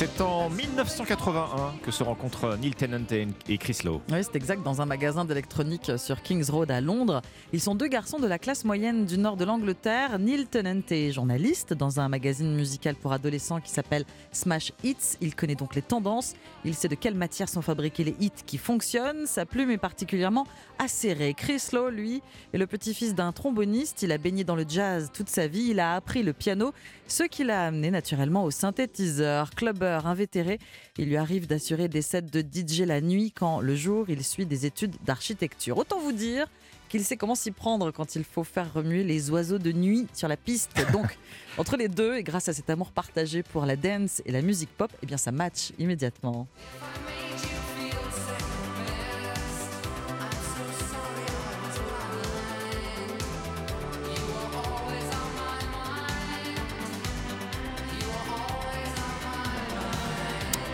[0.00, 3.00] C'est en 1981 que se rencontrent Neil Tennant
[3.48, 4.00] et- Chris Lowe.
[4.12, 7.20] Oui, c'est exact, dans un magasin d'électronique sur Kings Road à Londres.
[7.52, 10.20] Ils sont deux garçons de la classe moyenne du nord de l'Angleterre.
[10.20, 15.16] Neil Tennant est journaliste dans un magazine musical pour adolescents qui s'appelle Smash Hits.
[15.20, 16.34] Il connaît donc les tendances.
[16.64, 19.26] Il sait de quelle matière sont fabriqués les hits qui fonctionnent.
[19.26, 20.46] Sa plume est particulièrement
[20.78, 21.34] acérée.
[21.34, 22.22] Chris Lowe, lui,
[22.52, 24.02] est le petit-fils d'un tromboniste.
[24.02, 25.70] Il a baigné dans le jazz toute sa vie.
[25.70, 26.72] Il a appris le piano,
[27.08, 29.50] ce qui l'a amené naturellement au synthétiseur.
[29.88, 30.58] Clubber invétéré,
[30.98, 34.46] il lui arrive d'assurer des sets de DJ la nuit quand le jour il suit
[34.46, 35.78] des études d'architecture.
[35.78, 36.46] Autant vous dire
[36.88, 40.28] qu'il sait comment s'y prendre quand il faut faire remuer les oiseaux de nuit sur
[40.28, 40.70] la piste.
[40.92, 41.18] Donc,
[41.58, 44.70] entre les deux, et grâce à cet amour partagé pour la dance et la musique
[44.70, 46.46] pop, eh bien ça match immédiatement.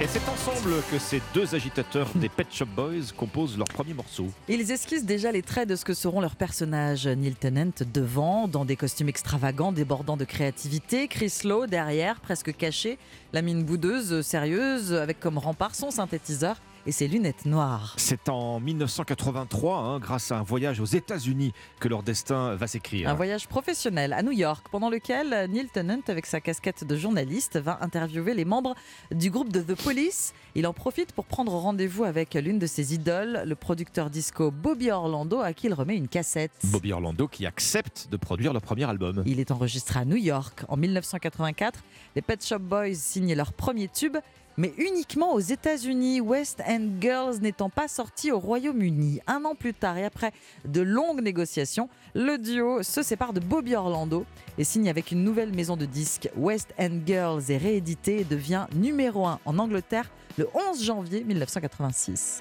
[0.05, 4.26] Et c'est ensemble que ces deux agitateurs des Pet Shop Boys composent leur premier morceau.
[4.51, 7.06] Ils esquissent déjà les traits de ce que seront leurs personnages.
[7.06, 11.09] Neil Tennant devant, dans des costumes extravagants débordant de créativité.
[11.09, 12.98] Chris Lowe derrière, presque caché,
[13.32, 17.94] la mine boudeuse, sérieuse, avec comme rempart son synthétiseur et ses lunettes noires.
[17.97, 23.09] C'est en 1983, hein, grâce à un voyage aux États-Unis, que leur destin va s'écrire.
[23.09, 27.59] Un voyage professionnel à New York, pendant lequel Neil Tennant, avec sa casquette de journaliste,
[27.59, 28.74] va interviewer les membres
[29.11, 30.35] du groupe de The Police.
[30.55, 34.90] Il en profite pour prendre rendez-vous avec l'une de ses idoles, le producteur disco Bobby
[34.90, 36.52] Orlando, à qui il remet une cassette.
[36.65, 39.23] Bobby Orlando qui accepte de produire leur premier album.
[39.27, 41.81] Il est enregistré à New York en 1984.
[42.16, 44.16] Les Pet Shop Boys signent leur premier tube,
[44.56, 49.20] mais uniquement aux États-Unis, West End Girls n'étant pas sorti au Royaume-Uni.
[49.26, 50.32] Un an plus tard et après
[50.64, 54.24] de longues négociations, le duo se sépare de Bobby Orlando
[54.59, 56.28] et signe avec une nouvelle maison de disques.
[56.36, 62.40] West End Girls est réédité et devient numéro 1 en Angleterre le 11 janvier 1986.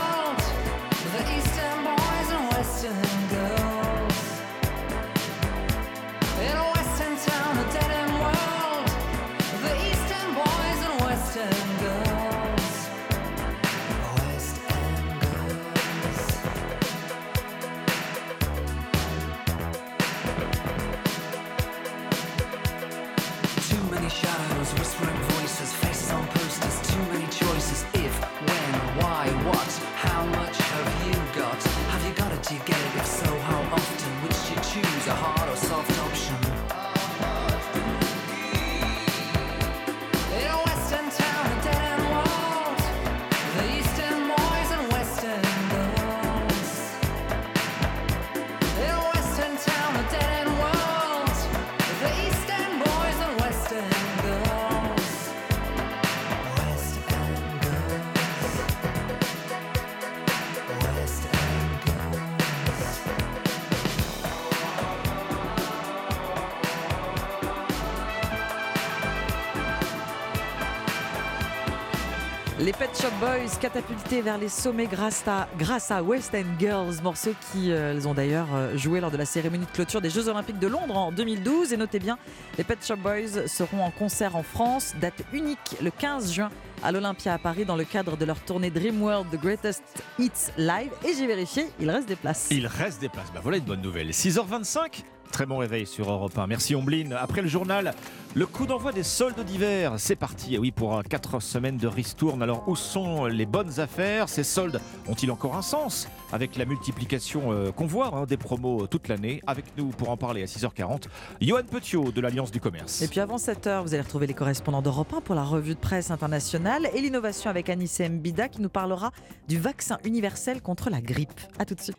[73.01, 77.71] Shop Boys catapultés vers les sommets grâce à, grâce à West End Girls, morceau qui
[77.71, 80.59] euh, elles ont d'ailleurs euh, joué lors de la cérémonie de clôture des Jeux Olympiques
[80.59, 81.73] de Londres en 2012.
[81.73, 82.19] Et notez bien,
[82.59, 86.51] les Pet Shop Boys seront en concert en France, date unique le 15 juin
[86.83, 89.81] à l'Olympia à Paris dans le cadre de leur tournée Dream World The Greatest
[90.19, 90.91] Hits Live.
[91.03, 92.49] Et j'ai vérifié, il reste des places.
[92.51, 93.31] Il reste des places.
[93.33, 94.11] Bah voilà une bonne nouvelle.
[94.11, 95.01] 6h25,
[95.31, 96.47] Très bon réveil sur Europe 1.
[96.47, 97.11] Merci Omblin.
[97.17, 97.93] Après le journal,
[98.35, 100.55] le coup d'envoi des soldes d'hiver, c'est parti.
[100.55, 102.43] Et oui, pour 4 semaines de ristourne.
[102.43, 104.27] Alors où sont les bonnes affaires?
[104.27, 106.09] Ces soldes ont-ils encore un sens?
[106.33, 109.41] Avec la multiplication euh, qu'on voit hein, des promos toute l'année.
[109.47, 111.03] Avec nous pour en parler à 6h40,
[111.39, 113.01] Johan Petiot de l'Alliance du Commerce.
[113.01, 115.79] Et puis avant 7h, vous allez retrouver les correspondants d'Europe 1 pour la revue de
[115.79, 119.11] presse internationale et l'innovation avec Anissé Mbida qui nous parlera
[119.47, 121.39] du vaccin universel contre la grippe.
[121.57, 121.97] A tout de suite.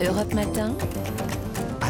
[0.00, 0.76] Europe Matin.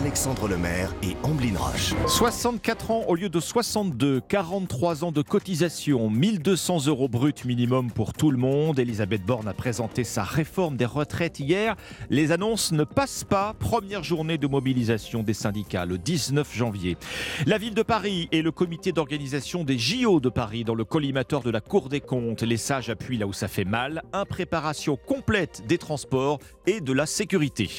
[0.04, 1.94] Alexandre Lemaire et Amblin Roche.
[2.06, 8.12] 64 ans au lieu de 62, 43 ans de cotisation, 1200 euros brut minimum pour
[8.12, 8.78] tout le monde.
[8.78, 11.74] Elisabeth Borne a présenté sa réforme des retraites hier.
[12.10, 13.54] Les annonces ne passent pas.
[13.58, 16.98] Première journée de mobilisation des syndicats le 19 janvier.
[17.46, 21.42] La ville de Paris et le comité d'organisation des JO de Paris dans le collimateur
[21.42, 22.42] de la Cour des comptes.
[22.42, 24.02] Les sages appuient là où ça fait mal.
[24.12, 27.70] Impréparation complète des transports et de la sécurité.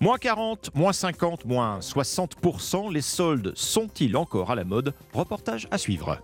[0.00, 2.92] Moins 40, moins 50, moins 60%.
[2.92, 4.94] Les soldes sont-ils encore à la mode?
[5.12, 6.18] Reportage à suivre.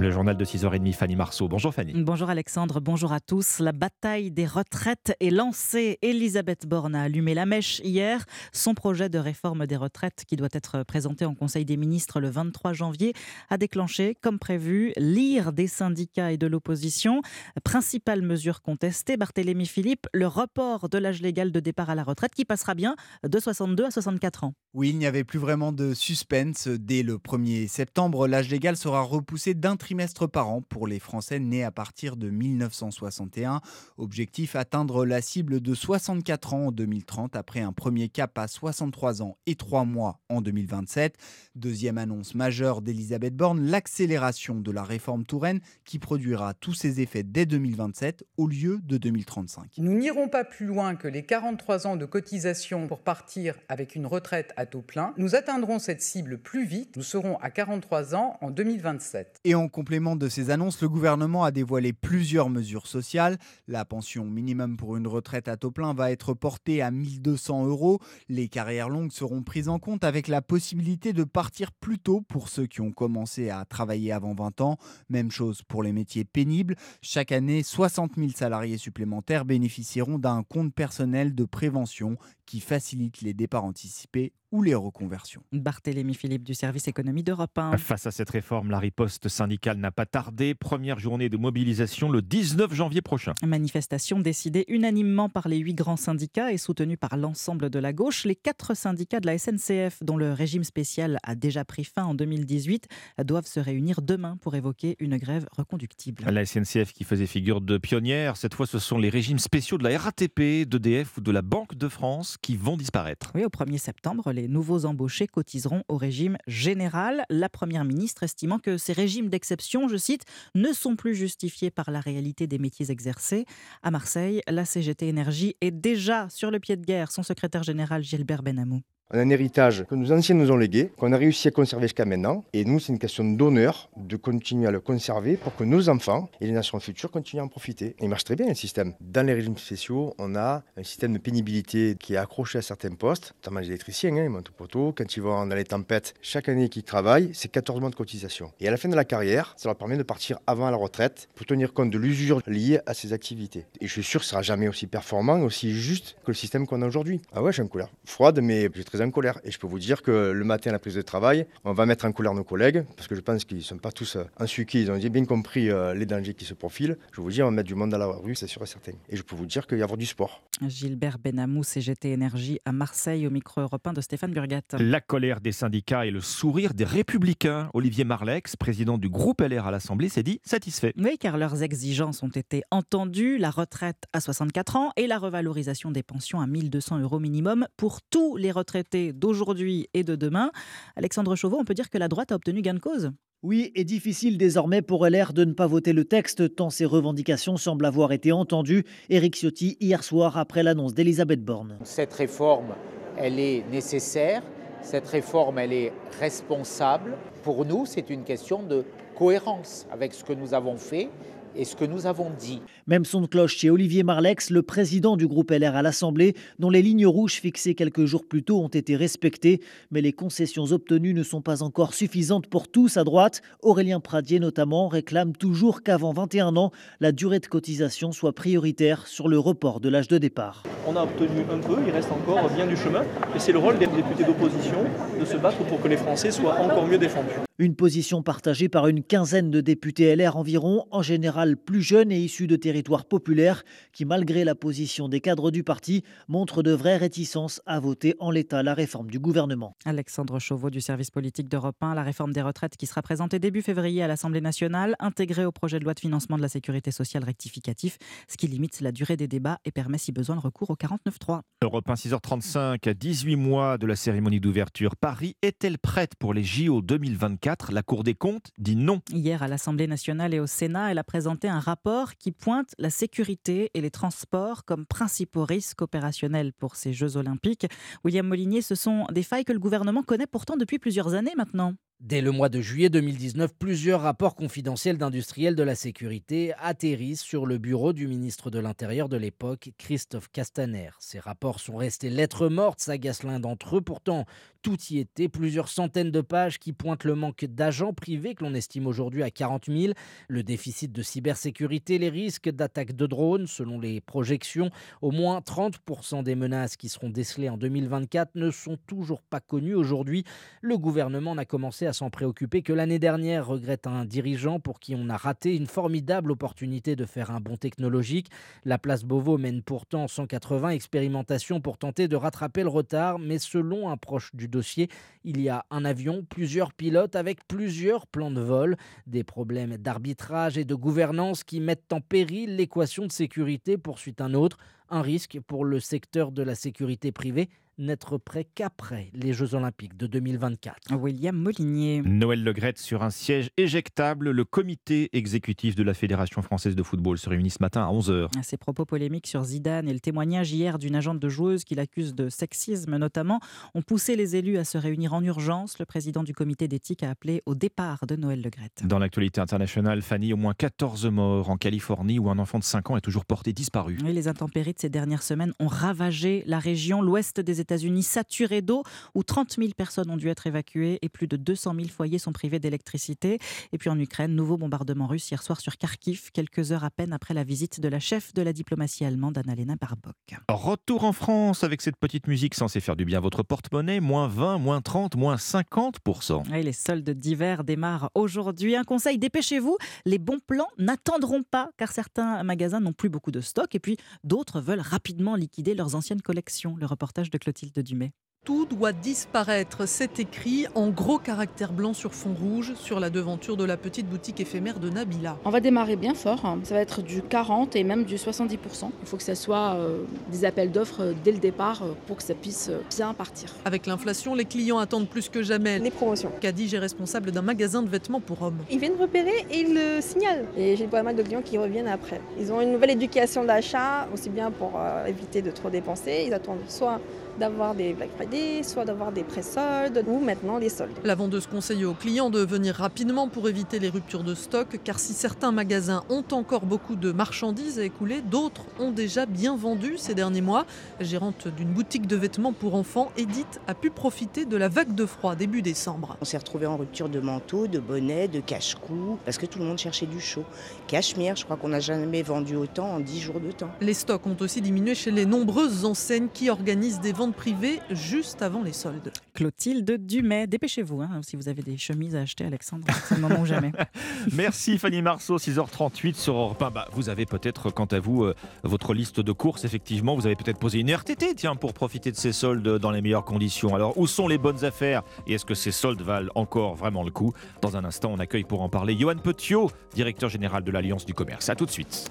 [0.00, 1.46] Le journal de 6h30, Fanny Marceau.
[1.46, 1.92] Bonjour Fanny.
[1.94, 3.58] Bonjour Alexandre, bonjour à tous.
[3.58, 5.98] La bataille des retraites est lancée.
[6.00, 8.24] Elisabeth Borne a allumé la mèche hier.
[8.52, 12.30] Son projet de réforme des retraites, qui doit être présenté en Conseil des ministres le
[12.30, 13.12] 23 janvier,
[13.50, 17.20] a déclenché, comme prévu, l'ire des syndicats et de l'opposition.
[17.62, 22.34] Principale mesure contestée, Barthélémy Philippe, le report de l'âge légal de départ à la retraite
[22.34, 24.54] qui passera bien de 62 à 64 ans.
[24.72, 26.68] Oui, il n'y avait plus vraiment de suspense.
[26.68, 31.38] Dès le 1er septembre, l'âge légal sera repoussé d'un trimestre par an pour les Français
[31.38, 33.60] nés à partir de 1961.
[33.96, 39.22] Objectif atteindre la cible de 64 ans en 2030 après un premier cap à 63
[39.22, 41.16] ans et 3 mois en 2027.
[41.54, 47.22] Deuxième annonce majeure d'Elisabeth Borne, l'accélération de la réforme Touraine qui produira tous ses effets
[47.22, 49.72] dès 2027 au lieu de 2035.
[49.78, 54.06] Nous n'irons pas plus loin que les 43 ans de cotisation pour partir avec une
[54.06, 55.14] retraite à taux plein.
[55.16, 56.96] Nous atteindrons cette cible plus vite.
[56.96, 59.40] Nous serons à 43 ans en 2027.
[59.48, 63.38] Et en complément de ces annonces, le gouvernement a dévoilé plusieurs mesures sociales.
[63.66, 67.98] La pension minimum pour une retraite à taux plein va être portée à 1200 euros.
[68.28, 72.50] Les carrières longues seront prises en compte avec la possibilité de partir plus tôt pour
[72.50, 74.76] ceux qui ont commencé à travailler avant 20 ans.
[75.08, 76.76] Même chose pour les métiers pénibles.
[77.00, 82.18] Chaque année, 60 000 salariés supplémentaires bénéficieront d'un compte personnel de prévention
[82.48, 85.42] qui facilite les départs anticipés ou les reconversions.
[85.52, 87.76] Barthélémy Philippe du service économie d'Europe 1.
[87.76, 90.54] Face à cette réforme, la riposte syndicale n'a pas tardé.
[90.54, 93.34] Première journée de mobilisation le 19 janvier prochain.
[93.44, 98.24] Manifestation décidée unanimement par les huit grands syndicats et soutenue par l'ensemble de la gauche.
[98.24, 102.14] Les quatre syndicats de la SNCF, dont le régime spécial a déjà pris fin en
[102.14, 102.88] 2018,
[103.24, 106.24] doivent se réunir demain pour évoquer une grève reconductible.
[106.24, 109.84] La SNCF qui faisait figure de pionnière, cette fois ce sont les régimes spéciaux de
[109.84, 113.32] la RATP, d'EDF ou de la Banque de France qui vont disparaître.
[113.34, 117.24] Oui, au 1er septembre, les nouveaux embauchés cotiseront au régime général.
[117.30, 120.24] La Première ministre estimant que ces régimes d'exception, je cite,
[120.54, 123.44] ne sont plus justifiés par la réalité des métiers exercés.
[123.82, 127.12] À Marseille, la CGT Énergie est déjà sur le pied de guerre.
[127.12, 128.82] Son secrétaire général Gilbert Benamou.
[129.10, 131.86] On a un héritage que nos anciens nous ont légué, qu'on a réussi à conserver
[131.86, 132.44] jusqu'à maintenant.
[132.52, 136.28] Et nous, c'est une question d'honneur de continuer à le conserver pour que nos enfants
[136.42, 137.96] et les nations futures continuent à en profiter.
[138.02, 138.92] Il marche très bien le système.
[139.00, 142.90] Dans les régimes spéciaux, on a un système de pénibilité qui est accroché à certains
[142.90, 144.92] postes, notamment les électriciens, hein, ils montent au poteau.
[144.94, 148.52] Quand ils vont dans les tempêtes, chaque année qu'ils travaillent, c'est 14 mois de cotisation.
[148.60, 151.30] Et à la fin de la carrière, ça leur permet de partir avant la retraite
[151.34, 153.64] pour tenir compte de l'usure liée à ces activités.
[153.80, 156.66] Et je suis sûr que ce sera jamais aussi performant, aussi juste que le système
[156.66, 157.22] qu'on a aujourd'hui.
[157.32, 159.40] Ah ouais, j'ai une couleur froide, mais j'ai très en colère.
[159.44, 161.86] Et je peux vous dire que le matin à la prise de travail, on va
[161.86, 164.46] mettre en colère nos collègues, parce que je pense qu'ils ne sont pas tous en
[164.46, 166.96] suivi, ils ont bien compris euh, les dangers qui se profilent.
[167.12, 168.92] Je vous dis, on va mettre du monde à la rue, c'est sûr et certain.
[169.08, 170.42] Et je peux vous dire qu'il y avoir du sport.
[170.66, 174.62] Gilbert Benamou, CGT Énergie à Marseille, au micro européen de Stéphane Burgat.
[174.78, 177.70] La colère des syndicats et le sourire des républicains.
[177.74, 180.92] Olivier Marlex, président du groupe LR à l'Assemblée, s'est dit satisfait.
[180.98, 183.38] Oui, car leurs exigences ont été entendues.
[183.38, 188.02] La retraite à 64 ans et la revalorisation des pensions à 1200 euros minimum pour
[188.02, 190.50] tous les retraités d'aujourd'hui et de demain.
[190.96, 193.10] Alexandre Chauveau, on peut dire que la droite a obtenu gain de cause?
[193.42, 197.56] Oui, et difficile désormais pour LR de ne pas voter le texte tant ses revendications
[197.56, 198.84] semblent avoir été entendues.
[199.10, 201.78] Éric Ciotti hier soir après l'annonce d'Elisabeth Borne.
[201.84, 202.74] Cette réforme,
[203.16, 204.42] elle est nécessaire,
[204.82, 207.16] cette réforme, elle est responsable.
[207.44, 208.84] Pour nous, c'est une question de
[209.16, 211.08] cohérence avec ce que nous avons fait
[211.56, 212.60] et ce que nous avons dit.
[212.86, 216.70] Même son de cloche chez Olivier Marlex, le président du groupe LR à l'Assemblée, dont
[216.70, 219.60] les lignes rouges fixées quelques jours plus tôt ont été respectées,
[219.90, 223.42] mais les concessions obtenues ne sont pas encore suffisantes pour tous à droite.
[223.62, 229.28] Aurélien Pradier notamment réclame toujours qu'avant 21 ans, la durée de cotisation soit prioritaire sur
[229.28, 230.62] le report de l'âge de départ.
[230.86, 233.02] On a obtenu un peu, il reste encore bien du chemin,
[233.34, 234.84] et c'est le rôle des députés d'opposition
[235.18, 237.47] de se battre pour que les Français soient encore mieux défendus.
[237.60, 242.20] Une position partagée par une quinzaine de députés LR environ, en général plus jeunes et
[242.20, 246.98] issus de territoires populaires, qui, malgré la position des cadres du parti, montrent de vraies
[246.98, 249.74] réticences à voter en l'état la réforme du gouvernement.
[249.84, 253.62] Alexandre Chauveau du service politique d'Europe 1, la réforme des retraites qui sera présentée début
[253.62, 257.24] février à l'Assemblée nationale, intégrée au projet de loi de financement de la sécurité sociale
[257.24, 257.98] rectificatif,
[258.28, 261.40] ce qui limite la durée des débats et permet si besoin le recours au 49.3.
[261.64, 266.44] Europe 1, 6h35, à 18 mois de la cérémonie d'ouverture, Paris est-elle prête pour les
[266.44, 269.00] JO 2024 la Cour des comptes dit non.
[269.10, 272.90] Hier, à l'Assemblée nationale et au Sénat, elle a présenté un rapport qui pointe la
[272.90, 277.66] sécurité et les transports comme principaux risques opérationnels pour ces Jeux olympiques.
[278.04, 281.74] William Molinier, ce sont des failles que le gouvernement connaît pourtant depuis plusieurs années maintenant.
[282.00, 287.44] Dès le mois de juillet 2019, plusieurs rapports confidentiels d'industriels de la sécurité atterrissent sur
[287.44, 290.90] le bureau du ministre de l'Intérieur de l'époque, Christophe Castaner.
[291.00, 293.80] Ces rapports sont restés lettres mortes, s'agace l'un d'entre eux.
[293.80, 294.26] Pourtant,
[294.62, 298.54] tout y était, plusieurs centaines de pages qui pointent le manque d'agents privés que l'on
[298.54, 299.92] estime aujourd'hui à 40 000,
[300.28, 303.48] le déficit de cybersécurité, les risques d'attaques de drones.
[303.48, 304.70] Selon les projections,
[305.02, 309.74] au moins 30% des menaces qui seront décelées en 2024 ne sont toujours pas connues
[309.74, 310.22] aujourd'hui.
[310.60, 315.08] Le gouvernement n'a commencé s'en préoccuper que l'année dernière, regrette un dirigeant pour qui on
[315.08, 318.30] a raté une formidable opportunité de faire un bond technologique.
[318.64, 323.90] La place Beauvau mène pourtant 180 expérimentations pour tenter de rattraper le retard, mais selon
[323.90, 324.88] un proche du dossier,
[325.24, 330.58] il y a un avion, plusieurs pilotes avec plusieurs plans de vol, des problèmes d'arbitrage
[330.58, 334.58] et de gouvernance qui mettent en péril l'équation de sécurité, poursuit un autre,
[334.90, 337.48] un risque pour le secteur de la sécurité privée
[337.78, 340.94] n'être prêt qu'après les Jeux Olympiques de 2024.
[340.96, 342.02] William Molinier.
[342.04, 344.30] Noël Legrette sur un siège éjectable.
[344.30, 348.28] Le comité exécutif de la Fédération française de football se réunit ce matin à 11h.
[348.42, 352.14] Ces propos polémiques sur Zidane et le témoignage hier d'une agente de joueuse qu'il accuse
[352.14, 353.40] de sexisme notamment
[353.74, 355.78] ont poussé les élus à se réunir en urgence.
[355.78, 358.82] Le président du comité d'éthique a appelé au départ de Noël Legrette.
[358.84, 362.90] Dans l'actualité internationale, Fanny, au moins 14 morts en Californie où un enfant de 5
[362.90, 363.98] ans est toujours porté disparu.
[364.04, 368.02] Et les intempéries de ces dernières semaines ont ravagé la région, l'ouest des États États-Unis
[368.02, 368.82] saturé d'eau,
[369.14, 372.32] où 30 000 personnes ont dû être évacuées et plus de 200 000 foyers sont
[372.32, 373.38] privés d'électricité.
[373.72, 377.12] Et puis en Ukraine, nouveau bombardement russe hier soir sur Kharkiv, quelques heures à peine
[377.12, 380.14] après la visite de la chef de la diplomatie allemande, Annalena Baerbock.
[380.48, 384.00] Retour en France avec cette petite musique censée faire du bien à votre porte-monnaie.
[384.00, 386.54] Moins 20, moins 30, moins 50%.
[386.54, 388.76] Et les soldes d'hiver démarrent aujourd'hui.
[388.76, 389.76] Un conseil, dépêchez-vous.
[390.06, 393.98] Les bons plans n'attendront pas car certains magasins n'ont plus beaucoup de stock et puis
[394.24, 396.76] d'autres veulent rapidement liquider leurs anciennes collections.
[396.76, 398.12] Le reportage de Clotilde de Dumais.
[398.48, 399.86] Tout doit disparaître.
[399.86, 404.08] C'est écrit en gros caractères blancs sur fond rouge sur la devanture de la petite
[404.08, 405.36] boutique éphémère de Nabila.
[405.44, 406.56] On va démarrer bien fort.
[406.62, 408.56] Ça va être du 40 et même du 70%.
[409.02, 412.16] Il faut que ce soit euh, des appels d'offres euh, dès le départ euh, pour
[412.16, 413.54] que ça puisse bien partir.
[413.66, 415.78] Avec l'inflation, les clients attendent plus que jamais.
[415.78, 416.32] Les promotions.
[416.40, 418.60] Kadig est responsable d'un magasin de vêtements pour hommes.
[418.70, 420.46] Ils viennent repérer et ils le signalent.
[420.56, 422.22] Et j'ai pas mal de clients qui reviennent après.
[422.40, 426.24] Ils ont une nouvelle éducation d'achat, aussi bien pour éviter de trop dépenser.
[426.26, 426.98] Ils attendent soit
[427.38, 430.98] d'avoir des Black Friday, soit d'avoir des pré-soldes ou maintenant les soldes.
[431.04, 434.98] La vendeuse conseille aux clients de venir rapidement pour éviter les ruptures de stock car
[434.98, 439.96] si certains magasins ont encore beaucoup de marchandises à écouler, d'autres ont déjà bien vendu
[439.96, 440.66] ces derniers mois.
[440.98, 444.94] La gérante d'une boutique de vêtements pour enfants, Edith, a pu profiter de la vague
[444.94, 446.16] de froid début décembre.
[446.20, 449.64] On s'est retrouvé en rupture de manteaux, de bonnets, de cache-cou parce que tout le
[449.64, 450.44] monde cherchait du chaud.
[450.86, 453.70] Cachemire, je crois qu'on n'a jamais vendu autant en 10 jours de temps.
[453.80, 458.42] Les stocks ont aussi diminué chez les nombreuses enseignes qui organisent des ventes privée juste
[458.42, 459.12] avant les soldes.
[459.34, 462.86] Clotilde Dumais, dépêchez-vous hein, si vous avez des chemises à acheter, Alexandre.
[463.06, 463.72] C'est le moment ou jamais.
[464.32, 466.70] Merci Fanny Marceau, 6h38 sur Europe 1.
[466.70, 469.64] Bah, vous avez peut-être, quant à vous, euh, votre liste de courses.
[469.64, 473.02] Effectivement, vous avez peut-être posé une RTT tiens, pour profiter de ces soldes dans les
[473.02, 473.74] meilleures conditions.
[473.74, 477.10] Alors, où sont les bonnes affaires et est-ce que ces soldes valent encore vraiment le
[477.10, 477.32] coup?
[477.62, 481.14] Dans un instant, on accueille pour en parler Johan Petiot, directeur général de l'Alliance du
[481.14, 481.48] commerce.
[481.48, 482.10] A tout de suite.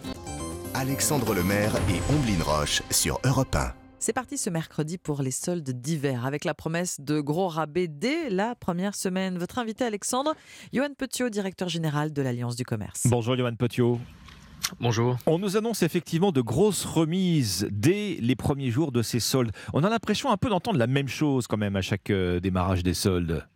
[0.73, 3.86] Alexandre Lemaire et Omblin Roche sur Europe 1.
[3.99, 8.29] C'est parti ce mercredi pour les soldes d'hiver avec la promesse de gros rabais dès
[8.29, 9.39] la première semaine.
[9.39, 10.35] Votre invité Alexandre,
[10.71, 13.07] Johan Petiot, directeur général de l'Alliance du commerce.
[13.09, 13.99] Bonjour Johan Petiot.
[14.79, 15.17] Bonjour.
[15.25, 19.51] On nous annonce effectivement de grosses remises dès les premiers jours de ces soldes.
[19.73, 22.83] On a l'impression un peu d'entendre la même chose quand même à chaque euh, démarrage
[22.83, 23.47] des soldes.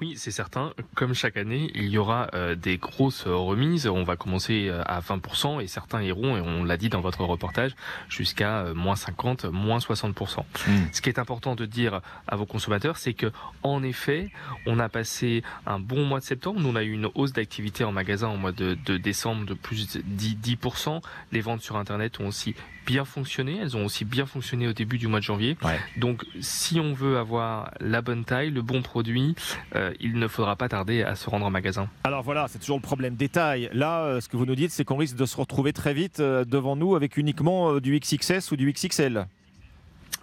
[0.00, 0.72] Oui, c'est certain.
[0.94, 3.86] Comme chaque année, il y aura euh, des grosses remises.
[3.86, 7.22] On va commencer euh, à 20% et certains iront, et on l'a dit dans votre
[7.24, 7.76] reportage,
[8.08, 10.38] jusqu'à euh, moins 50, moins 60%.
[10.38, 10.44] Hmm.
[10.92, 13.30] Ce qui est important de dire à vos consommateurs, c'est que
[13.62, 14.30] en effet,
[14.64, 16.60] on a passé un bon mois de septembre.
[16.60, 19.54] Nous, on a eu une hausse d'activité en magasin au mois de, de décembre de
[19.54, 21.02] plus de 10, 10%.
[21.32, 22.54] Les ventes sur Internet ont aussi
[22.86, 23.58] bien fonctionné.
[23.58, 25.56] Elles ont aussi bien fonctionné au début du mois de janvier.
[25.96, 29.34] Donc, si on veut avoir la bonne taille, le bon produit,
[29.76, 31.88] euh, il ne faudra pas tarder à se rendre en magasin.
[32.04, 33.68] Alors voilà, c'est toujours le problème des tailles.
[33.72, 36.20] Là, euh, ce que vous nous dites, c'est qu'on risque de se retrouver très vite
[36.20, 39.26] euh, devant nous avec uniquement euh, du XXS ou du XXL.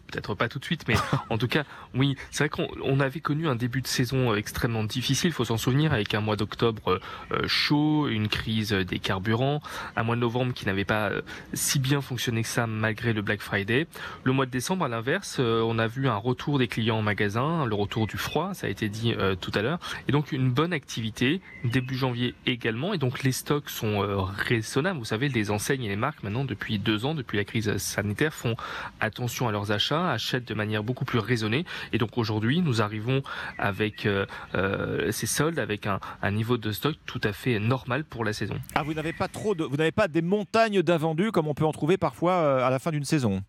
[0.08, 0.96] Peut-être pas tout de suite, mais
[1.30, 1.64] en tout cas,
[1.94, 5.34] oui, c'est vrai qu'on on avait connu un début de saison euh, extrêmement difficile, il
[5.34, 7.00] faut s'en souvenir, avec un mois d'octobre
[7.32, 9.62] euh, chaud, une crise euh, des carburants,
[9.96, 11.22] un mois de novembre qui n'avait pas euh,
[11.54, 13.88] si bien fonctionné que ça malgré le Black Friday.
[14.24, 17.02] Le mois de décembre, à l'inverse, euh, on a vu un retour des clients en
[17.02, 20.32] magasin, le retour du froid, ça a été dit euh, tout à l'heure, et donc
[20.32, 25.00] une bonne activité, début janvier également, et donc les stocks sont euh, raisonnables.
[25.00, 28.34] Vous savez, les enseignes et les marques maintenant, depuis deux ans, depuis la crise sanitaire,
[28.34, 28.56] font
[29.00, 31.66] attention à leurs achats, achètent de manière beaucoup plus raisonnée.
[31.94, 33.24] Et donc aujourd'hui, nous arrivons
[33.58, 34.26] avec euh,
[34.56, 38.34] euh, ces soldes, avec un, un niveau de stock tout à fait normal pour la
[38.34, 38.56] saison.
[38.76, 41.66] Ah, vous n'avez pas trop de, vous n'avez pas des montagnes d'invendus comme on peut
[41.66, 43.42] en trouver parfois euh, à la fin d'une saison?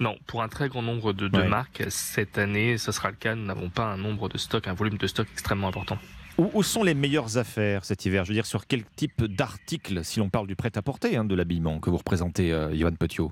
[0.00, 1.48] Non, pour un très grand nombre de, de Ouais.
[1.48, 3.34] marques, cette année, ce sera le cas.
[3.36, 5.96] Nous n'avons pas un nombre de stock, un volume de stock extrêmement important.
[6.38, 8.24] Où, où sont les meilleures affaires cet hiver?
[8.24, 11.78] Je veux dire, sur quel type d'article, si l'on parle du prêt-à-porter, hein, de l'habillement
[11.78, 13.30] que vous représentez, euh, Johan Petiot?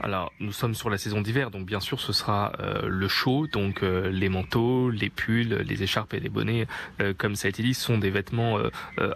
[0.00, 3.46] Alors, nous sommes sur la saison d'hiver, donc bien sûr, ce sera euh, le chaud,
[3.46, 6.66] donc euh, les manteaux, les pulls, les écharpes et les bonnets,
[7.00, 8.58] euh, comme ça a été dit, sont des vêtements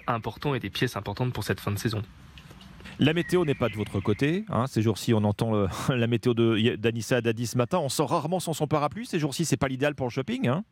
[0.06, 2.02] importants et des pièces importantes pour cette fin de saison.
[2.98, 4.44] La météo n'est pas de votre côté.
[4.50, 4.66] hein.
[4.66, 7.78] Ces jours-ci, on entend la météo d'Anissa Dadi ce matin.
[7.78, 9.06] On sort rarement sans son parapluie.
[9.06, 10.48] Ces jours-ci, c'est pas l'idéal pour le shopping.
[10.48, 10.64] hein.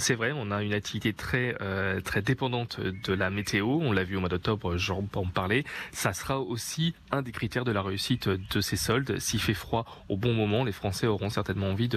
[0.00, 3.66] C'est vrai, on a une activité très euh, très dépendante de la météo.
[3.66, 5.62] On l'a vu au mois d'octobre, j'en en parlais.
[5.92, 9.18] Ça sera aussi un des critères de la réussite de ces soldes.
[9.18, 11.90] S'il fait froid au bon moment, les Français auront certainement envie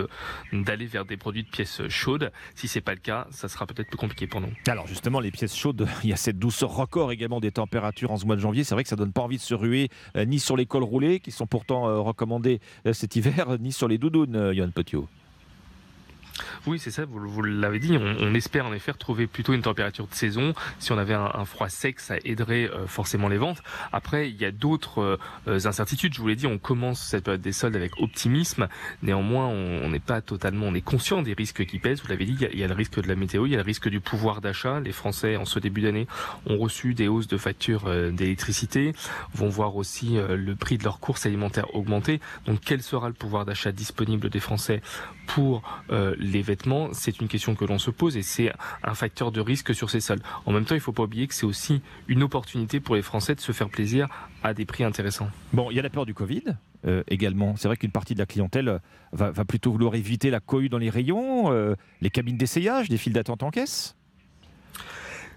[0.51, 2.33] d'aller vers des produits de pièces chaudes.
[2.55, 4.51] Si c'est pas le cas, ça sera peut-être plus compliqué pour nous.
[4.67, 8.17] Alors justement, les pièces chaudes, il y a cette douceur record également des températures en
[8.17, 8.65] ce mois de janvier.
[8.65, 10.83] C'est vrai que ça donne pas envie de se ruer euh, ni sur les cols
[10.83, 12.59] roulés, qui sont pourtant euh, recommandés
[12.91, 15.07] cet hiver, ni sur les doudounes, Johan Petiot.
[16.65, 17.97] Oui, c'est ça, vous, l'avez dit.
[17.97, 20.53] On, espère en effet retrouver plutôt une température de saison.
[20.79, 23.61] Si on avait un, froid sec, ça aiderait euh, forcément les ventes.
[23.91, 26.13] Après, il y a d'autres euh, incertitudes.
[26.13, 28.67] Je vous l'ai dit, on commence cette période des soldes avec optimisme.
[29.01, 32.01] Néanmoins, on n'est pas totalement, on est conscient des risques qui pèsent.
[32.01, 33.63] Vous l'avez dit, il y, a, le risque de la météo, il y a le
[33.63, 34.79] risque du pouvoir d'achat.
[34.79, 36.07] Les Français, en ce début d'année,
[36.47, 38.93] ont reçu des hausses de factures euh, d'électricité,
[39.33, 42.19] vont voir aussi le prix de leurs courses alimentaires augmenter.
[42.45, 44.81] Donc, quel sera le pouvoir d'achat disponible des Français
[45.27, 45.63] pour
[46.23, 48.51] les vêtements C'est une question que l'on se pose et c'est
[48.83, 50.23] un facteur de risque sur ces soldes.
[50.45, 53.01] En même temps, il ne faut pas oublier que c'est aussi une opportunité pour les
[53.01, 54.07] Français de se faire plaisir
[54.43, 55.29] à des prix intéressants.
[55.51, 56.43] Bon, il y a la peur du Covid
[56.85, 57.55] euh, également.
[57.55, 58.79] C'est vrai qu'une partie de la clientèle
[59.11, 62.97] va, va plutôt vouloir éviter la cohue dans les rayons, euh, les cabines d'essayage, des
[62.97, 63.95] files d'attente en caisse?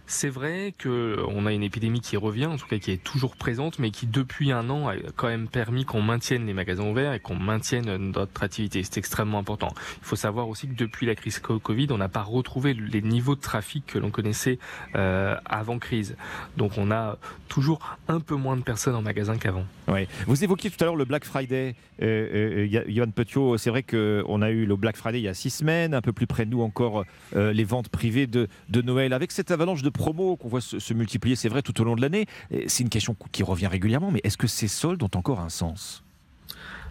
[0.09, 3.37] C'est vrai que on a une épidémie qui revient, en tout cas qui est toujours
[3.37, 7.13] présente, mais qui depuis un an a quand même permis qu'on maintienne les magasins ouverts
[7.13, 8.83] et qu'on maintienne notre activité.
[8.85, 9.73] C'est extrêmement important.
[10.03, 13.03] Il faut savoir aussi que depuis la crise co- Covid, on n'a pas retrouvé les
[13.03, 14.59] niveaux de trafic que l'on connaissait
[14.95, 16.17] euh, avant crise.
[16.57, 17.19] Donc on a
[17.49, 19.65] toujours un peu moins de personnes en magasin qu'avant.
[19.89, 20.07] Ouais.
[20.27, 21.75] Vous évoquiez tout à l'heure le Black Friday.
[22.03, 25.51] Euh, euh, Petiot, c'est vrai qu'on a eu le Black Friday il y a six
[25.51, 27.05] semaines, un peu plus près de nous encore
[27.35, 29.13] euh, les ventes privées de, de Noël.
[29.13, 32.01] Avec cette avalanche de promos qu'on voit se, multiplier, c'est vrai, tout au long de
[32.01, 32.27] l'année,
[32.67, 36.03] c'est une question qui revient régulièrement, mais est-ce que ces soldes ont encore un sens?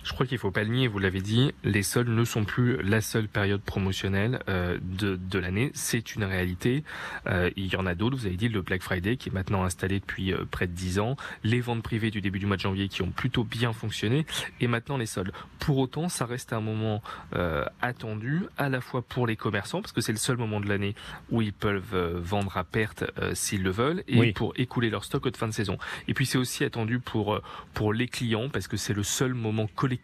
[0.06, 2.78] Je crois qu'il faut pas le nier, vous l'avez dit, les soldes ne sont plus
[2.84, 6.84] la seule période promotionnelle euh, de, de l'année, c'est une réalité.
[7.26, 9.64] Euh, il y en a d'autres, vous avez dit le Black Friday qui est maintenant
[9.64, 12.62] installé depuis euh, près de 10 ans, les ventes privées du début du mois de
[12.62, 14.28] janvier qui ont plutôt bien fonctionné,
[14.62, 15.32] et maintenant les soldes.
[15.58, 17.02] Pour autant, ça reste un moment
[17.36, 20.70] euh, attendu à la fois pour les commerçants, parce que c'est le seul moment de
[20.70, 20.94] l'année
[21.32, 24.34] où ils peuvent euh, vendre à perte s'ils le veulent, et Oui.
[24.34, 25.80] pour écouler leur stock de fin de saison.
[26.08, 27.42] Et puis c'est aussi attendu pour,
[27.74, 29.95] pour les clients, parce que c'est le seul moment collectif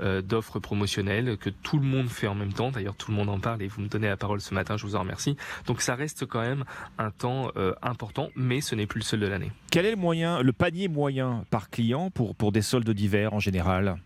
[0.00, 2.70] euh, d'offres promotionnelles que tout le monde fait en même temps.
[2.70, 4.86] D'ailleurs, tout le monde en parle et vous me donnez la parole ce matin, je
[4.86, 5.36] vous en remercie.
[5.66, 6.64] Donc ça reste quand même
[6.98, 9.52] un temps euh, important, mais ce n'est plus le seul de l'année.
[9.70, 13.40] Quel est le moyen, le panier moyen par client pour, pour des soldes d'hiver en
[13.40, 13.96] général?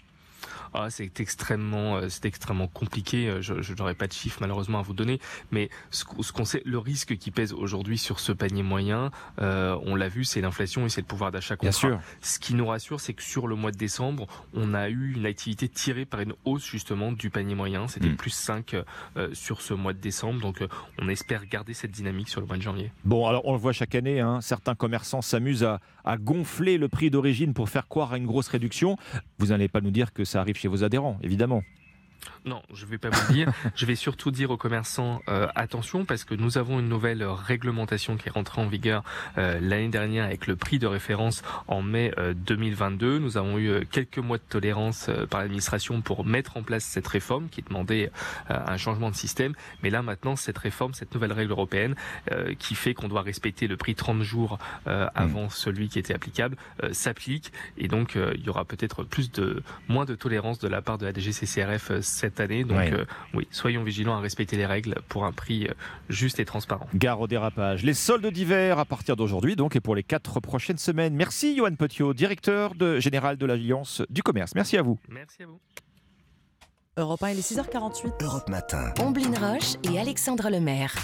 [0.77, 3.29] Ah, C'est extrêmement, euh, c'est extrêmement compliqué.
[3.29, 5.21] Euh, je n'aurai pas de chiffres malheureusement à vous donner,
[5.51, 9.95] mais ce, qu'on sait, le risque qui pèse aujourd'hui sur ce panier moyen, euh, on
[9.95, 12.01] l'a vu, c'est l'inflation et c'est le pouvoir d'achat qu'on sûr.
[12.21, 15.27] Ce qui nous rassure, c'est que sur le mois de décembre, on a eu une
[15.27, 17.89] activité tirée par une hausse justement du panier moyen.
[17.89, 18.17] C'était Mm.
[18.17, 20.69] plus 5 euh, sur ce mois de décembre, donc euh,
[21.01, 22.91] on espère garder cette dynamique sur le mois de janvier.
[23.05, 26.89] Bon, alors on le voit chaque année, hein, certains commerçants s'amusent à, à gonfler le
[26.89, 28.97] prix d'origine pour faire croire à une grosse réduction.
[29.39, 31.63] Vous n'allez pas nous dire que ça arrive chez vos adhérents, évidemment.
[32.47, 33.53] Non, je vais pas vous le dire.
[33.75, 38.17] je vais surtout dire aux commerçants euh, attention parce que nous avons une nouvelle réglementation
[38.17, 39.03] qui est rentrée en vigueur
[39.37, 43.19] euh, l'année dernière avec le prix de référence en mai euh, 2022.
[43.19, 46.85] Nous avons eu euh, quelques mois de tolérance euh, par l'administration pour mettre en place
[46.85, 48.13] cette réforme qui demandait
[48.51, 49.55] euh, un changement de système.
[49.83, 51.97] Mais là maintenant, cette réforme, cette nouvelle règle européenne
[52.31, 56.15] euh, qui fait qu'on doit respecter le prix 30 jours euh, avant celui qui était
[56.15, 60.61] applicable euh, s'applique et donc euh, il y aura peut-être plus de moins de tolérance
[60.61, 62.03] de la part de la DGCCRF euh,
[62.37, 62.65] cette année.
[62.65, 62.93] Donc Ouais.
[62.93, 63.05] euh,
[63.35, 65.73] oui, soyons vigilants à respecter les règles pour un prix euh,
[66.09, 66.87] juste et transparent.
[66.95, 67.83] Gare au dérapage.
[67.85, 71.15] Les soldes d'hiver à partir d'aujourd'hui, donc, et pour les quatre prochaines semaines.
[71.15, 74.55] Merci, Johan Petiot, directeur de, général de l'Alliance du commerce.
[74.55, 74.99] Merci à vous.
[75.09, 75.61] Merci à vous.
[76.99, 78.23] Europe 1, il est 6h48.
[78.23, 78.93] Europe Matin.
[79.01, 80.95] Omblin Roche et Alexandre Lemaire.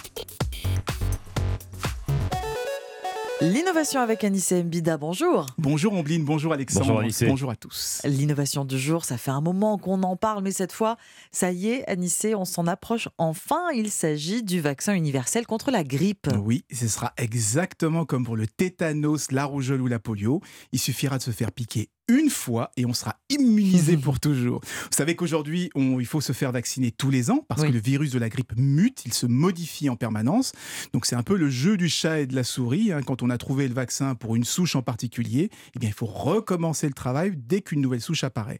[3.42, 5.46] L'innovation avec Anissé Mbida, bonjour.
[5.58, 6.86] Bonjour Ombline, bonjour Alexandre.
[6.86, 7.26] Bonjour, Anissé.
[7.26, 8.00] Bonjour à tous.
[8.04, 10.96] L'innovation du jour, ça fait un moment qu'on en parle, mais cette fois,
[11.32, 13.70] ça y est, Anissé, on s'en approche enfin.
[13.74, 16.28] Il s'agit du vaccin universel contre la grippe.
[16.40, 20.40] Oui, ce sera exactement comme pour le tétanos, la rougeole ou la polio.
[20.70, 24.60] Il suffira de se faire piquer une fois et on sera immunisé pour toujours.
[24.64, 27.68] Vous savez qu'aujourd'hui, il faut se faire vacciner tous les ans parce Oui.
[27.68, 30.52] que le virus de la grippe mute, il se modifie en permanence.
[30.92, 32.92] Donc c'est un peu le jeu du chat et de la souris.
[32.92, 33.00] hein.
[33.02, 36.06] Quand on a trouvé le vaccin pour une souche en particulier, eh bien, il faut
[36.06, 38.58] recommencer le travail dès qu'une nouvelle souche apparaît.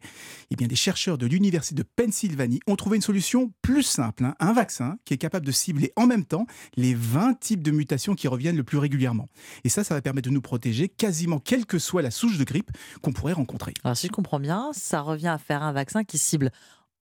[0.51, 4.35] Eh bien, des chercheurs de l'Université de Pennsylvanie ont trouvé une solution plus simple, hein.
[4.39, 8.15] un vaccin qui est capable de cibler en même temps les 20 types de mutations
[8.15, 9.29] qui reviennent le plus régulièrement.
[9.63, 12.43] Et ça, ça va permettre de nous protéger quasiment quelle que soit la souche de
[12.43, 12.71] grippe
[13.01, 13.42] qu'on pourrait rencontrer.
[13.83, 16.51] Alors si je comprends bien, ça revient à faire un vaccin qui cible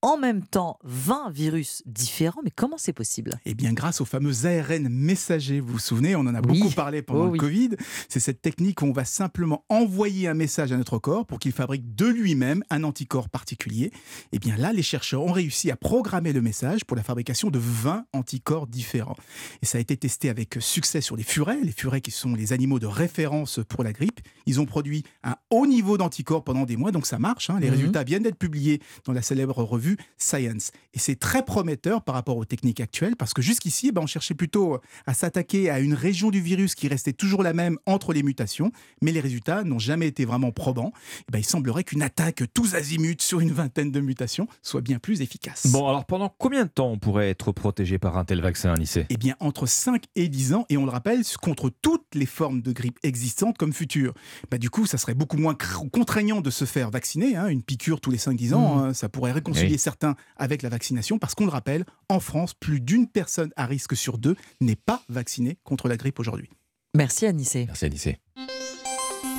[0.03, 3.33] en même temps 20 virus différents, mais comment c'est possible?
[3.47, 6.59] Eh bien, grâce aux fameux ARN messagers, vous vous souvenez, on en a Oui.
[6.61, 7.39] beaucoup parlé pendant Oh le oui.
[7.39, 7.71] Covid.
[8.09, 11.53] C'est cette technique où on va simplement envoyer un message à notre corps pour qu'il
[11.53, 13.93] fabrique de lui-même un anticorps particulier.
[14.33, 17.59] Eh bien, là, les chercheurs ont réussi à programmer le message pour la fabrication de
[17.61, 19.17] 20 anticorps différents.
[19.63, 22.53] Et ça a été testé avec succès sur les furets, les furets qui sont les
[22.53, 24.21] animaux de référence pour la grippe.
[24.47, 27.51] Ils ont produit un haut niveau d'anticorps pendant des mois, donc ça marche.
[27.51, 27.59] hein.
[27.61, 27.75] Les Mhm.
[27.75, 30.71] résultats viennent d'être publiés dans la célèbre revue Science.
[30.95, 34.07] Et c'est très prometteur par rapport aux techniques actuelles, parce que jusqu'ici, eh ben, on
[34.07, 38.13] cherchait plutôt à s'attaquer à une région du virus qui restait toujours la même entre
[38.13, 40.93] les mutations, mais les résultats n'ont jamais été vraiment probants.
[41.29, 44.99] Eh ben, il semblerait qu'une attaque tous azimuts sur une vingtaine de mutations soit bien
[44.99, 45.67] plus efficace.
[45.69, 49.07] Bon, alors pendant combien de temps on pourrait être protégé par un tel vaccin, Anissé
[49.09, 52.61] Eh bien, entre 5 et 10 ans, et on le rappelle, contre toutes les formes
[52.63, 54.15] de grippe existantes comme futures.
[54.51, 55.57] Bah, du coup, ça serait beaucoup moins
[55.93, 57.37] contraignant de se faire vacciner.
[57.37, 57.49] hein.
[57.49, 58.79] Une piqûre tous les 5-10 ans, Mmh.
[58.89, 59.79] hein, ça pourrait réconcilier Oui.
[59.83, 63.97] Certains avec la vaccination, parce qu'on le rappelle, en France, plus d'une personne à risque
[63.97, 66.49] sur deux n'est pas vaccinée contre la grippe aujourd'hui.
[66.95, 67.65] Merci Anissé.
[67.67, 68.19] Merci, Anissé.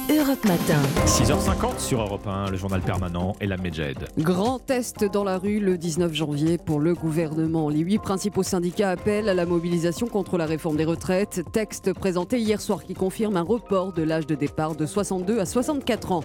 [0.10, 0.82] Europe Matin.
[1.06, 3.98] 6h50 sur Europe 1, le journal permanent et la Medjed.
[4.18, 7.70] Grand test dans la rue le 19 janvier pour le gouvernement.
[7.70, 11.44] Les huit principaux syndicats appellent à la mobilisation contre la réforme des retraites.
[11.54, 15.46] Texte présenté hier soir qui confirme un report de l'âge de départ de 62 à
[15.46, 16.24] 64 ans.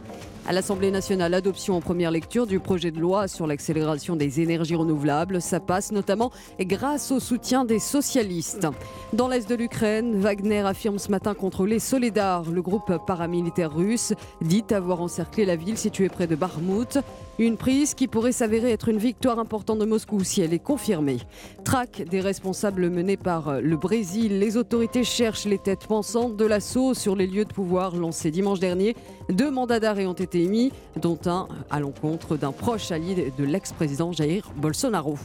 [0.49, 4.77] À l'Assemblée nationale, adoption en première lecture du projet de loi sur l'accélération des énergies
[4.77, 5.43] renouvelables.
[5.43, 8.67] Ça passe notamment grâce au soutien des socialistes.
[9.13, 14.65] Dans l'est de l'Ukraine, Wagner affirme ce matin contrôler Soledar, le groupe paramilitaire russe, dit
[14.70, 16.99] avoir encerclé la ville située près de Barmout.
[17.39, 21.19] Une prise qui pourrait s'avérer être une victoire importante de Moscou si elle est confirmée.
[21.65, 24.40] Traque des responsables menés par le Brésil.
[24.40, 28.59] Les autorités cherchent les têtes pensantes de l'assaut sur les lieux de pouvoir lancé dimanche
[28.59, 28.97] dernier.
[29.28, 34.12] Deux mandats d'arrêt ont été émis, dont un à l'encontre d'un proche allié de l'ex-président
[34.12, 35.16] Jair Bolsonaro.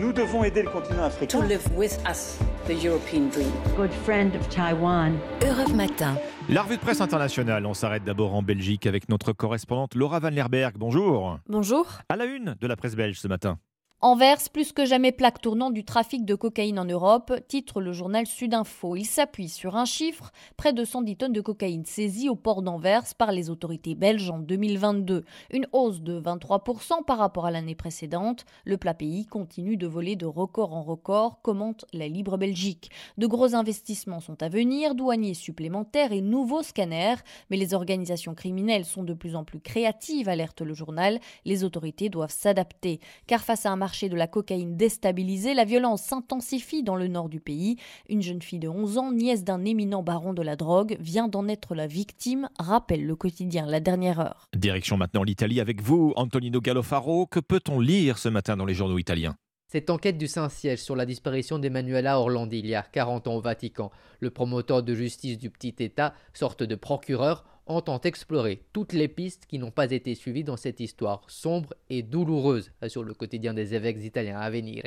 [0.00, 1.40] Nous devons aider le continent africain.
[1.40, 3.50] to live with us the European dream.
[3.76, 5.18] Good friend of Taiwan.
[5.42, 6.16] Europe Matin.
[6.48, 10.30] La revue de presse internationale, on s'arrête d'abord en Belgique avec notre correspondante Laura Van
[10.30, 10.74] Lerberg.
[10.78, 11.38] Bonjour.
[11.48, 11.86] Bonjour.
[12.08, 13.58] À la une de la presse belge ce matin.
[14.02, 18.26] Anvers, plus que jamais plaque tournante du trafic de cocaïne en Europe, titre le journal
[18.26, 18.96] Sudinfo.
[18.96, 23.14] Il s'appuie sur un chiffre, près de 110 tonnes de cocaïne saisies au port d'Anvers
[23.18, 25.26] par les autorités belges en 2022.
[25.50, 28.46] Une hausse de 23% par rapport à l'année précédente.
[28.64, 32.90] Le plat pays continue de voler de record en record, commente la Libre Belgique.
[33.18, 37.16] De gros investissements sont à venir, douaniers supplémentaires et nouveaux scanners,
[37.50, 41.20] mais les organisations criminelles sont de plus en plus créatives, alerte le journal.
[41.44, 46.02] Les autorités doivent s'adapter, car face à un marché de la cocaïne déstabilisé, la violence
[46.02, 47.76] s'intensifie dans le nord du pays.
[48.08, 51.48] Une jeune fille de 11 ans, nièce d'un éminent baron de la drogue, vient d'en
[51.48, 54.48] être la victime, rappelle le quotidien La Dernière Heure.
[54.56, 57.26] Direction maintenant l'Italie avec vous, Antonino Gallofaro.
[57.26, 59.34] Que peut-on lire ce matin dans les journaux italiens?
[59.66, 63.40] Cette enquête du Saint-Siège sur la disparition d'Emanuela Orlandi il y a 40 ans au
[63.40, 69.08] Vatican, le promoteur de justice du petit État, sorte de procureur, entend explorer toutes les
[69.08, 73.54] pistes qui n'ont pas été suivies dans cette histoire sombre et douloureuse sur le quotidien
[73.54, 74.82] des évêques italiens à venir.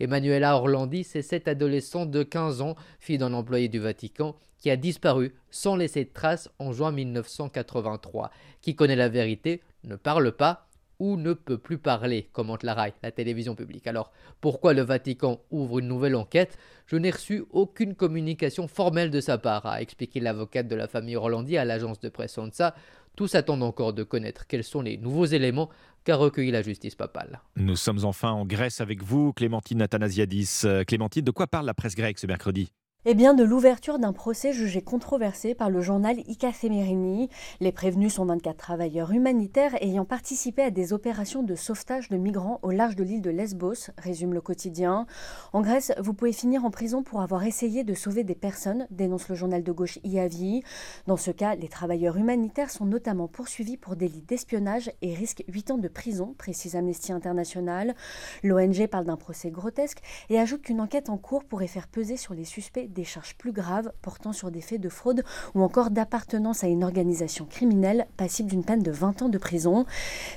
[0.00, 4.76] Emanuela Orlandi, c'est cette adolescente de 15 ans, fille d'un employé du Vatican, qui a
[4.76, 8.30] disparu sans laisser de traces en juin 1983.
[8.60, 10.67] Qui connaît la vérité ne parle pas
[10.98, 13.86] ou ne peut plus parler, commente la RAI, la télévision publique.
[13.86, 16.58] Alors, pourquoi le Vatican ouvre une nouvelle enquête?
[16.86, 21.16] Je n'ai reçu aucune communication formelle de sa part, a expliqué l'avocate de la famille
[21.16, 22.74] Orlandi à l'agence de presse ANSA.
[23.16, 25.68] Tous attendent encore de connaître quels sont les nouveaux éléments
[26.04, 27.40] qu'a recueilli la justice papale.
[27.56, 30.62] Nous sommes enfin en Grèce avec vous, Clémentine Athanasiadis.
[30.64, 32.72] Euh, Clémentine, de quoi parle la presse grecque ce mercredi?
[33.10, 37.30] Eh bien, de l'ouverture d'un procès jugé controversé par le journal Ika Semerini.
[37.58, 42.58] Les prévenus sont 24 travailleurs humanitaires ayant participé à des opérations de sauvetage de migrants
[42.60, 45.06] au large de l'île de Lesbos, résume le quotidien.
[45.54, 49.30] En Grèce, vous pouvez finir en prison pour avoir essayé de sauver des personnes, dénonce
[49.30, 50.62] le journal de gauche IAVI.
[51.06, 55.70] Dans ce cas, les travailleurs humanitaires sont notamment poursuivis pour délit d'espionnage et risquent 8
[55.70, 57.94] ans de prison, précise Amnesty International.
[58.42, 62.34] L'ONG parle d'un procès grotesque et ajoute qu'une enquête en cours pourrait faire peser sur
[62.34, 65.24] les suspects des charges plus graves portant sur des faits de fraude
[65.54, 69.86] ou encore d'appartenance à une organisation criminelle passible d'une peine de 20 ans de prison.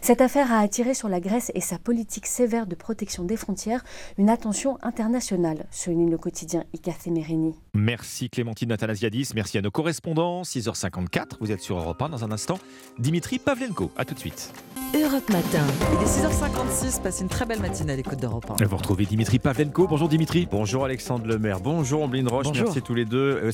[0.01, 3.83] Cette affaire a attiré sur la Grèce et sa politique sévère de protection des frontières
[4.17, 7.55] une attention internationale, souligne le quotidien Ika Merini.
[7.73, 10.41] Merci Clémentine Athanasiadis, merci à nos correspondants.
[10.41, 12.59] 6h54, vous êtes sur Europe 1 dans un instant.
[12.99, 14.53] Dimitri Pavlenko, à tout de suite.
[14.93, 15.65] Europe Matin.
[15.93, 18.65] Il est 6h56, passez une très belle matinée à l'écoute d'Europe 1.
[18.65, 19.87] Vous retrouvez Dimitri Pavlenko.
[19.87, 20.49] Bonjour Dimitri.
[20.51, 21.61] Bonjour Alexandre Lemaire.
[21.61, 22.47] Bonjour Ambline Roche.
[22.53, 23.39] Merci tous les deux.